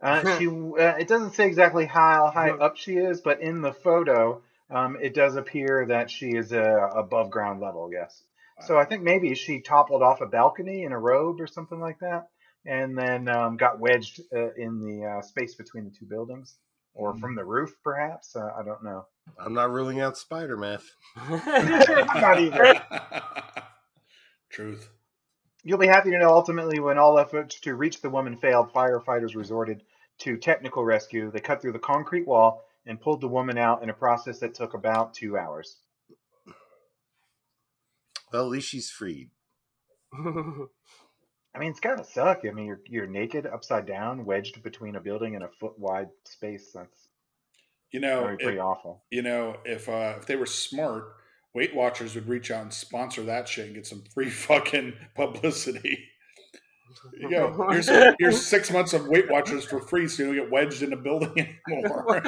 Uh, 0.00 0.38
she 0.38 0.46
uh, 0.46 0.96
it 0.96 1.08
doesn't 1.08 1.34
say 1.34 1.46
exactly 1.46 1.84
how 1.84 2.30
high 2.32 2.52
up 2.52 2.78
she 2.78 2.94
is, 2.94 3.20
but 3.20 3.42
in 3.42 3.60
the 3.60 3.74
photo, 3.74 4.40
um, 4.70 4.96
it 4.98 5.12
does 5.12 5.36
appear 5.36 5.84
that 5.88 6.10
she 6.10 6.30
is 6.30 6.54
uh, 6.54 6.88
above 6.96 7.30
ground 7.30 7.60
level. 7.60 7.90
Yes. 7.92 8.22
So 8.62 8.78
I 8.78 8.84
think 8.84 9.02
maybe 9.02 9.34
she 9.34 9.60
toppled 9.60 10.02
off 10.02 10.20
a 10.20 10.26
balcony 10.26 10.84
in 10.84 10.92
a 10.92 10.98
robe 10.98 11.40
or 11.40 11.46
something 11.46 11.80
like 11.80 11.98
that, 12.00 12.28
and 12.64 12.96
then 12.96 13.28
um, 13.28 13.56
got 13.56 13.80
wedged 13.80 14.20
uh, 14.34 14.54
in 14.54 14.80
the 14.80 15.06
uh, 15.06 15.22
space 15.22 15.54
between 15.54 15.84
the 15.84 15.90
two 15.90 16.06
buildings, 16.06 16.56
or 16.94 17.16
from 17.18 17.34
the 17.34 17.44
roof, 17.44 17.74
perhaps. 17.82 18.36
Uh, 18.36 18.50
I 18.56 18.62
don't 18.64 18.84
know. 18.84 19.06
I'm 19.38 19.54
not 19.54 19.70
ruling 19.70 20.00
out 20.00 20.16
spider 20.16 20.56
math. 20.56 20.84
Not 21.28 22.40
either. 22.40 22.80
Truth. 24.50 24.88
You'll 25.64 25.78
be 25.78 25.86
happy 25.86 26.10
to 26.10 26.18
know 26.18 26.30
ultimately, 26.30 26.78
when 26.78 26.98
all 26.98 27.18
efforts 27.18 27.58
to 27.60 27.74
reach 27.74 28.02
the 28.02 28.10
woman 28.10 28.36
failed, 28.36 28.72
firefighters 28.72 29.34
resorted 29.34 29.82
to 30.18 30.36
technical 30.36 30.84
rescue. 30.84 31.30
They 31.30 31.40
cut 31.40 31.60
through 31.60 31.72
the 31.72 31.78
concrete 31.78 32.26
wall 32.26 32.64
and 32.86 33.00
pulled 33.00 33.20
the 33.20 33.28
woman 33.28 33.58
out 33.58 33.82
in 33.82 33.90
a 33.90 33.94
process 33.94 34.38
that 34.40 34.54
took 34.54 34.74
about 34.74 35.14
two 35.14 35.36
hours. 35.36 35.78
Well, 38.34 38.46
at 38.46 38.50
least 38.50 38.68
she's 38.68 38.90
freed. 38.90 39.30
I 40.12 41.58
mean, 41.60 41.70
it's 41.70 41.78
gotta 41.78 42.02
suck. 42.02 42.40
I 42.44 42.50
mean, 42.50 42.66
you're 42.66 42.80
you're 42.88 43.06
naked, 43.06 43.46
upside 43.46 43.86
down, 43.86 44.24
wedged 44.24 44.60
between 44.64 44.96
a 44.96 45.00
building 45.00 45.36
and 45.36 45.44
a 45.44 45.48
foot 45.60 45.78
wide 45.78 46.08
space. 46.24 46.72
That's 46.74 47.10
You 47.92 48.00
know, 48.00 48.24
pretty, 48.24 48.42
pretty 48.42 48.58
if, 48.58 48.64
awful. 48.64 49.04
you 49.12 49.22
know, 49.22 49.58
if 49.64 49.88
uh, 49.88 50.14
if 50.18 50.26
they 50.26 50.34
were 50.34 50.46
smart, 50.46 51.14
Weight 51.54 51.76
Watchers 51.76 52.16
would 52.16 52.28
reach 52.28 52.50
out 52.50 52.62
and 52.62 52.74
sponsor 52.74 53.22
that 53.22 53.46
shit 53.46 53.66
and 53.66 53.74
get 53.76 53.86
some 53.86 54.02
free 54.12 54.30
fucking 54.48 54.94
publicity. 55.14 55.96
You 57.16 57.30
go. 57.30 57.68
Here's 57.70 57.88
here's 58.18 58.44
six 58.44 58.72
months 58.72 58.94
of 58.94 59.06
Weight 59.06 59.30
Watchers 59.30 59.64
for 59.64 59.78
free, 59.80 60.08
so 60.08 60.24
you 60.24 60.34
don't 60.34 60.44
get 60.46 60.50
wedged 60.50 60.82
in 60.82 60.92
a 60.92 60.96
building 60.96 61.56
anymore. 61.70 62.20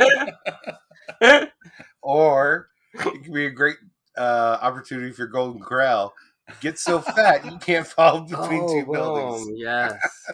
Or 2.00 2.68
it 2.94 3.00
could 3.00 3.32
be 3.32 3.46
a 3.46 3.50
great 3.50 3.76
uh, 4.16 4.58
opportunity 4.62 5.12
for 5.12 5.26
Golden 5.26 5.62
Corral. 5.62 6.14
Get 6.60 6.78
so 6.78 7.00
fat 7.00 7.44
you 7.44 7.58
can't 7.58 7.86
fall 7.86 8.20
between 8.22 8.62
oh, 8.62 8.72
two 8.72 8.86
buildings. 8.90 9.46
boom, 9.46 9.54
Yes. 9.56 9.94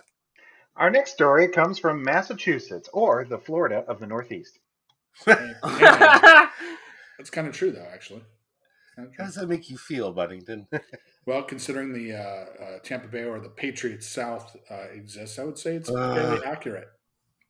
Our 0.76 0.90
next 0.90 1.12
story 1.12 1.48
comes 1.48 1.78
from 1.78 2.02
Massachusetts, 2.02 2.88
or 2.94 3.24
the 3.26 3.36
Florida 3.38 3.84
of 3.88 4.00
the 4.00 4.06
Northeast. 4.06 4.58
That's 5.26 5.60
kind 7.30 7.46
of 7.46 7.54
true, 7.54 7.72
though. 7.72 7.86
Actually, 7.92 8.22
Kinda 8.96 9.10
How 9.18 9.24
does 9.24 9.34
that 9.34 9.48
make 9.48 9.68
you 9.68 9.76
feel, 9.76 10.12
Buddington? 10.12 10.66
well, 11.26 11.42
considering 11.42 11.92
the 11.92 12.14
uh, 12.14 12.64
uh, 12.64 12.78
Tampa 12.82 13.08
Bay 13.08 13.24
or 13.24 13.38
the 13.38 13.50
Patriots 13.50 14.08
South 14.08 14.56
uh, 14.70 14.86
exists, 14.94 15.38
I 15.38 15.44
would 15.44 15.58
say 15.58 15.76
it's 15.76 15.90
Uh. 15.90 16.14
fairly 16.14 16.42
accurate. 16.44 16.88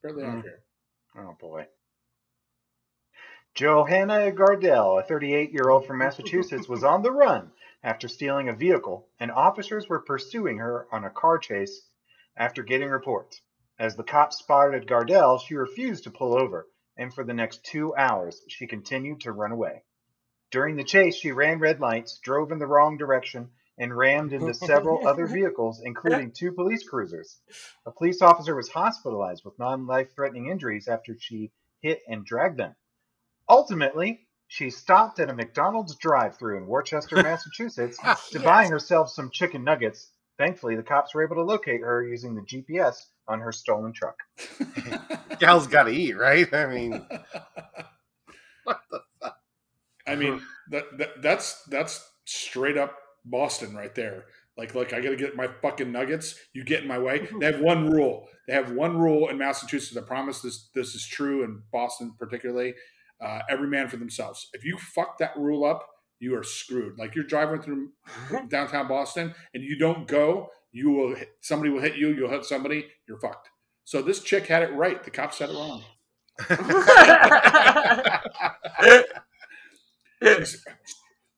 Fairly 0.03 0.25
Mm. 0.25 0.39
accurate. 0.39 0.63
Oh 1.17 1.37
boy. 1.41 1.67
Johanna 3.55 4.33
Gardell, 4.33 4.99
a 4.99 5.03
38 5.03 5.53
year 5.53 5.69
old 5.69 5.85
from 5.85 5.99
Massachusetts, 5.99 6.71
was 6.71 6.83
on 6.83 7.03
the 7.03 7.13
run 7.13 7.53
after 7.83 8.09
stealing 8.09 8.49
a 8.49 8.55
vehicle, 8.55 9.07
and 9.21 9.31
officers 9.31 9.87
were 9.91 10.01
pursuing 10.01 10.57
her 10.57 10.87
on 10.91 11.05
a 11.05 11.11
car 11.11 11.37
chase 11.37 11.91
after 12.35 12.63
getting 12.63 12.89
reports. 12.89 13.43
As 13.79 13.95
the 13.95 14.05
cops 14.05 14.39
spotted 14.39 14.87
Gardell, 14.87 15.39
she 15.39 15.55
refused 15.55 16.05
to 16.05 16.11
pull 16.11 16.35
over, 16.35 16.67
and 16.97 17.13
for 17.13 17.25
the 17.25 17.35
next 17.35 17.63
two 17.63 17.95
hours, 17.95 18.41
she 18.49 18.67
continued 18.67 19.21
to 19.21 19.33
run 19.33 19.53
away. 19.53 19.85
During 20.51 20.77
the 20.77 20.85
chase, 20.85 21.17
she 21.17 21.33
ran 21.33 21.59
red 21.59 21.79
lights, 21.79 22.21
drove 22.21 22.53
in 22.53 22.59
the 22.59 22.67
wrong 22.67 22.97
direction, 22.97 23.51
and 23.77 23.95
rammed 23.95 24.33
into 24.33 24.55
several 24.55 25.07
other 25.07 25.27
vehicles, 25.39 25.83
including 25.85 26.33
two 26.33 26.53
police 26.53 26.89
cruisers. 26.89 27.39
A 27.85 27.91
police 27.91 28.23
officer 28.23 28.55
was 28.57 28.71
hospitalized 28.71 29.45
with 29.45 29.59
non 29.59 29.87
life 29.87 30.15
threatening 30.15 30.49
injuries 30.49 30.89
after 30.89 31.15
she 31.19 31.53
hit 31.83 32.01
and 32.09 32.25
dragged 32.25 32.57
them. 32.57 32.75
Ultimately, 33.49 34.27
she 34.49 34.69
stopped 34.71 35.19
at 35.19 35.31
a 35.31 35.35
McDonald's 35.35 35.97
drive 35.97 36.37
through 36.37 36.59
in 36.59 36.67
Worcester, 36.67 37.17
Massachusetts 37.23 37.99
oh, 38.05 38.21
to 38.33 38.41
buy 38.41 38.67
herself 38.67 39.11
some 39.11 39.31
chicken 39.31 39.65
nuggets. 39.65 40.11
Thankfully, 40.39 40.77
the 40.77 40.83
cops 40.83 41.15
were 41.15 41.25
able 41.25 41.37
to 41.37 41.43
locate 41.43 41.81
her 41.81 42.07
using 42.07 42.35
the 42.35 42.43
GPS 42.43 42.97
on 43.29 43.41
her 43.41 43.53
stolen 43.53 43.93
truck. 43.93 44.17
Gal's 45.39 45.67
got 45.67 45.85
to 45.85 45.91
eat, 45.91 46.17
right? 46.17 46.53
I 46.53 46.67
mean, 46.67 46.93
what 48.65 48.81
the 48.91 49.01
fuck? 49.23 49.37
I 50.07 50.17
mean, 50.17 50.43
that, 50.71 50.85
that 50.99 51.23
that's 51.23 51.63
that's 51.65 52.07
straight 52.25 52.77
up 52.77 52.97
Boston 53.25 53.75
right 53.75 53.95
there. 53.95 54.25
Like, 54.57 54.75
look, 54.75 54.93
I 54.93 55.01
got 55.01 55.11
to 55.11 55.17
get 55.17 55.37
my 55.37 55.49
fucking 55.63 55.91
nuggets. 55.91 56.35
You 56.53 56.65
get 56.65 56.83
in 56.83 56.89
my 56.89 56.99
way. 56.99 57.21
Mm-hmm. 57.21 57.39
They 57.39 57.47
have 57.47 57.61
one 57.61 57.91
rule. 57.91 58.29
They 58.47 58.55
have 58.55 58.73
one 58.73 58.99
rule 58.99 59.29
in 59.29 59.39
Massachusetts. 59.39 59.97
I 59.97 60.03
promise 60.03 60.41
this 60.41 60.69
this 60.75 60.95
is 60.95 61.07
true 61.07 61.45
in 61.45 61.63
Boston 61.73 62.15
particularly. 62.19 62.75
Uh, 63.23 63.41
every 63.49 63.69
man 63.69 63.89
for 63.89 63.97
themselves. 63.97 64.49
If 64.53 64.65
you 64.65 64.77
fuck 64.79 65.19
that 65.19 65.37
rule 65.37 65.65
up, 65.65 65.89
you 66.19 66.37
are 66.37 66.43
screwed. 66.43 66.99
Like 66.99 67.15
you're 67.15 67.25
driving 67.25 67.63
through 67.63 67.91
downtown 68.49 68.89
Boston 68.89 69.35
and 69.55 69.63
you 69.63 69.79
don't 69.79 70.09
go, 70.09 70.49
you 70.73 70.91
will 70.91 71.15
hit, 71.15 71.37
somebody 71.41 71.71
will 71.71 71.81
hit 71.81 71.97
you. 71.97 72.09
You'll 72.09 72.31
hit 72.31 72.45
somebody. 72.45 72.87
You're 73.07 73.21
fucked. 73.21 73.49
So 73.85 74.03
this 74.03 74.21
chick 74.21 74.47
had 74.47 74.63
it 74.63 74.73
right. 74.73 75.03
The 75.03 75.11
cops 75.11 75.39
said 75.39 75.51
it 75.51 75.55
wrong. 75.55 75.83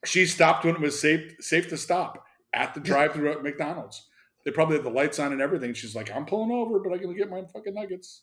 She 0.04 0.26
stopped 0.26 0.64
when 0.64 0.76
it 0.76 0.80
was 0.80 1.00
safe 1.00 1.34
safe 1.40 1.68
to 1.68 1.76
stop 1.76 2.24
at 2.52 2.74
the 2.74 2.80
drive-through 2.80 3.32
at 3.32 3.42
McDonald's. 3.42 4.06
They 4.44 4.50
probably 4.50 4.76
had 4.76 4.84
the 4.84 4.90
lights 4.90 5.18
on 5.18 5.32
and 5.32 5.40
everything. 5.40 5.72
She's 5.72 5.96
like, 5.96 6.14
"I'm 6.14 6.26
pulling 6.26 6.52
over, 6.52 6.78
but 6.78 6.92
I'm 6.92 7.00
gonna 7.00 7.14
get 7.14 7.30
my 7.30 7.42
fucking 7.52 7.74
nuggets." 7.74 8.22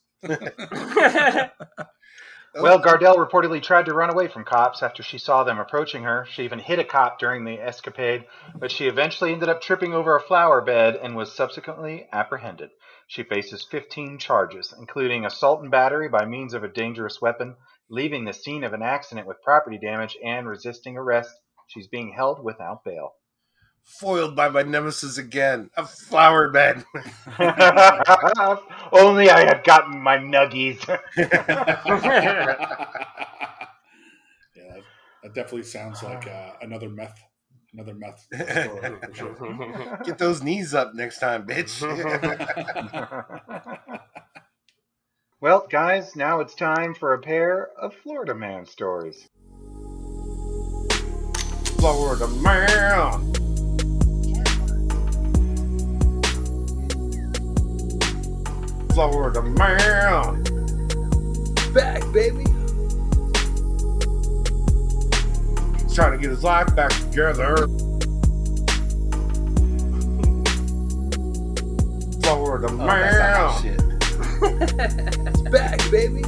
Oh. 2.54 2.64
Well, 2.64 2.80
Gardell 2.80 3.16
reportedly 3.16 3.64
tried 3.64 3.86
to 3.86 3.94
run 3.94 4.10
away 4.10 4.28
from 4.28 4.44
cops 4.44 4.84
after 4.84 5.02
she 5.04 5.18
saw 5.18 5.46
them 5.46 5.58
approaching 5.58 6.04
her. 6.04 6.26
She 6.30 6.44
even 6.44 6.60
hit 6.60 6.80
a 6.80 6.84
cop 6.84 7.18
during 7.18 7.46
the 7.46 7.62
escapade, 7.62 8.26
but 8.54 8.72
she 8.72 8.88
eventually 8.88 9.32
ended 9.32 9.48
up 9.48 9.62
tripping 9.62 9.94
over 9.94 10.18
a 10.18 10.22
flower 10.22 10.60
bed 10.60 10.98
and 10.98 11.16
was 11.16 11.34
subsequently 11.34 12.10
apprehended. 12.12 12.72
She 13.08 13.24
faces 13.24 13.64
15 13.64 14.18
charges, 14.18 14.74
including 14.78 15.26
assault 15.26 15.62
and 15.62 15.72
battery 15.72 16.10
by 16.10 16.26
means 16.26 16.54
of 16.54 16.66
a 16.66 16.68
dangerous 16.68 17.22
weapon, 17.22 17.56
leaving 17.90 18.26
the 18.26 18.34
scene 18.34 18.66
of 18.66 18.74
an 18.74 18.82
accident 18.82 19.28
with 19.28 19.42
property 19.44 19.78
damage, 19.78 20.18
and 20.22 20.46
resisting 20.46 20.98
arrest. 20.98 21.34
She's 21.68 21.88
being 21.88 22.12
held 22.12 22.44
without 22.44 22.84
bail. 22.84 23.14
Foiled 23.84 24.36
by 24.36 24.50
my 24.50 24.64
nemesis 24.64 25.18
again, 25.18 25.70
a 25.76 25.86
flower 25.86 26.50
bed. 26.50 26.86
Only 28.92 29.30
I 29.30 29.46
had 29.46 29.64
gotten 29.64 30.00
my 30.00 30.18
nuggies. 30.18 30.88
yeah, 31.18 31.36
that, 34.56 34.84
that 35.24 35.34
definitely 35.34 35.64
sounds 35.64 36.02
like 36.04 36.28
uh, 36.28 36.54
another 36.62 36.90
meth, 36.90 37.20
another 37.74 37.94
meth 37.94 38.26
story 38.34 38.98
for 39.04 39.14
sure. 39.14 40.00
Get 40.04 40.18
those 40.18 40.42
knees 40.42 40.74
up 40.74 40.94
next 40.96 41.20
time, 41.20 41.46
bitch. 41.46 41.82
well, 45.42 45.68
guys, 45.70 46.16
now 46.16 46.40
it's 46.40 46.56
time 46.56 46.96
for 46.96 47.14
a 47.14 47.20
pair 47.20 47.70
of 47.80 47.94
Florida 47.94 48.34
man 48.34 48.66
stories. 48.66 49.28
Florida 51.78 52.28
man. 52.28 53.41
Florida 58.94 59.42
man. 59.42 60.44
Back, 61.74 62.04
baby. 62.12 62.46
He's 65.82 65.96
trying 65.96 66.12
to 66.12 66.18
get 66.20 66.30
his 66.30 66.44
life 66.44 66.74
back 66.76 66.92
together. 66.92 67.68
Florida 72.24 72.68
Oh, 72.70 72.78
man. 72.78 73.14
that's 73.14 73.62
shit. 73.62 73.82
it's 74.44 75.42
back, 75.52 75.80
baby. 75.92 76.24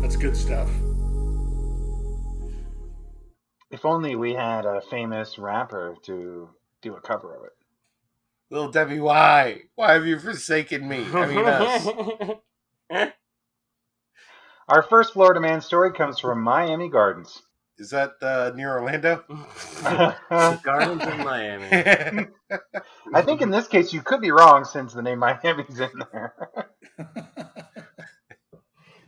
That's 0.00 0.16
good 0.16 0.36
stuff. 0.36 0.68
If 3.70 3.84
only 3.84 4.16
we 4.16 4.32
had 4.34 4.64
a 4.64 4.80
famous 4.90 5.38
rapper 5.38 5.94
to 6.04 6.48
do 6.82 6.94
a 6.94 7.00
cover 7.00 7.34
of 7.34 7.44
it. 7.44 7.52
Little 8.50 8.70
Debbie, 8.70 9.00
why? 9.00 9.62
Why 9.74 9.92
have 9.92 10.06
you 10.06 10.18
forsaken 10.18 10.88
me? 10.88 11.04
I 11.12 11.26
mean, 11.26 11.44
us. 11.44 11.88
Our 14.68 14.82
first 14.82 15.12
Florida 15.12 15.40
man 15.40 15.60
story 15.60 15.92
comes 15.92 16.18
from 16.18 16.42
Miami 16.42 16.88
Gardens. 16.88 17.42
Is 17.78 17.90
that 17.90 18.14
uh, 18.22 18.52
near 18.54 18.78
Orlando? 18.78 19.22
Gardens 20.62 21.02
in 21.02 21.18
Miami. 21.18 22.28
I 23.14 23.22
think 23.22 23.40
in 23.42 23.50
this 23.50 23.68
case 23.68 23.92
you 23.92 24.02
could 24.02 24.20
be 24.20 24.30
wrong 24.30 24.64
since 24.64 24.94
the 24.94 25.02
name 25.02 25.18
Miami's 25.20 25.78
in 25.78 25.90
there. 26.12 26.34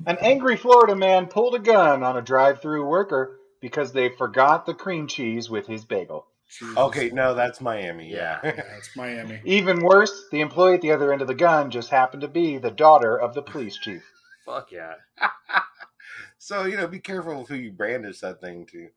An 0.07 0.19
angry 0.21 0.57
Florida 0.57 0.95
man 0.95 1.27
pulled 1.27 1.55
a 1.55 1.59
gun 1.59 2.03
on 2.03 2.17
a 2.17 2.23
drive-through 2.23 2.87
worker 2.87 3.39
because 3.61 3.93
they 3.93 4.09
forgot 4.09 4.65
the 4.65 4.75
cream 4.75 5.07
cheese 5.07 5.51
with 5.51 5.67
his 5.67 5.85
bagel. 5.85 6.27
Jesus. 6.59 6.77
okay, 6.77 7.11
no, 7.11 7.35
that's 7.35 7.61
Miami. 7.61 8.11
Yeah. 8.11 8.41
Yeah, 8.43 8.63
it's 8.77 8.91
Miami. 8.97 9.41
Even 9.45 9.81
worse, 9.81 10.25
the 10.31 10.41
employee 10.41 10.75
at 10.75 10.81
the 10.81 10.91
other 10.91 11.13
end 11.13 11.23
of 11.23 11.29
the 11.29 11.35
gun 11.35 11.71
just 11.71 11.91
happened 11.91 12.23
to 12.23 12.29
be 12.29 12.59
the 12.59 12.71
daughter 12.71 13.17
of 13.17 13.35
the 13.35 13.43
police 13.43 13.77
chief. 13.79 14.03
Fuck 14.47 14.73
yeah. 14.73 14.95
so 16.39 16.65
you 16.65 16.77
know, 16.77 16.87
be 16.89 16.99
careful 16.99 17.39
with 17.39 17.49
who 17.49 17.55
you 17.55 17.73
brandish 17.73 18.21
that 18.21 18.41
thing 18.41 18.67
to. 18.73 18.89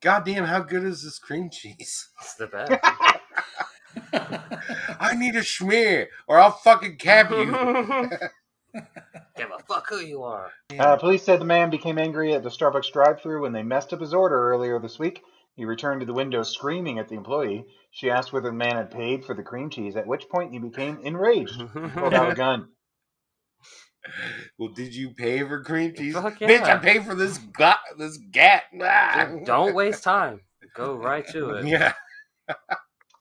Goddamn, 0.00 0.44
how 0.44 0.60
good 0.60 0.84
is 0.84 1.02
this 1.02 1.18
cream 1.18 1.48
cheese? 1.50 2.08
It's 2.20 2.34
the 2.34 2.46
best. 2.48 2.72
I 5.00 5.14
need 5.16 5.36
a 5.36 5.40
schmear, 5.40 6.06
or 6.26 6.38
I'll 6.38 6.50
fucking 6.50 6.96
cap 6.96 7.30
you. 7.30 7.46
Give 9.36 9.50
a 9.50 9.58
fuck 9.66 9.86
who 9.88 9.98
you 9.98 10.22
are. 10.22 10.50
Uh, 10.78 10.96
police 10.96 11.22
said 11.22 11.40
the 11.40 11.46
man 11.46 11.70
became 11.70 11.98
angry 11.98 12.34
at 12.34 12.42
the 12.42 12.50
Starbucks 12.50 12.92
drive-through 12.92 13.42
when 13.42 13.52
they 13.52 13.62
messed 13.62 13.92
up 13.92 14.00
his 14.00 14.12
order 14.12 14.50
earlier 14.50 14.78
this 14.78 14.98
week. 14.98 15.22
He 15.56 15.64
returned 15.64 16.00
to 16.00 16.06
the 16.06 16.12
window 16.12 16.42
screaming 16.42 16.98
at 16.98 17.08
the 17.08 17.14
employee. 17.14 17.64
She 17.90 18.10
asked 18.10 18.32
whether 18.32 18.50
the 18.50 18.54
man 18.54 18.76
had 18.76 18.90
paid 18.90 19.24
for 19.24 19.34
the 19.34 19.42
cream 19.42 19.70
cheese, 19.70 19.96
at 19.96 20.06
which 20.06 20.28
point 20.28 20.52
he 20.52 20.58
became 20.58 21.00
enraged. 21.02 21.58
Pulled 21.94 22.14
out 22.14 22.32
a 22.32 22.34
gun. 22.36 22.68
well, 24.58 24.68
did 24.68 24.94
you 24.94 25.10
pay 25.14 25.40
for 25.40 25.64
cream 25.64 25.94
cheese? 25.94 26.12
Fuck 26.14 26.38
Bitch, 26.40 26.60
I 26.60 26.66
yeah. 26.68 26.78
paid 26.78 27.04
for 27.04 27.14
this 27.14 27.38
got 27.38 27.78
this 27.98 28.18
gat. 28.30 28.64
Ah. 28.80 29.30
Don't 29.44 29.74
waste 29.74 30.02
time. 30.02 30.40
Go 30.74 30.94
right 30.94 31.26
to 31.28 31.50
it. 31.54 31.66
Yeah. 31.66 31.94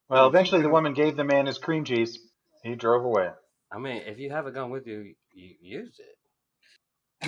Well, 0.09 0.27
eventually 0.27 0.61
the 0.61 0.69
woman 0.69 0.93
gave 0.93 1.15
the 1.15 1.23
man 1.23 1.45
his 1.45 1.57
cream 1.57 1.85
cheese. 1.85 2.19
He 2.63 2.75
drove 2.75 3.05
away. 3.05 3.29
I 3.71 3.79
mean, 3.79 4.01
if 4.05 4.19
you 4.19 4.29
have 4.31 4.45
a 4.45 4.51
gun 4.51 4.69
with 4.71 4.85
you, 4.87 5.15
you 5.33 5.55
use 5.61 5.99
it. 5.99 6.14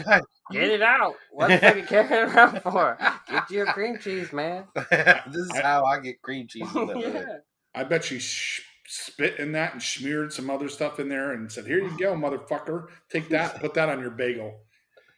God, 0.03 0.21
Get 0.51 0.63
it 0.69 0.81
out. 0.81 1.15
What 1.31 1.47
the 1.49 1.57
fuck 1.57 1.75
you 1.75 1.83
carrying 1.83 2.29
around 2.29 2.61
for? 2.63 2.97
Get 3.29 3.51
your 3.51 3.65
cream 3.67 3.97
cheese, 3.99 4.31
man. 4.31 4.65
this 4.91 5.35
is 5.35 5.57
how 5.59 5.83
I 5.85 5.99
get 5.99 6.21
cream 6.21 6.47
cheese. 6.47 6.67
in 6.75 6.87
the 6.87 6.93
hood. 6.93 7.13
yeah. 7.13 7.37
I 7.75 7.83
bet 7.83 8.05
she 8.05 8.19
sh- 8.19 8.61
spit 8.87 9.39
in 9.39 9.51
that 9.53 9.73
and 9.73 9.83
smeared 9.83 10.31
some 10.33 10.49
other 10.49 10.69
stuff 10.69 10.99
in 10.99 11.09
there 11.09 11.33
and 11.33 11.51
said, 11.51 11.65
"Here 11.67 11.79
you 11.79 11.97
go, 11.99 12.13
motherfucker. 12.15 12.87
Take 13.11 13.29
that. 13.29 13.59
Put 13.59 13.73
that 13.75 13.89
on 13.89 13.99
your 13.99 14.11
bagel." 14.11 14.61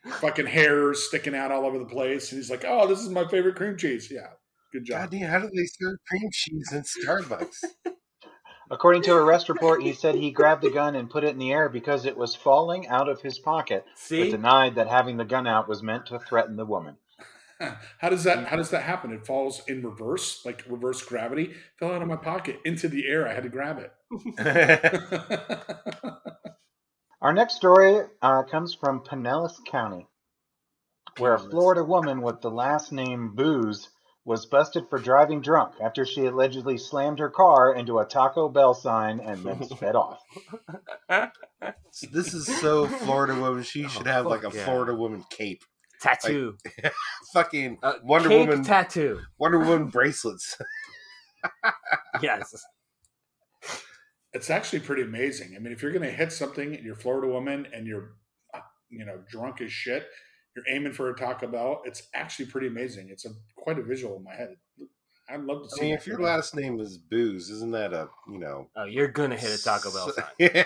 Fucking 0.05 0.47
hairs 0.47 1.03
sticking 1.03 1.35
out 1.35 1.51
all 1.51 1.65
over 1.65 1.77
the 1.77 1.85
place, 1.85 2.31
and 2.31 2.39
he's 2.39 2.49
like, 2.49 2.63
"Oh, 2.67 2.87
this 2.87 2.99
is 3.01 3.09
my 3.09 3.27
favorite 3.27 3.55
cream 3.55 3.77
cheese." 3.77 4.09
Yeah, 4.09 4.27
good 4.73 4.85
job. 4.85 5.11
Goddamn, 5.11 5.29
how 5.29 5.39
do 5.39 5.49
they 5.53 5.65
serve 5.65 5.97
cream 6.07 6.29
cheese 6.31 6.71
in 6.73 6.83
Starbucks? 6.83 7.57
According 8.71 9.01
to 9.03 9.15
arrest 9.15 9.49
report, 9.49 9.81
he 9.81 9.93
said 9.93 10.15
he 10.15 10.31
grabbed 10.31 10.61
the 10.61 10.69
gun 10.69 10.95
and 10.95 11.09
put 11.09 11.23
it 11.23 11.29
in 11.29 11.39
the 11.39 11.51
air 11.51 11.69
because 11.69 12.05
it 12.05 12.15
was 12.15 12.35
falling 12.35 12.87
out 12.87 13.09
of 13.09 13.21
his 13.21 13.39
pocket, 13.39 13.83
but 14.09 14.29
denied 14.29 14.75
that 14.75 14.87
having 14.87 15.17
the 15.17 15.25
gun 15.25 15.47
out 15.47 15.67
was 15.67 15.81
meant 15.81 16.05
to 16.07 16.19
threaten 16.19 16.55
the 16.55 16.65
woman. 16.65 16.97
How 17.99 18.09
does 18.09 18.23
that? 18.23 18.47
How 18.47 18.55
does 18.55 18.69
that 18.69 18.83
happen? 18.83 19.11
It 19.11 19.25
falls 19.25 19.61
in 19.67 19.83
reverse, 19.83 20.45
like 20.45 20.63
reverse 20.69 21.01
gravity. 21.01 21.53
Fell 21.77 21.91
out 21.91 22.01
of 22.01 22.07
my 22.07 22.15
pocket 22.15 22.59
into 22.63 22.87
the 22.87 23.07
air. 23.07 23.27
I 23.27 23.33
had 23.33 23.43
to 23.43 23.49
grab 23.49 23.79
it. 23.79 23.91
Our 27.21 27.33
next 27.33 27.55
story 27.55 28.05
uh, 28.21 28.43
comes 28.43 28.73
from 28.73 29.01
Pinellas 29.01 29.57
County, 29.65 30.07
where 31.17 31.33
a 31.33 31.39
Florida 31.39 31.83
woman 31.83 32.21
with 32.21 32.39
the 32.39 32.51
last 32.51 32.93
name 32.93 33.35
Booze 33.35 33.89
was 34.29 34.45
busted 34.45 34.87
for 34.91 34.99
driving 34.99 35.41
drunk 35.41 35.73
after 35.81 36.05
she 36.05 36.23
allegedly 36.27 36.77
slammed 36.77 37.17
her 37.17 37.31
car 37.31 37.73
into 37.73 37.97
a 37.97 38.05
Taco 38.05 38.47
Bell 38.47 38.75
sign 38.75 39.19
and 39.19 39.43
then 39.43 39.63
sped 39.67 39.95
off. 39.95 40.21
this 42.11 42.35
is 42.35 42.45
so 42.61 42.85
Florida 42.85 43.33
woman. 43.33 43.63
She 43.63 43.87
should 43.87 44.05
have 44.05 44.27
like 44.27 44.41
a 44.43 44.51
fuck 44.51 44.53
yeah. 44.53 44.65
Florida 44.65 44.93
woman 44.93 45.25
cape. 45.31 45.63
Tattoo. 45.99 46.55
Fucking 47.33 47.79
Uh, 47.81 47.93
Wonder 48.03 48.29
cake 48.29 48.47
Woman 48.47 48.63
tattoo. 48.63 49.19
Wonder 49.39 49.57
Woman 49.59 49.87
bracelets. 49.87 50.55
Yes. 52.21 52.53
it's 54.33 54.49
actually 54.49 54.81
pretty 54.81 55.01
amazing. 55.03 55.53
I 55.55 55.59
mean, 55.59 55.71
if 55.73 55.81
you're 55.81 55.93
going 55.93 56.03
to 56.03 56.11
hit 56.11 56.31
something 56.33 56.75
and 56.75 56.83
you're 56.83 56.95
Florida 56.95 57.27
woman 57.29 57.65
and 57.73 57.87
you're, 57.87 58.11
uh, 58.53 58.59
you 58.89 59.05
know, 59.05 59.21
drunk 59.31 59.61
as 59.61 59.71
shit, 59.71 60.05
you're 60.65 60.75
aiming 60.75 60.93
for 60.93 61.09
a 61.09 61.15
Taco 61.15 61.47
Bell. 61.47 61.81
It's 61.85 62.03
actually 62.13 62.45
pretty 62.47 62.67
amazing. 62.67 63.09
It's 63.09 63.25
a 63.25 63.29
quite 63.55 63.79
a 63.79 63.83
visual 63.83 64.17
in 64.17 64.23
my 64.23 64.35
head. 64.35 64.55
I'd 65.29 65.41
love 65.41 65.63
to 65.63 65.69
I 65.75 65.75
see. 65.75 65.81
mean, 65.85 65.93
if 65.93 66.07
your 66.07 66.19
last 66.19 66.55
name 66.55 66.79
is 66.79 66.97
Booze, 66.97 67.49
isn't 67.49 67.71
that 67.71 67.93
a 67.93 68.09
you 68.27 68.39
know? 68.39 68.67
Oh, 68.75 68.85
you're 68.85 69.07
gonna 69.07 69.37
hit 69.37 69.59
a 69.59 69.63
Taco 69.63 69.91
Bell 69.91 70.11
sign. 70.11 70.25
Yeah. 70.39 70.63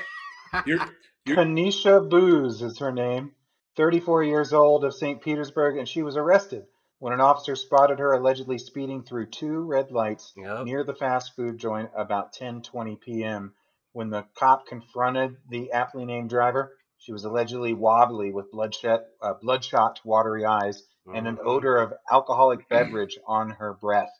you're, 0.67 0.79
you're 1.25 1.37
Kanisha 1.37 2.07
Booze 2.07 2.61
is 2.61 2.77
her 2.77 2.91
name, 2.91 3.31
34 3.75 4.23
years 4.23 4.53
old 4.53 4.85
of 4.85 4.93
St. 4.93 5.19
Petersburg, 5.21 5.77
and 5.77 5.89
she 5.89 6.03
was 6.03 6.15
arrested 6.15 6.65
when 6.99 7.11
an 7.11 7.19
officer 7.21 7.55
spotted 7.55 7.97
her 7.99 8.13
allegedly 8.13 8.57
speeding 8.59 9.03
through 9.03 9.25
two 9.25 9.61
red 9.65 9.91
lights 9.91 10.31
Yep. 10.37 10.65
near 10.65 10.83
the 10.83 10.93
fast 10.93 11.35
food 11.35 11.57
joint 11.57 11.89
about 11.95 12.33
10:20 12.33 12.99
p.m. 13.01 13.53
When 13.91 14.09
the 14.09 14.25
cop 14.35 14.65
confronted 14.67 15.37
the 15.49 15.71
aptly 15.71 16.05
named 16.05 16.29
driver, 16.29 16.75
she 17.03 17.11
was 17.11 17.25
allegedly 17.25 17.73
wobbly 17.73 18.31
with 18.31 18.49
bloodshot, 18.51 19.01
uh, 19.21 19.33
bloodshot, 19.41 19.99
watery 20.05 20.45
eyes 20.45 20.83
and 21.13 21.27
an 21.27 21.35
Mhm. 21.35 21.45
odor 21.45 21.77
of 21.77 21.93
alcoholic 22.09 22.67
beverage 22.69 23.17
on 23.27 23.49
her 23.51 23.73
breath. 23.73 24.11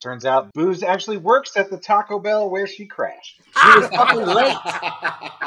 Turns 0.00 0.24
out 0.24 0.52
Booze 0.54 0.82
actually 0.82 1.16
works 1.18 1.56
at 1.56 1.70
the 1.70 1.76
Taco 1.76 2.18
Bell 2.20 2.48
where 2.48 2.66
she 2.66 2.86
crashed. 2.86 3.42
She 3.62 3.68
was 3.78 3.88
fucking 3.88 4.24
late. 4.26 4.56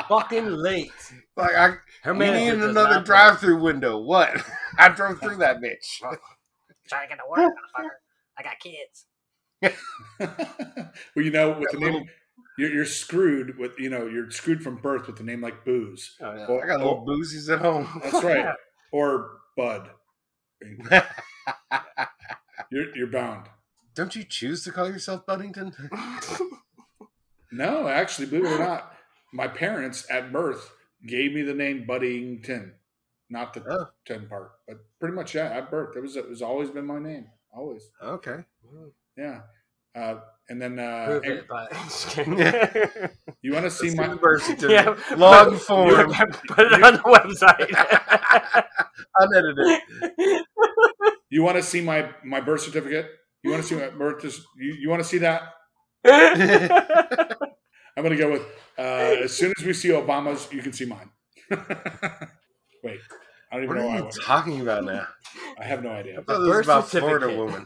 fucking 0.09 0.45
late. 0.45 0.91
Like 1.37 1.55
I, 1.55 1.67
Her 2.03 2.13
you 2.13 2.19
manager 2.19 2.57
need 2.57 2.63
another 2.69 3.01
drive-through 3.01 3.61
window. 3.63 3.97
What? 3.99 4.29
I 4.77 4.89
drove 4.89 5.19
through 5.21 5.37
that 5.37 5.57
bitch. 5.63 5.99
Trying 6.87 7.07
to 7.09 7.15
get 7.15 7.17
to 7.17 7.23
work, 7.29 7.39
motherfucker. 7.39 7.89
I 8.37 8.43
got 8.43 8.59
kids. 8.59 9.05
well, 11.15 11.25
you 11.25 11.31
know, 11.31 11.57
with 11.59 11.71
the 11.71 11.77
name, 11.79 12.05
you're, 12.57 12.71
you're 12.73 12.85
screwed 12.85 13.57
with, 13.57 13.77
you 13.79 13.89
know, 13.89 14.07
you're 14.07 14.29
screwed 14.31 14.61
from 14.63 14.75
birth 14.77 15.07
with 15.07 15.19
a 15.19 15.23
name 15.23 15.41
like 15.41 15.63
Booze. 15.65 16.15
Oh, 16.21 16.35
yeah. 16.35 16.43
I 16.63 16.67
got 16.67 16.79
little 16.79 17.05
boozies 17.05 17.51
at 17.53 17.59
home. 17.59 17.87
That's 18.03 18.23
right. 18.23 18.53
Or 18.91 19.39
Bud. 19.57 19.89
You're 22.71 22.95
you're 22.95 23.07
bound. 23.07 23.47
Don't 23.95 24.15
you 24.15 24.23
choose 24.23 24.63
to 24.63 24.71
call 24.71 24.87
yourself 24.87 25.25
Buddington? 25.25 25.73
No, 27.51 27.87
actually, 27.87 28.25
believe 28.27 28.45
it 28.45 28.55
or 28.55 28.57
not, 28.59 28.95
my 29.31 29.47
parents 29.47 30.07
at 30.09 30.31
birth 30.33 30.71
gave 31.05 31.33
me 31.33 31.43
the 31.43 31.53
name 31.53 31.85
Buddington, 31.85 32.73
not 33.29 33.53
the 33.53 33.63
Oh. 33.69 33.85
ten 34.07 34.27
part, 34.27 34.53
but 34.67 34.77
pretty 34.99 35.13
much 35.13 35.35
yeah. 35.35 35.49
At 35.49 35.69
birth, 35.69 35.95
it 35.95 36.01
was 36.01 36.15
it 36.15 36.27
was 36.27 36.41
always 36.41 36.71
been 36.71 36.87
my 36.87 36.97
name, 36.97 37.27
always. 37.51 37.89
okay. 38.01 38.43
Yeah. 39.15 39.41
Uh, 39.95 40.15
and 40.49 40.61
then 40.61 40.77
uh, 40.79 41.05
Prove 41.07 41.23
and 41.23 41.33
it 41.33 41.47
by 41.47 41.67
just 41.71 42.17
you 43.41 43.53
want 43.53 43.65
to 43.65 43.71
see 43.71 43.95
my 43.95 44.09
see 44.09 44.15
birth 44.15 44.43
certificate. 44.43 44.69
yeah, 44.71 44.95
Long 45.17 45.51
put- 45.51 45.61
form. 45.61 46.11
Put 46.47 46.71
it 46.71 46.83
on 46.83 46.93
the 46.93 46.99
website. 46.99 48.65
Unedited. 49.19 49.81
you 51.29 51.43
want 51.43 51.57
to 51.57 51.63
see 51.63 51.81
my 51.81 52.09
my 52.23 52.41
birth 52.41 52.61
certificate? 52.61 53.07
You 53.43 53.51
want 53.51 53.61
to 53.63 53.69
see 53.69 53.75
my 53.75 53.89
birth? 53.89 54.23
You, 54.57 54.73
you 54.79 54.89
want 54.89 55.01
to 55.01 55.07
see 55.07 55.19
that? 55.19 55.43
I'm 57.95 58.03
gonna 58.03 58.15
go 58.17 58.31
with 58.31 58.41
uh, 58.77 58.81
as 59.23 59.31
soon 59.35 59.53
as 59.57 59.63
we 59.65 59.73
see 59.73 59.89
Obama's, 59.89 60.51
you 60.51 60.61
can 60.61 60.73
see 60.73 60.85
mine. 60.85 61.09
Wait, 62.83 62.99
I 63.51 63.55
don't 63.55 63.63
even 63.63 63.67
What 63.67 63.75
know. 63.75 63.81
are 63.83 63.87
Why 63.87 63.97
I, 63.97 64.01
you 64.01 64.09
talking 64.25 64.61
about 64.61 64.83
now? 64.85 65.07
I 65.59 65.63
have 65.63 65.83
no 65.83 65.91
idea. 65.91 66.19
I 66.19 66.23
thought 66.23 66.39
this 66.39 66.47
was 66.57 66.65
about 66.65 66.89
Florida 66.89 67.29
woman. 67.37 67.65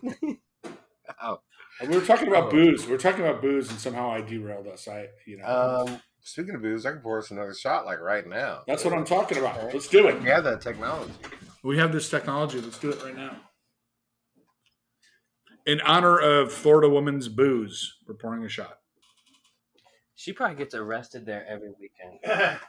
We 1.82 1.88
were 1.90 2.02
talking 2.06 2.28
about 2.28 2.46
Oh. 2.46 2.52
booze. 2.52 2.86
We 2.86 2.92
were 2.92 2.98
talking 2.98 3.22
about 3.26 3.42
booze, 3.42 3.70
and 3.70 3.80
somehow 3.80 4.10
I 4.12 4.22
derailed 4.22 4.68
us. 4.68 4.88
I, 4.88 5.10
you 5.26 5.38
know, 5.38 5.46
Um, 5.88 6.02
speaking 6.22 6.56
of 6.56 6.62
booze, 6.62 6.86
I 6.86 6.92
can 6.94 7.02
pour 7.02 7.20
us 7.20 7.30
another 7.32 7.54
shot 7.54 7.86
like 7.86 8.00
right 8.00 8.26
now. 8.26 8.64
that's 8.68 8.84
what 8.84 8.94
I'm 8.94 9.06
talking 9.06 9.38
about. 9.38 9.74
Let's 9.74 9.88
do 9.88 10.08
it. 10.08 10.22
We 10.22 10.30
have 10.30 10.44
that 10.46 10.62
technology. 10.62 11.14
We 11.64 11.78
have 11.78 11.92
this 11.92 12.10
technology. 12.10 12.60
Let's 12.62 12.80
do 12.80 12.90
it 12.92 13.04
right 13.04 13.16
now. 13.16 13.36
In 15.66 15.82
honor 15.82 16.18
of 16.18 16.52
Florida 16.54 16.90
woman's 16.90 17.28
booze, 17.28 17.98
we're 18.08 18.16
pouring 18.16 18.44
a 18.46 18.50
shot. 18.50 18.80
she 20.16 20.34
probably 20.34 20.56
gets 20.58 20.74
arrested 20.74 21.26
there 21.28 21.46
every 21.48 21.72
weekend. 21.80 22.20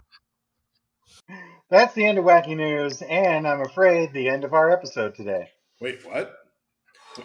That's 1.71 1.95
the 1.95 2.07
end 2.07 2.19
of 2.19 2.25
Wacky 2.25 2.57
News, 2.57 3.01
and 3.03 3.47
I'm 3.49 3.61
afraid 3.63 4.13
the 4.13 4.29
end 4.29 4.45
of 4.45 4.53
our 4.53 4.71
episode 4.71 5.15
today. 5.15 5.51
Wait, 5.81 6.05
what? 6.05 6.35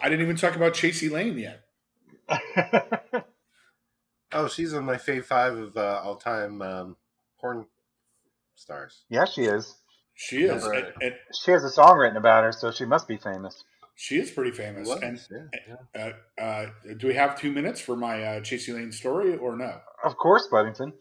I 0.01 0.09
didn't 0.09 0.23
even 0.23 0.35
talk 0.37 0.55
about 0.55 0.73
Chasey 0.73 1.09
Lane 1.11 1.37
yet. 1.37 1.62
Oh, 4.35 4.47
she's 4.47 4.73
on 4.73 4.85
my 4.85 4.95
fave 4.95 5.25
five 5.25 5.55
of 5.55 5.77
uh, 5.77 6.01
all 6.03 6.15
time 6.15 6.61
um, 6.63 6.97
porn 7.39 7.67
stars. 8.55 9.03
yeah, 9.09 9.25
she 9.25 9.43
is. 9.43 9.75
She 10.15 10.43
is, 10.43 10.63
Number- 10.63 10.73
and, 10.73 10.87
and 11.01 11.13
She 11.39 11.51
has 11.51 11.63
a 11.63 11.69
song 11.69 11.97
written 11.97 12.17
about 12.17 12.43
her, 12.43 12.51
so 12.51 12.71
she 12.71 12.85
must 12.85 13.07
be 13.07 13.17
famous. 13.17 13.63
she 13.95 14.17
is 14.19 14.31
pretty 14.31 14.49
famous. 14.51 14.87
Was, 14.89 15.01
And 15.03 15.19
yeah. 15.95 16.13
uh, 16.39 16.41
uh, 16.41 16.65
do 16.97 17.07
we 17.07 17.13
have 17.13 17.39
two 17.39 17.51
minutes 17.51 17.79
for 17.79 17.95
my 17.95 18.23
uh, 18.23 18.39
Chasey 18.39 18.73
Lane 18.73 18.91
story 18.91 19.35
or 19.37 19.55
no? 19.55 19.79
Of 20.03 20.17
course, 20.17 20.47
Buddington. 20.49 20.93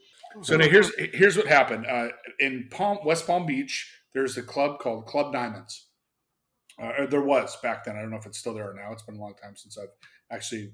So 0.42 0.56
now 0.58 0.66
here's 0.68 0.90
here's 1.14 1.36
what 1.36 1.46
happened 1.46 1.86
uh, 1.86 2.08
in 2.38 2.68
Palm 2.70 2.98
West 3.04 3.26
Palm 3.26 3.44
Beach. 3.46 3.90
There's 4.14 4.36
a 4.36 4.42
club 4.42 4.78
called 4.78 5.06
Club 5.06 5.32
Diamonds. 5.32 5.86
Uh, 6.82 6.92
or 7.00 7.06
there 7.06 7.22
was 7.22 7.56
back 7.62 7.84
then. 7.84 7.96
I 7.96 8.00
don't 8.00 8.10
know 8.10 8.16
if 8.16 8.26
it's 8.26 8.38
still 8.38 8.54
there 8.54 8.72
now. 8.74 8.92
It's 8.92 9.02
been 9.02 9.16
a 9.16 9.20
long 9.20 9.34
time 9.42 9.56
since 9.56 9.76
I've 9.78 9.88
actually 10.30 10.72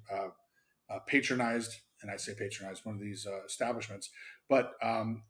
uh, 0.91 0.99
patronized, 1.07 1.76
and 2.03 2.11
I 2.11 2.16
say 2.16 2.34
patronized 2.34 2.84
one 2.84 2.95
of 2.95 3.01
these 3.01 3.26
uh, 3.26 3.45
establishments. 3.45 4.11
But 4.49 4.72
um, 4.82 5.22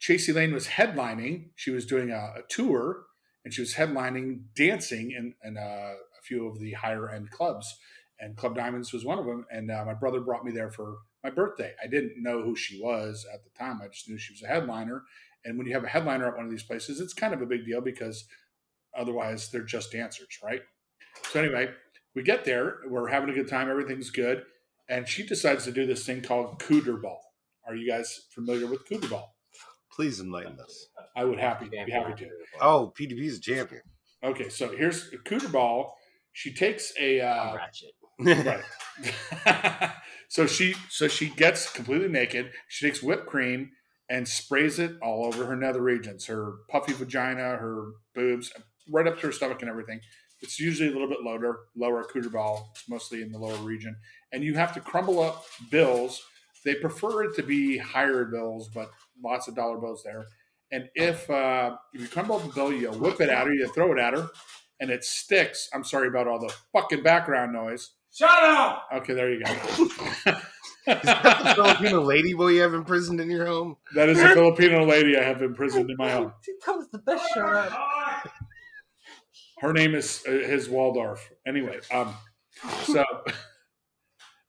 Chasey 0.00 0.34
Lane 0.34 0.52
was 0.52 0.66
headlining. 0.66 1.50
She 1.56 1.70
was 1.70 1.86
doing 1.86 2.10
a, 2.10 2.34
a 2.38 2.42
tour, 2.48 3.04
and 3.44 3.52
she 3.52 3.60
was 3.60 3.74
headlining 3.74 4.42
dancing 4.54 5.12
in, 5.12 5.34
in 5.44 5.56
uh, 5.56 5.60
a 5.60 6.22
few 6.22 6.46
of 6.46 6.58
the 6.58 6.72
higher 6.72 7.10
end 7.10 7.30
clubs. 7.30 7.78
And 8.20 8.36
Club 8.36 8.54
Diamonds 8.54 8.92
was 8.92 9.04
one 9.04 9.18
of 9.18 9.26
them. 9.26 9.44
And 9.50 9.70
uh, 9.70 9.84
my 9.84 9.94
brother 9.94 10.20
brought 10.20 10.44
me 10.44 10.52
there 10.52 10.70
for 10.70 10.98
my 11.24 11.30
birthday. 11.30 11.72
I 11.82 11.88
didn't 11.88 12.22
know 12.22 12.42
who 12.42 12.54
she 12.54 12.80
was 12.80 13.26
at 13.32 13.42
the 13.42 13.50
time. 13.58 13.80
I 13.82 13.88
just 13.88 14.08
knew 14.08 14.16
she 14.16 14.32
was 14.32 14.42
a 14.42 14.46
headliner. 14.46 15.02
And 15.44 15.58
when 15.58 15.66
you 15.66 15.74
have 15.74 15.82
a 15.84 15.88
headliner 15.88 16.28
at 16.28 16.36
one 16.36 16.44
of 16.44 16.50
these 16.50 16.62
places, 16.62 17.00
it's 17.00 17.14
kind 17.14 17.34
of 17.34 17.42
a 17.42 17.46
big 17.46 17.66
deal 17.66 17.80
because 17.80 18.24
otherwise 18.96 19.50
they're 19.50 19.64
just 19.64 19.90
dancers, 19.90 20.38
right? 20.42 20.62
So 21.32 21.40
anyway, 21.40 21.70
we 22.14 22.22
get 22.22 22.44
there, 22.44 22.76
we're 22.88 23.08
having 23.08 23.30
a 23.30 23.32
good 23.32 23.48
time, 23.48 23.70
everything's 23.70 24.10
good, 24.10 24.44
and 24.88 25.08
she 25.08 25.24
decides 25.24 25.64
to 25.64 25.72
do 25.72 25.86
this 25.86 26.04
thing 26.04 26.22
called 26.22 26.58
cooter 26.58 27.00
ball. 27.00 27.20
Are 27.66 27.74
you 27.74 27.88
guys 27.88 28.26
familiar 28.34 28.66
with 28.66 28.88
cooter 28.88 29.08
ball? 29.08 29.36
Please 29.90 30.20
enlighten 30.20 30.58
us. 30.58 30.88
I 31.16 31.24
would 31.24 31.38
happy 31.38 31.68
be 31.68 31.76
happy 31.76 32.24
to. 32.24 32.30
Oh, 32.60 32.92
PDB 32.98 33.24
is 33.24 33.38
a 33.38 33.40
champion. 33.40 33.82
Okay, 34.24 34.48
so 34.48 34.74
here's 34.74 35.12
a 35.12 35.18
cooter 35.18 35.50
ball. 35.50 35.96
She 36.32 36.54
takes 36.54 36.92
a 36.98 37.20
uh, 37.20 37.56
Ratchet. 37.56 38.62
right. 39.44 39.92
so 40.28 40.46
she 40.46 40.74
so 40.88 41.08
she 41.08 41.28
gets 41.28 41.70
completely 41.70 42.08
naked. 42.08 42.52
She 42.68 42.86
takes 42.86 43.02
whipped 43.02 43.26
cream 43.26 43.70
and 44.08 44.26
sprays 44.26 44.78
it 44.78 44.92
all 45.02 45.26
over 45.26 45.46
her 45.46 45.56
nether 45.56 45.82
regions, 45.82 46.26
her 46.26 46.54
puffy 46.70 46.92
vagina, 46.92 47.56
her 47.56 47.92
boobs, 48.14 48.52
right 48.90 49.06
up 49.06 49.18
to 49.20 49.26
her 49.26 49.32
stomach 49.32 49.60
and 49.60 49.70
everything. 49.70 50.00
It's 50.40 50.58
usually 50.58 50.88
a 50.88 50.92
little 50.92 51.08
bit 51.08 51.22
lower, 51.22 51.60
lower 51.76 52.04
cooter 52.04 52.30
ball. 52.30 52.72
It's 52.74 52.88
mostly 52.88 53.22
in 53.22 53.30
the 53.30 53.38
lower 53.38 53.56
region, 53.62 53.96
and 54.32 54.42
you 54.42 54.54
have 54.54 54.72
to 54.74 54.80
crumble 54.80 55.20
up 55.20 55.44
bills. 55.70 56.22
They 56.64 56.74
prefer 56.76 57.24
it 57.24 57.36
to 57.36 57.42
be 57.42 57.78
higher 57.78 58.24
bills, 58.24 58.68
but 58.68 58.90
lots 59.22 59.48
of 59.48 59.54
dollar 59.54 59.78
bills 59.78 60.02
there. 60.04 60.26
And 60.70 60.88
if 60.94 61.28
uh, 61.28 61.76
if 61.92 62.00
you 62.00 62.08
crumble 62.08 62.36
up 62.36 62.44
a 62.44 62.48
bill, 62.48 62.72
you 62.72 62.90
whip 62.90 63.20
it 63.20 63.28
at 63.28 63.46
her, 63.46 63.52
you 63.52 63.68
throw 63.68 63.92
it 63.92 63.98
at 63.98 64.14
her, 64.14 64.28
and 64.80 64.90
it 64.90 65.04
sticks. 65.04 65.68
I'm 65.74 65.84
sorry 65.84 66.08
about 66.08 66.28
all 66.28 66.38
the 66.38 66.54
fucking 66.72 67.02
background 67.02 67.52
noise. 67.52 67.90
Shut 68.14 68.30
up! 68.30 68.88
Okay, 68.94 69.14
there 69.14 69.32
you 69.32 69.42
go. 69.44 69.52
Is 70.86 71.02
that 71.02 71.22
the 71.22 71.54
Filipino 71.54 72.00
lady 72.00 72.34
boy 72.34 72.48
you 72.48 72.62
have 72.62 72.74
imprisoned 72.74 73.20
in 73.20 73.30
your 73.30 73.46
home? 73.46 73.76
that 73.94 74.08
is 74.08 74.18
a 74.18 74.34
Filipino 74.34 74.84
lady 74.84 75.16
I 75.16 75.22
have 75.22 75.40
imprisoned 75.40 75.88
in 75.88 75.96
my 75.96 76.10
home. 76.10 76.32
That 76.66 76.76
was 76.76 76.88
the 76.88 76.98
best 76.98 77.24
show. 77.32 77.68
Her 79.60 79.72
name 79.72 79.94
is 79.94 80.24
uh, 80.26 80.32
his 80.32 80.68
Waldorf. 80.68 81.30
Anyway, 81.46 81.78
um, 81.92 82.16
so 82.82 83.04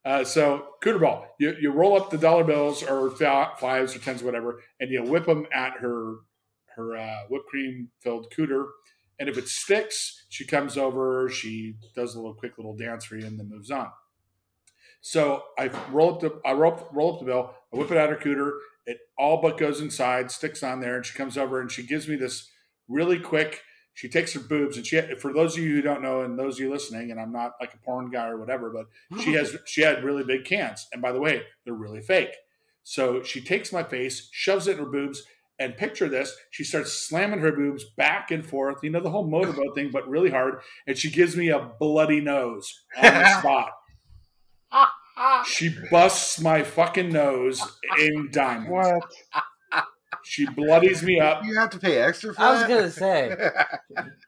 uh, 0.05 0.23
so 0.23 0.67
cooter 0.83 0.99
ball. 0.99 1.35
You 1.39 1.55
you 1.59 1.71
roll 1.71 1.95
up 1.95 2.09
the 2.09 2.17
dollar 2.17 2.43
bills 2.43 2.83
or 2.83 3.09
fives 3.11 3.95
or 3.95 3.99
tens, 3.99 4.23
whatever, 4.23 4.61
and 4.79 4.89
you 4.89 5.03
whip 5.03 5.25
them 5.25 5.45
at 5.53 5.73
her 5.79 6.15
her 6.75 6.97
uh, 6.97 7.19
whipped 7.29 7.47
cream 7.47 7.89
filled 8.01 8.31
cooter. 8.35 8.65
And 9.19 9.29
if 9.29 9.37
it 9.37 9.47
sticks, 9.47 10.25
she 10.29 10.45
comes 10.45 10.77
over. 10.77 11.29
She 11.29 11.75
does 11.95 12.15
a 12.15 12.19
little 12.19 12.33
quick 12.33 12.57
little 12.57 12.75
dance 12.75 13.05
for 13.05 13.15
you, 13.15 13.25
and 13.25 13.39
then 13.39 13.49
moves 13.49 13.71
on. 13.71 13.89
So 15.01 15.43
I 15.57 15.69
roll 15.91 16.15
up 16.15 16.21
the 16.21 16.39
I 16.45 16.53
roll 16.53 16.89
roll 16.91 17.13
up 17.13 17.19
the 17.19 17.25
bill. 17.25 17.53
I 17.73 17.77
whip 17.77 17.91
it 17.91 17.97
at 17.97 18.09
her 18.09 18.15
cooter. 18.15 18.53
It 18.85 18.97
all 19.17 19.41
but 19.41 19.57
goes 19.57 19.79
inside, 19.79 20.31
sticks 20.31 20.63
on 20.63 20.81
there, 20.81 20.97
and 20.97 21.05
she 21.05 21.17
comes 21.17 21.37
over 21.37 21.61
and 21.61 21.71
she 21.71 21.83
gives 21.83 22.07
me 22.07 22.17
this 22.17 22.49
really 22.89 23.19
quick. 23.19 23.61
She 23.93 24.09
takes 24.09 24.33
her 24.33 24.39
boobs 24.39 24.77
and 24.77 24.85
she. 24.85 24.99
For 25.19 25.33
those 25.33 25.55
of 25.55 25.63
you 25.63 25.75
who 25.75 25.81
don't 25.81 26.01
know, 26.01 26.21
and 26.21 26.37
those 26.37 26.55
of 26.55 26.61
you 26.61 26.71
listening, 26.71 27.11
and 27.11 27.19
I'm 27.19 27.31
not 27.31 27.53
like 27.59 27.73
a 27.73 27.77
porn 27.77 28.09
guy 28.09 28.27
or 28.27 28.37
whatever, 28.37 28.69
but 28.69 28.87
she 29.21 29.33
has 29.33 29.55
she 29.65 29.81
had 29.81 30.03
really 30.03 30.23
big 30.23 30.45
cans, 30.45 30.87
and 30.91 31.01
by 31.01 31.11
the 31.11 31.19
way, 31.19 31.43
they're 31.63 31.73
really 31.73 32.01
fake. 32.01 32.35
So 32.83 33.23
she 33.23 33.39
takes 33.39 33.71
my 33.71 33.83
face, 33.83 34.29
shoves 34.31 34.67
it 34.67 34.73
in 34.73 34.79
her 34.79 34.89
boobs, 34.89 35.23
and 35.59 35.77
picture 35.77 36.09
this: 36.09 36.35
she 36.49 36.63
starts 36.63 36.91
slamming 36.91 37.39
her 37.39 37.51
boobs 37.51 37.83
back 37.83 38.31
and 38.31 38.45
forth. 38.45 38.79
You 38.81 38.89
know 38.89 38.99
the 38.99 39.11
whole 39.11 39.27
motorboat 39.27 39.75
thing, 39.75 39.91
but 39.91 40.09
really 40.09 40.31
hard. 40.31 40.61
And 40.87 40.97
she 40.97 41.11
gives 41.11 41.37
me 41.37 41.49
a 41.49 41.71
bloody 41.79 42.19
nose 42.19 42.81
on 42.97 43.03
the 43.03 43.39
spot. 43.39 43.71
She 45.45 45.69
busts 45.91 46.41
my 46.41 46.63
fucking 46.63 47.11
nose 47.11 47.61
in 47.99 48.31
diamonds. 48.31 48.71
What? 48.71 49.13
She 50.25 50.45
bloodies 50.45 51.03
me 51.03 51.19
up. 51.19 51.43
You 51.45 51.55
have 51.55 51.69
to 51.71 51.79
pay 51.79 51.97
extra 51.97 52.33
for 52.33 52.41
I 52.41 52.51
was 52.51 52.61
that? 52.61 52.69
gonna 52.69 52.91
say. 52.91 53.35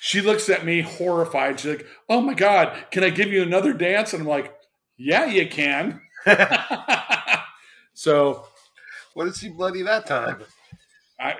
She 0.00 0.20
looks 0.20 0.48
at 0.48 0.64
me 0.64 0.80
horrified. 0.80 1.58
She's 1.58 1.76
like, 1.76 1.86
"Oh 2.08 2.20
my 2.20 2.34
god, 2.34 2.84
can 2.90 3.02
I 3.02 3.10
give 3.10 3.32
you 3.32 3.42
another 3.42 3.72
dance?" 3.72 4.12
And 4.12 4.22
I'm 4.22 4.28
like, 4.28 4.54
"Yeah, 4.96 5.26
you 5.26 5.48
can." 5.48 6.00
so 7.94 8.46
what 9.14 9.24
did 9.24 9.36
she 9.36 9.48
bloody 9.48 9.82
that 9.82 10.06
time? 10.06 10.42
I, 11.18 11.34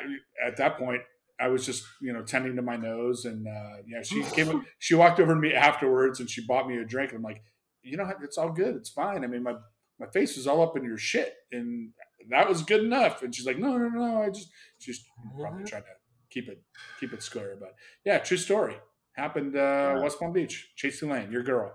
at 0.45 0.57
that 0.57 0.77
point, 0.77 1.03
I 1.41 1.49
was 1.49 1.65
just 1.65 1.85
you 2.01 2.13
know 2.13 2.23
tending 2.23 2.57
to 2.57 2.63
my 2.63 2.77
nose, 2.77 3.25
and 3.25 3.47
uh, 3.47 3.77
yeah, 3.87 4.03
she 4.03 4.23
came. 4.23 4.67
She 4.79 4.95
walked 4.95 5.21
over 5.21 5.35
to 5.35 5.41
me 5.41 5.55
afterwards, 5.55 6.19
and 6.19 6.29
she 6.29 6.45
bought 6.45 6.69
me 6.69 6.79
a 6.79 6.85
drink. 6.85 7.13
And 7.13 7.19
I'm 7.19 7.23
like, 7.23 7.43
you 7.83 7.97
know, 7.97 8.11
it's 8.23 8.39
all 8.39 8.51
good. 8.51 8.75
It's 8.75 8.91
fine. 8.91 9.23
I 9.23 9.29
mean, 9.29 9.45
my 9.45 9.55
my 10.01 10.07
face 10.09 10.37
was 10.37 10.49
all 10.49 10.63
up 10.63 10.77
in 10.77 10.83
your 10.83 10.99
shit, 10.99 11.33
and 11.53 11.91
that 12.31 12.49
was 12.49 12.63
good 12.63 12.83
enough. 12.85 13.23
And 13.23 13.35
she's 13.35 13.47
like, 13.47 13.59
no, 13.59 13.77
no, 13.77 13.89
no. 13.89 14.23
I 14.23 14.31
just 14.31 14.51
she's 14.79 15.05
probably 15.37 15.65
trying 15.65 15.83
to 15.83 15.89
keep 16.31 16.49
it 16.49 16.63
keep 17.01 17.13
it 17.13 17.23
square, 17.23 17.57
but 17.59 17.75
yeah, 18.05 18.19
true 18.19 18.37
story. 18.37 18.77
Happened 19.13 19.57
uh, 19.57 19.59
Yeah. 19.97 20.03
West 20.03 20.19
Palm 20.19 20.33
Beach. 20.33 20.71
Chasey 20.77 21.11
Lane, 21.11 21.33
your 21.33 21.43
girl, 21.43 21.73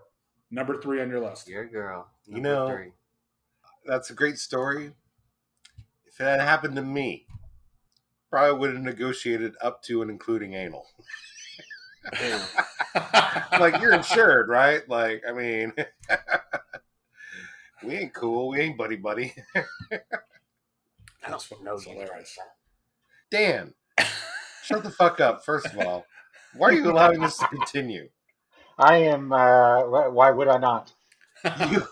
number 0.50 0.80
three 0.82 1.02
on 1.02 1.10
your 1.10 1.20
list. 1.20 1.48
Your 1.48 1.68
girl. 1.68 2.08
You 2.26 2.36
number 2.36 2.50
know- 2.50 2.68
three. 2.70 2.92
That's 3.86 4.10
a 4.12 4.14
great 4.14 4.38
story. 4.38 4.92
If 6.06 6.18
that 6.18 6.40
happened 6.40 6.78
to 6.78 6.82
me, 6.82 7.28
probably 8.30 8.58
would 8.58 8.74
have 8.76 8.82
negotiated 8.82 9.56
up 9.62 9.84
to 9.84 10.02
and 10.02 10.10
including 10.10 10.54
anal. 10.54 10.86
like 13.60 13.82
you're 13.82 13.94
insured, 13.94 14.50
right? 14.50 14.88
Like, 14.88 15.24
I 15.28 15.32
mean, 15.34 15.74
we 17.84 17.96
ain't 17.96 18.14
cool. 18.14 18.50
We 18.50 18.60
ain't 18.60 18.78
buddy 18.78 18.96
buddy. 18.98 19.34
I 21.26 21.30
That's 21.30 21.48
don't 21.50 21.60
fu- 21.60 21.64
know 21.66 21.76
that's 21.76 21.86
you. 21.88 21.94
hilarious. 21.94 22.38
Dan, 23.32 23.74
shut 24.64 24.84
the 24.84 24.90
fuck 24.92 25.20
up. 25.20 25.44
First 25.46 25.68
of 25.68 25.80
all, 25.80 26.06
why 26.56 26.70
are 26.70 26.74
you 26.74 26.92
allowing 26.92 27.22
this 27.22 27.38
to 27.38 27.48
continue? 27.48 28.10
I 28.78 28.98
am. 28.98 29.32
Uh, 29.32 30.10
why 30.10 30.32
would 30.32 30.48
I 30.48 30.58
not? 30.58 30.92
You, 31.72 31.84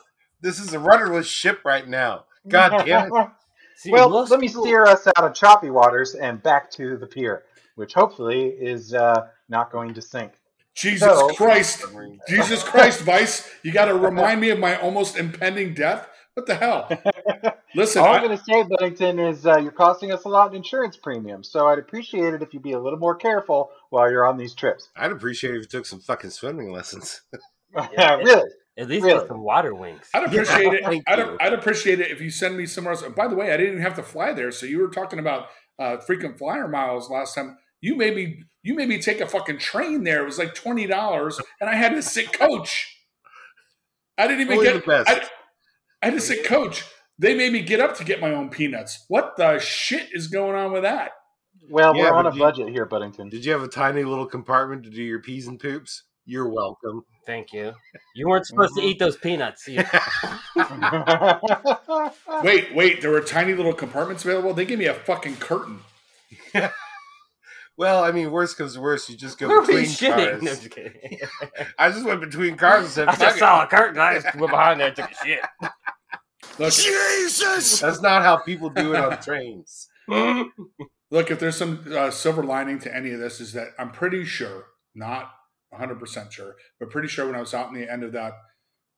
this 0.41 0.59
is 0.59 0.73
a 0.73 0.79
rudderless 0.79 1.27
ship 1.27 1.61
right 1.65 1.87
now. 1.87 2.25
God 2.47 2.85
damn 2.85 3.13
it! 3.13 3.27
See, 3.75 3.91
well, 3.91 4.09
let 4.09 4.39
me 4.39 4.47
people- 4.47 4.63
steer 4.63 4.85
us 4.85 5.07
out 5.07 5.23
of 5.23 5.33
choppy 5.33 5.69
waters 5.69 6.13
and 6.15 6.41
back 6.41 6.69
to 6.71 6.97
the 6.97 7.07
pier, 7.07 7.43
which 7.75 7.93
hopefully 7.93 8.47
is 8.49 8.93
uh, 8.93 9.27
not 9.49 9.71
going 9.71 9.93
to 9.95 10.01
sink. 10.01 10.33
Jesus 10.75 11.07
So- 11.07 11.29
Christ. 11.29 11.83
Jesus 12.27 12.63
Christ, 12.63 13.01
Vice. 13.01 13.49
You 13.63 13.71
got 13.71 13.85
to 13.85 13.95
remind 13.95 14.39
me 14.41 14.49
of 14.51 14.59
my 14.59 14.75
almost 14.79 15.17
impending 15.17 15.73
death. 15.73 16.07
What 16.35 16.45
the 16.45 16.55
hell? 16.55 16.89
Listen, 17.75 18.01
All 18.01 18.09
I- 18.09 18.17
I'm 18.17 18.23
going 18.23 18.37
to 18.37 18.43
say, 18.43 18.63
Bennington, 18.63 19.19
is 19.19 19.45
uh, 19.45 19.57
you're 19.57 19.71
costing 19.71 20.11
us 20.11 20.25
a 20.25 20.29
lot 20.29 20.49
in 20.51 20.57
insurance 20.57 20.97
premiums, 20.97 21.49
so 21.49 21.67
I'd 21.67 21.79
appreciate 21.79 22.33
it 22.33 22.41
if 22.41 22.53
you'd 22.53 22.63
be 22.63 22.73
a 22.73 22.79
little 22.79 22.99
more 22.99 23.15
careful 23.15 23.71
while 23.89 24.09
you're 24.11 24.25
on 24.25 24.37
these 24.37 24.53
trips. 24.53 24.89
I'd 24.95 25.11
appreciate 25.11 25.53
it 25.53 25.57
if 25.57 25.61
you 25.63 25.67
took 25.67 25.85
some 25.85 25.99
fucking 25.99 26.29
swimming 26.31 26.71
lessons. 26.71 27.21
Yeah, 27.93 28.15
really? 28.15 28.49
At 28.77 28.89
least 28.89 29.05
Really? 29.05 29.19
get 29.19 29.29
some 29.29 29.43
water 29.43 29.73
wings. 29.73 30.01
I'd 30.13 30.25
appreciate 30.25 30.65
Yeah, 30.81 30.89
it. 30.91 31.03
I'd. 31.07 31.37
I'd 31.39 31.53
appreciate 31.53 32.01
it 32.01 32.11
if 32.11 32.19
you 32.19 32.29
send 32.29 32.57
me 32.57 32.65
somewhere 32.65 32.93
else. 32.93 33.03
By 33.15 33.29
the 33.29 33.35
way, 33.35 33.53
I 33.53 33.55
didn't 33.55 33.75
even 33.75 33.81
have 33.83 33.95
to 33.95 34.03
fly 34.03 34.33
there. 34.33 34.51
So 34.51 34.65
you 34.65 34.79
were 34.79 34.89
talking 34.89 35.19
about 35.19 35.47
uh, 35.79 35.95
frequent 35.99 36.37
flyer 36.37 36.67
miles 36.67 37.09
last 37.09 37.33
time. 37.33 37.57
You 37.79 37.95
made 37.95 38.13
me. 38.13 38.43
You 38.61 38.75
made 38.75 38.89
me 38.89 38.99
take 39.01 39.21
a 39.21 39.25
fucking 39.25 39.59
train 39.59 40.03
there. 40.03 40.21
It 40.21 40.25
was 40.25 40.37
like 40.37 40.53
twenty 40.53 40.85
dollars, 40.85 41.39
and 41.61 41.69
I 41.69 41.75
had 41.75 41.93
to 41.93 42.01
sit 42.01 42.33
coach. 42.33 42.93
I 44.17 44.27
didn't 44.27 44.41
even 44.41 44.57
Only 44.57 44.65
get. 44.73 44.81
the 44.85 44.91
best. 44.91 45.09
I, 45.09 45.21
I 46.01 46.07
had 46.07 46.13
to 46.15 46.19
sit 46.19 46.43
coach. 46.45 46.83
They 47.21 47.35
made 47.35 47.53
me 47.53 47.61
get 47.61 47.79
up 47.79 47.95
to 47.97 48.03
get 48.03 48.19
my 48.19 48.31
own 48.31 48.49
peanuts. 48.49 49.05
What 49.07 49.37
the 49.37 49.59
shit 49.59 50.07
is 50.11 50.25
going 50.27 50.55
on 50.55 50.71
with 50.71 50.81
that? 50.81 51.11
Well, 51.69 51.95
Yeah, 51.95 52.09
we're 52.09 52.17
on 52.17 52.23
but 52.23 52.33
a 52.33 52.35
you- 52.35 52.41
budget 52.41 52.69
here, 52.69 52.85
Buddington. 52.87 53.29
Did 53.29 53.45
you 53.45 53.51
have 53.51 53.61
a 53.61 53.67
tiny 53.67 54.03
little 54.03 54.25
compartment 54.25 54.83
to 54.85 54.89
do 54.89 55.03
your 55.03 55.21
peas 55.21 55.45
and 55.47 55.59
poops? 55.59 56.05
You're 56.25 56.49
welcome. 56.49 57.03
Thank 57.27 57.53
you. 57.53 57.73
You 58.15 58.27
weren't 58.27 58.47
supposed 58.47 58.73
Mhm. 58.75 58.81
to 58.81 58.87
eat 58.87 58.97
those 58.99 59.17
peanuts. 59.17 59.67
Wait, 62.43 62.73
wait. 62.75 63.01
There 63.01 63.11
were 63.11 63.21
tiny 63.21 63.53
little 63.53 63.73
compartments 63.73 64.25
available. 64.25 64.53
They 64.55 64.65
gave 64.65 64.79
me 64.79 64.85
a 64.85 64.93
fucking 64.95 65.35
curtain. 65.37 65.79
Well, 67.77 68.03
I 68.03 68.11
mean, 68.11 68.29
worst 68.31 68.57
comes 68.57 68.75
to 68.75 68.81
worst, 68.81 69.09
you 69.09 69.17
just 69.17 69.39
go 69.39 69.47
Where 69.47 69.61
were 69.61 69.71
you 69.71 69.87
between 69.87 70.11
shitting? 70.11 70.29
cars. 70.31 70.41
No, 70.43 70.51
just 70.51 70.69
kidding. 70.69 71.19
I 71.79 71.89
just 71.89 72.05
went 72.05 72.21
between 72.21 72.55
cars 72.55 72.83
and 72.83 72.91
said, 72.91 73.07
I 73.07 73.15
just 73.15 73.39
saw 73.39 73.63
a 73.63 73.67
curtain. 73.67 73.99
I 73.99 74.19
just 74.19 74.35
went 74.35 74.51
behind 74.51 74.79
there 74.79 74.87
and 74.89 74.95
took 74.95 75.09
a 75.09 75.15
shit. 75.25 75.39
Look, 76.59 76.73
That's 77.79 78.01
not 78.01 78.23
how 78.23 78.37
people 78.37 78.69
do 78.69 78.93
it 78.93 78.99
on 78.99 79.17
trains. 79.21 79.87
Look, 81.11 81.29
if 81.29 81.39
there's 81.39 81.57
some 81.57 81.85
uh, 81.93 82.11
silver 82.11 82.43
lining 82.43 82.79
to 82.79 82.95
any 82.95 83.11
of 83.11 83.19
this, 83.19 83.39
is 83.41 83.53
that 83.53 83.69
I'm 83.77 83.91
pretty 83.91 84.23
sure, 84.23 84.65
not 84.95 85.31
100% 85.73 86.31
sure, 86.31 86.55
but 86.79 86.89
pretty 86.89 87.07
sure 87.07 87.25
when 87.25 87.35
I 87.35 87.39
was 87.39 87.53
out 87.53 87.69
in 87.69 87.79
the 87.79 87.91
end 87.91 88.03
of 88.03 88.13
that 88.13 88.33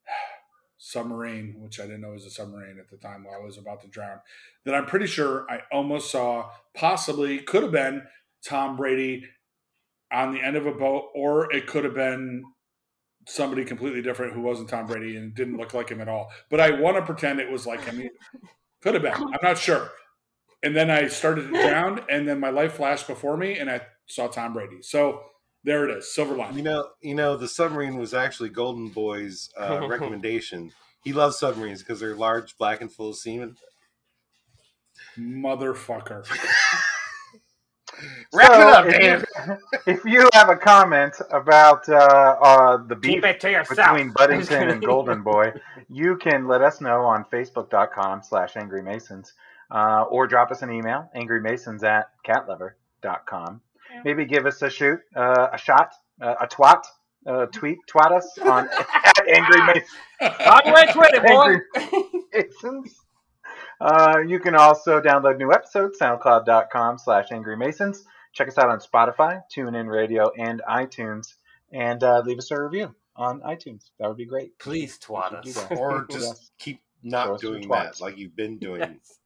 submarine, 0.77 1.55
which 1.59 1.79
I 1.79 1.83
didn't 1.83 2.01
know 2.01 2.11
was 2.11 2.25
a 2.25 2.29
submarine 2.29 2.77
at 2.79 2.89
the 2.89 2.97
time 2.97 3.23
while 3.23 3.39
I 3.41 3.45
was 3.45 3.57
about 3.57 3.81
to 3.81 3.87
drown, 3.87 4.19
that 4.65 4.75
I'm 4.75 4.85
pretty 4.85 5.07
sure 5.07 5.45
I 5.49 5.61
almost 5.71 6.11
saw, 6.11 6.51
possibly, 6.75 7.39
could 7.39 7.63
have 7.63 7.71
been 7.71 8.03
Tom 8.45 8.75
Brady 8.75 9.23
on 10.11 10.33
the 10.33 10.41
end 10.41 10.55
of 10.55 10.67
a 10.67 10.71
boat, 10.71 11.09
or 11.15 11.51
it 11.51 11.65
could 11.65 11.83
have 11.83 11.95
been 11.95 12.43
somebody 13.26 13.65
completely 13.65 14.01
different 14.01 14.34
who 14.34 14.41
wasn't 14.41 14.69
Tom 14.69 14.88
Brady 14.88 15.17
and 15.17 15.34
didn't 15.34 15.57
look 15.57 15.74
like 15.74 15.89
him 15.89 16.01
at 16.01 16.07
all. 16.07 16.32
But 16.49 16.59
I 16.59 16.80
want 16.80 16.97
to 16.97 17.03
pretend 17.03 17.39
it 17.39 17.51
was 17.51 17.65
like 17.65 17.84
him. 17.84 18.09
Could 18.82 18.93
have 18.95 19.03
been. 19.03 19.13
I'm 19.13 19.39
not 19.41 19.57
sure. 19.57 19.91
And 20.61 20.76
then 20.76 20.89
I 20.89 21.07
started 21.07 21.43
to 21.43 21.49
drown, 21.49 22.01
and 22.09 22.28
then 22.28 22.39
my 22.39 22.49
life 22.49 22.74
flashed 22.74 23.07
before 23.07 23.36
me, 23.36 23.57
and 23.57 23.69
I 23.69 23.82
saw 24.05 24.28
Tom 24.28 24.53
Brady. 24.53 24.82
So 24.82 25.21
there 25.63 25.88
it 25.88 25.97
is, 25.97 26.13
silver 26.13 26.36
You 26.53 26.61
know, 26.61 26.89
you 27.01 27.15
know, 27.15 27.38
the 27.38 27.47
submarine 27.47 27.97
was 27.97 28.13
actually 28.13 28.49
Golden 28.49 28.89
Boy's 28.89 29.49
uh, 29.57 29.86
recommendation. 29.88 30.71
He 31.03 31.13
loves 31.13 31.38
submarines 31.38 31.80
because 31.80 31.99
they're 31.99 32.15
large, 32.15 32.57
black, 32.57 32.82
and 32.82 32.91
full 32.91 33.09
of 33.09 33.17
semen. 33.17 33.57
Motherfucker. 35.17 36.26
Wrap 38.34 38.51
So, 38.51 38.61
it 38.61 38.67
up, 38.67 38.89
Dan. 38.89 39.24
You- 39.47 39.57
If 39.85 40.05
you 40.05 40.29
have 40.33 40.49
a 40.49 40.55
comment 40.55 41.13
about 41.31 41.87
uh, 41.89 41.95
uh, 42.41 42.77
the 42.87 42.95
beef 42.95 43.15
Keep 43.15 43.25
it 43.25 43.39
to 43.41 43.51
yourself. 43.51 43.91
between 43.95 44.11
Buddington 44.13 44.69
and 44.69 44.81
Golden 44.85 45.21
Boy, 45.23 45.53
you 45.89 46.17
can 46.17 46.47
let 46.47 46.61
us 46.61 46.81
know 46.81 47.01
on 47.01 47.25
facebook.com 47.31 48.21
slash 48.23 48.55
Angry 48.55 48.81
Masons 48.81 49.33
uh, 49.71 50.03
or 50.09 50.27
drop 50.27 50.51
us 50.51 50.61
an 50.61 50.71
email, 50.71 51.09
angrymasons 51.15 51.83
at 51.83 52.09
catlover.com. 52.25 53.61
Maybe 54.05 54.25
give 54.25 54.45
us 54.45 54.61
a 54.61 54.69
shoot, 54.69 54.99
uh, 55.15 55.47
a 55.53 55.57
shot, 55.57 55.93
uh, 56.21 56.35
a 56.41 56.47
twat, 56.47 56.83
uh, 57.27 57.45
tweet, 57.47 57.77
twat 57.87 58.11
us 58.11 58.37
on 58.43 58.67
at 59.05 59.27
Angry 59.27 59.61
Masons. 59.61 59.89
On 60.21 60.61
your 60.65 60.73
way, 60.75 60.85
Twitter, 60.91 61.21
boy. 61.21 61.57
Angry 61.75 62.03
Masons. 62.33 62.95
Uh, 63.81 64.19
you 64.27 64.39
can 64.39 64.55
also 64.55 65.01
download 65.01 65.37
new 65.37 65.51
episodes, 65.51 65.99
soundcloud.com 65.99 66.97
slash 66.97 67.31
angry 67.31 67.57
masons. 67.57 68.03
Check 68.34 68.47
us 68.47 68.57
out 68.57 68.69
on 68.69 68.79
Spotify, 68.79 69.41
TuneIn 69.55 69.88
Radio, 69.89 70.31
and 70.38 70.61
iTunes. 70.67 71.36
And 71.71 72.03
uh, 72.03 72.21
leave 72.25 72.38
us 72.39 72.51
a 72.51 72.61
review 72.61 72.93
on 73.15 73.41
iTunes. 73.41 73.89
That 73.99 74.07
would 74.07 74.17
be 74.17 74.25
great. 74.25 74.57
Please 74.59 74.99
twat 74.99 75.34
us. 75.34 75.45
should 75.45 75.53
do 75.53 75.59
that. 75.69 75.77
Or 75.77 76.05
Yes. 76.09 76.19
just 76.21 76.51
keep 76.59 76.81
not 77.03 77.39
doing 77.39 77.67
that 77.69 77.99
like 78.01 78.17
you've 78.17 78.36
been 78.36 78.57
doing. 78.57 78.81
Yes. 78.81 79.19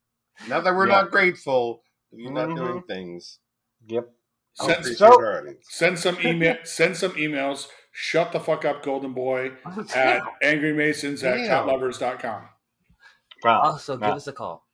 Not 0.47 0.63
that 0.63 0.75
we're 0.75 0.87
Yeah. 0.87 1.01
not 1.01 1.11
grateful, 1.11 1.83
you're 2.11 2.31
not 2.31 2.49
Mhm. 2.49 2.55
doing 2.57 2.83
things. 2.83 3.39
Yep. 3.87 4.09
Send, 4.53 4.85
so- 4.85 5.45
send 5.61 5.99
some 5.99 6.17
email. 6.25 6.55
Send 6.63 6.97
some 6.97 7.11
emails. 7.13 7.67
Shut 7.91 8.31
the 8.31 8.39
fuck 8.39 8.63
up, 8.65 8.83
Golden 8.83 9.13
Boy, 9.13 9.53
at 9.95 10.21
angrymasons 10.43 11.23
at 11.23 11.35
Damn. 11.37 11.67
catlovers.com. 11.67 12.49
Wow. 13.43 13.61
Also, 13.61 13.97
give 13.97 14.07
Wow. 14.09 14.15
us 14.15 14.27
a 14.27 14.33
call. 14.33 14.67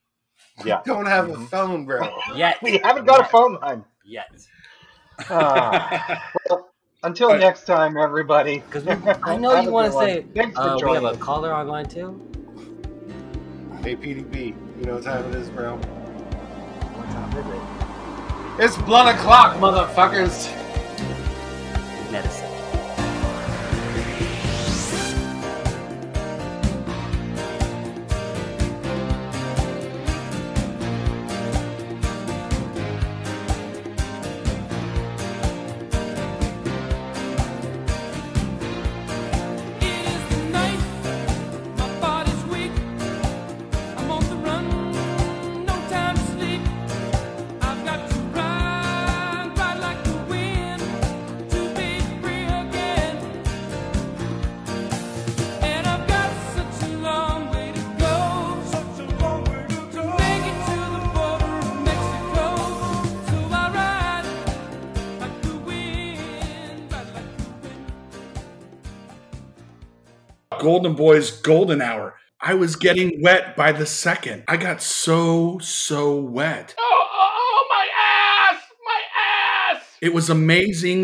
Yeah. 0.64 0.80
Don't 0.84 1.06
have 1.06 1.28
a 1.30 1.34
Mhm. 1.34 1.48
phone, 1.48 1.84
bro. 1.86 2.08
Yet. 2.34 2.62
We 2.62 2.78
haven't 2.78 3.04
got 3.06 3.20
a 3.20 3.24
phone 3.24 3.54
line. 3.60 3.84
Yet. 4.04 4.46
Ah. 5.30 6.30
well, 6.50 6.70
until 7.02 7.28
But- 7.30 7.40
next 7.40 7.64
time, 7.64 7.96
everybody. 7.96 8.58
Because 8.58 8.86
I 9.22 9.36
know 9.36 9.58
you 9.60 9.70
want 9.70 9.92
to 9.92 9.98
say 9.98 10.26
Thanks 10.34 10.56
for 10.56 10.62
uh, 10.62 10.76
we 10.76 10.94
have 10.94 11.04
a 11.04 11.16
caller 11.16 11.54
online 11.54 11.86
too. 11.86 12.20
Hey, 13.82 13.96
PDP, 13.96 14.54
you 14.78 14.84
know 14.86 14.94
what 14.94 15.04
time 15.04 15.24
it 15.26 15.34
is, 15.34 15.50
bro? 15.50 15.76
What 15.76 17.10
time 17.10 17.30
is 17.38 17.46
it? 17.46 18.64
It's 18.64 18.76
blood 18.86 19.14
o'clock, 19.14 19.56
motherfuckers. 19.56 20.50
Medicine. 22.10 22.53
Golden 70.74 70.96
Boy's 70.96 71.30
golden 71.30 71.80
hour. 71.80 72.16
I 72.40 72.54
was 72.54 72.74
getting 72.74 73.22
wet 73.22 73.54
by 73.54 73.70
the 73.70 73.86
second. 73.86 74.42
I 74.48 74.56
got 74.56 74.82
so, 74.82 75.60
so 75.60 76.16
wet. 76.16 76.74
Oh, 76.76 77.06
oh, 77.12 77.30
oh, 77.32 77.66
my 77.70 77.86
ass! 78.56 78.62
My 78.84 79.76
ass! 79.78 79.82
It 80.02 80.12
was 80.12 80.28
amazing 80.28 81.02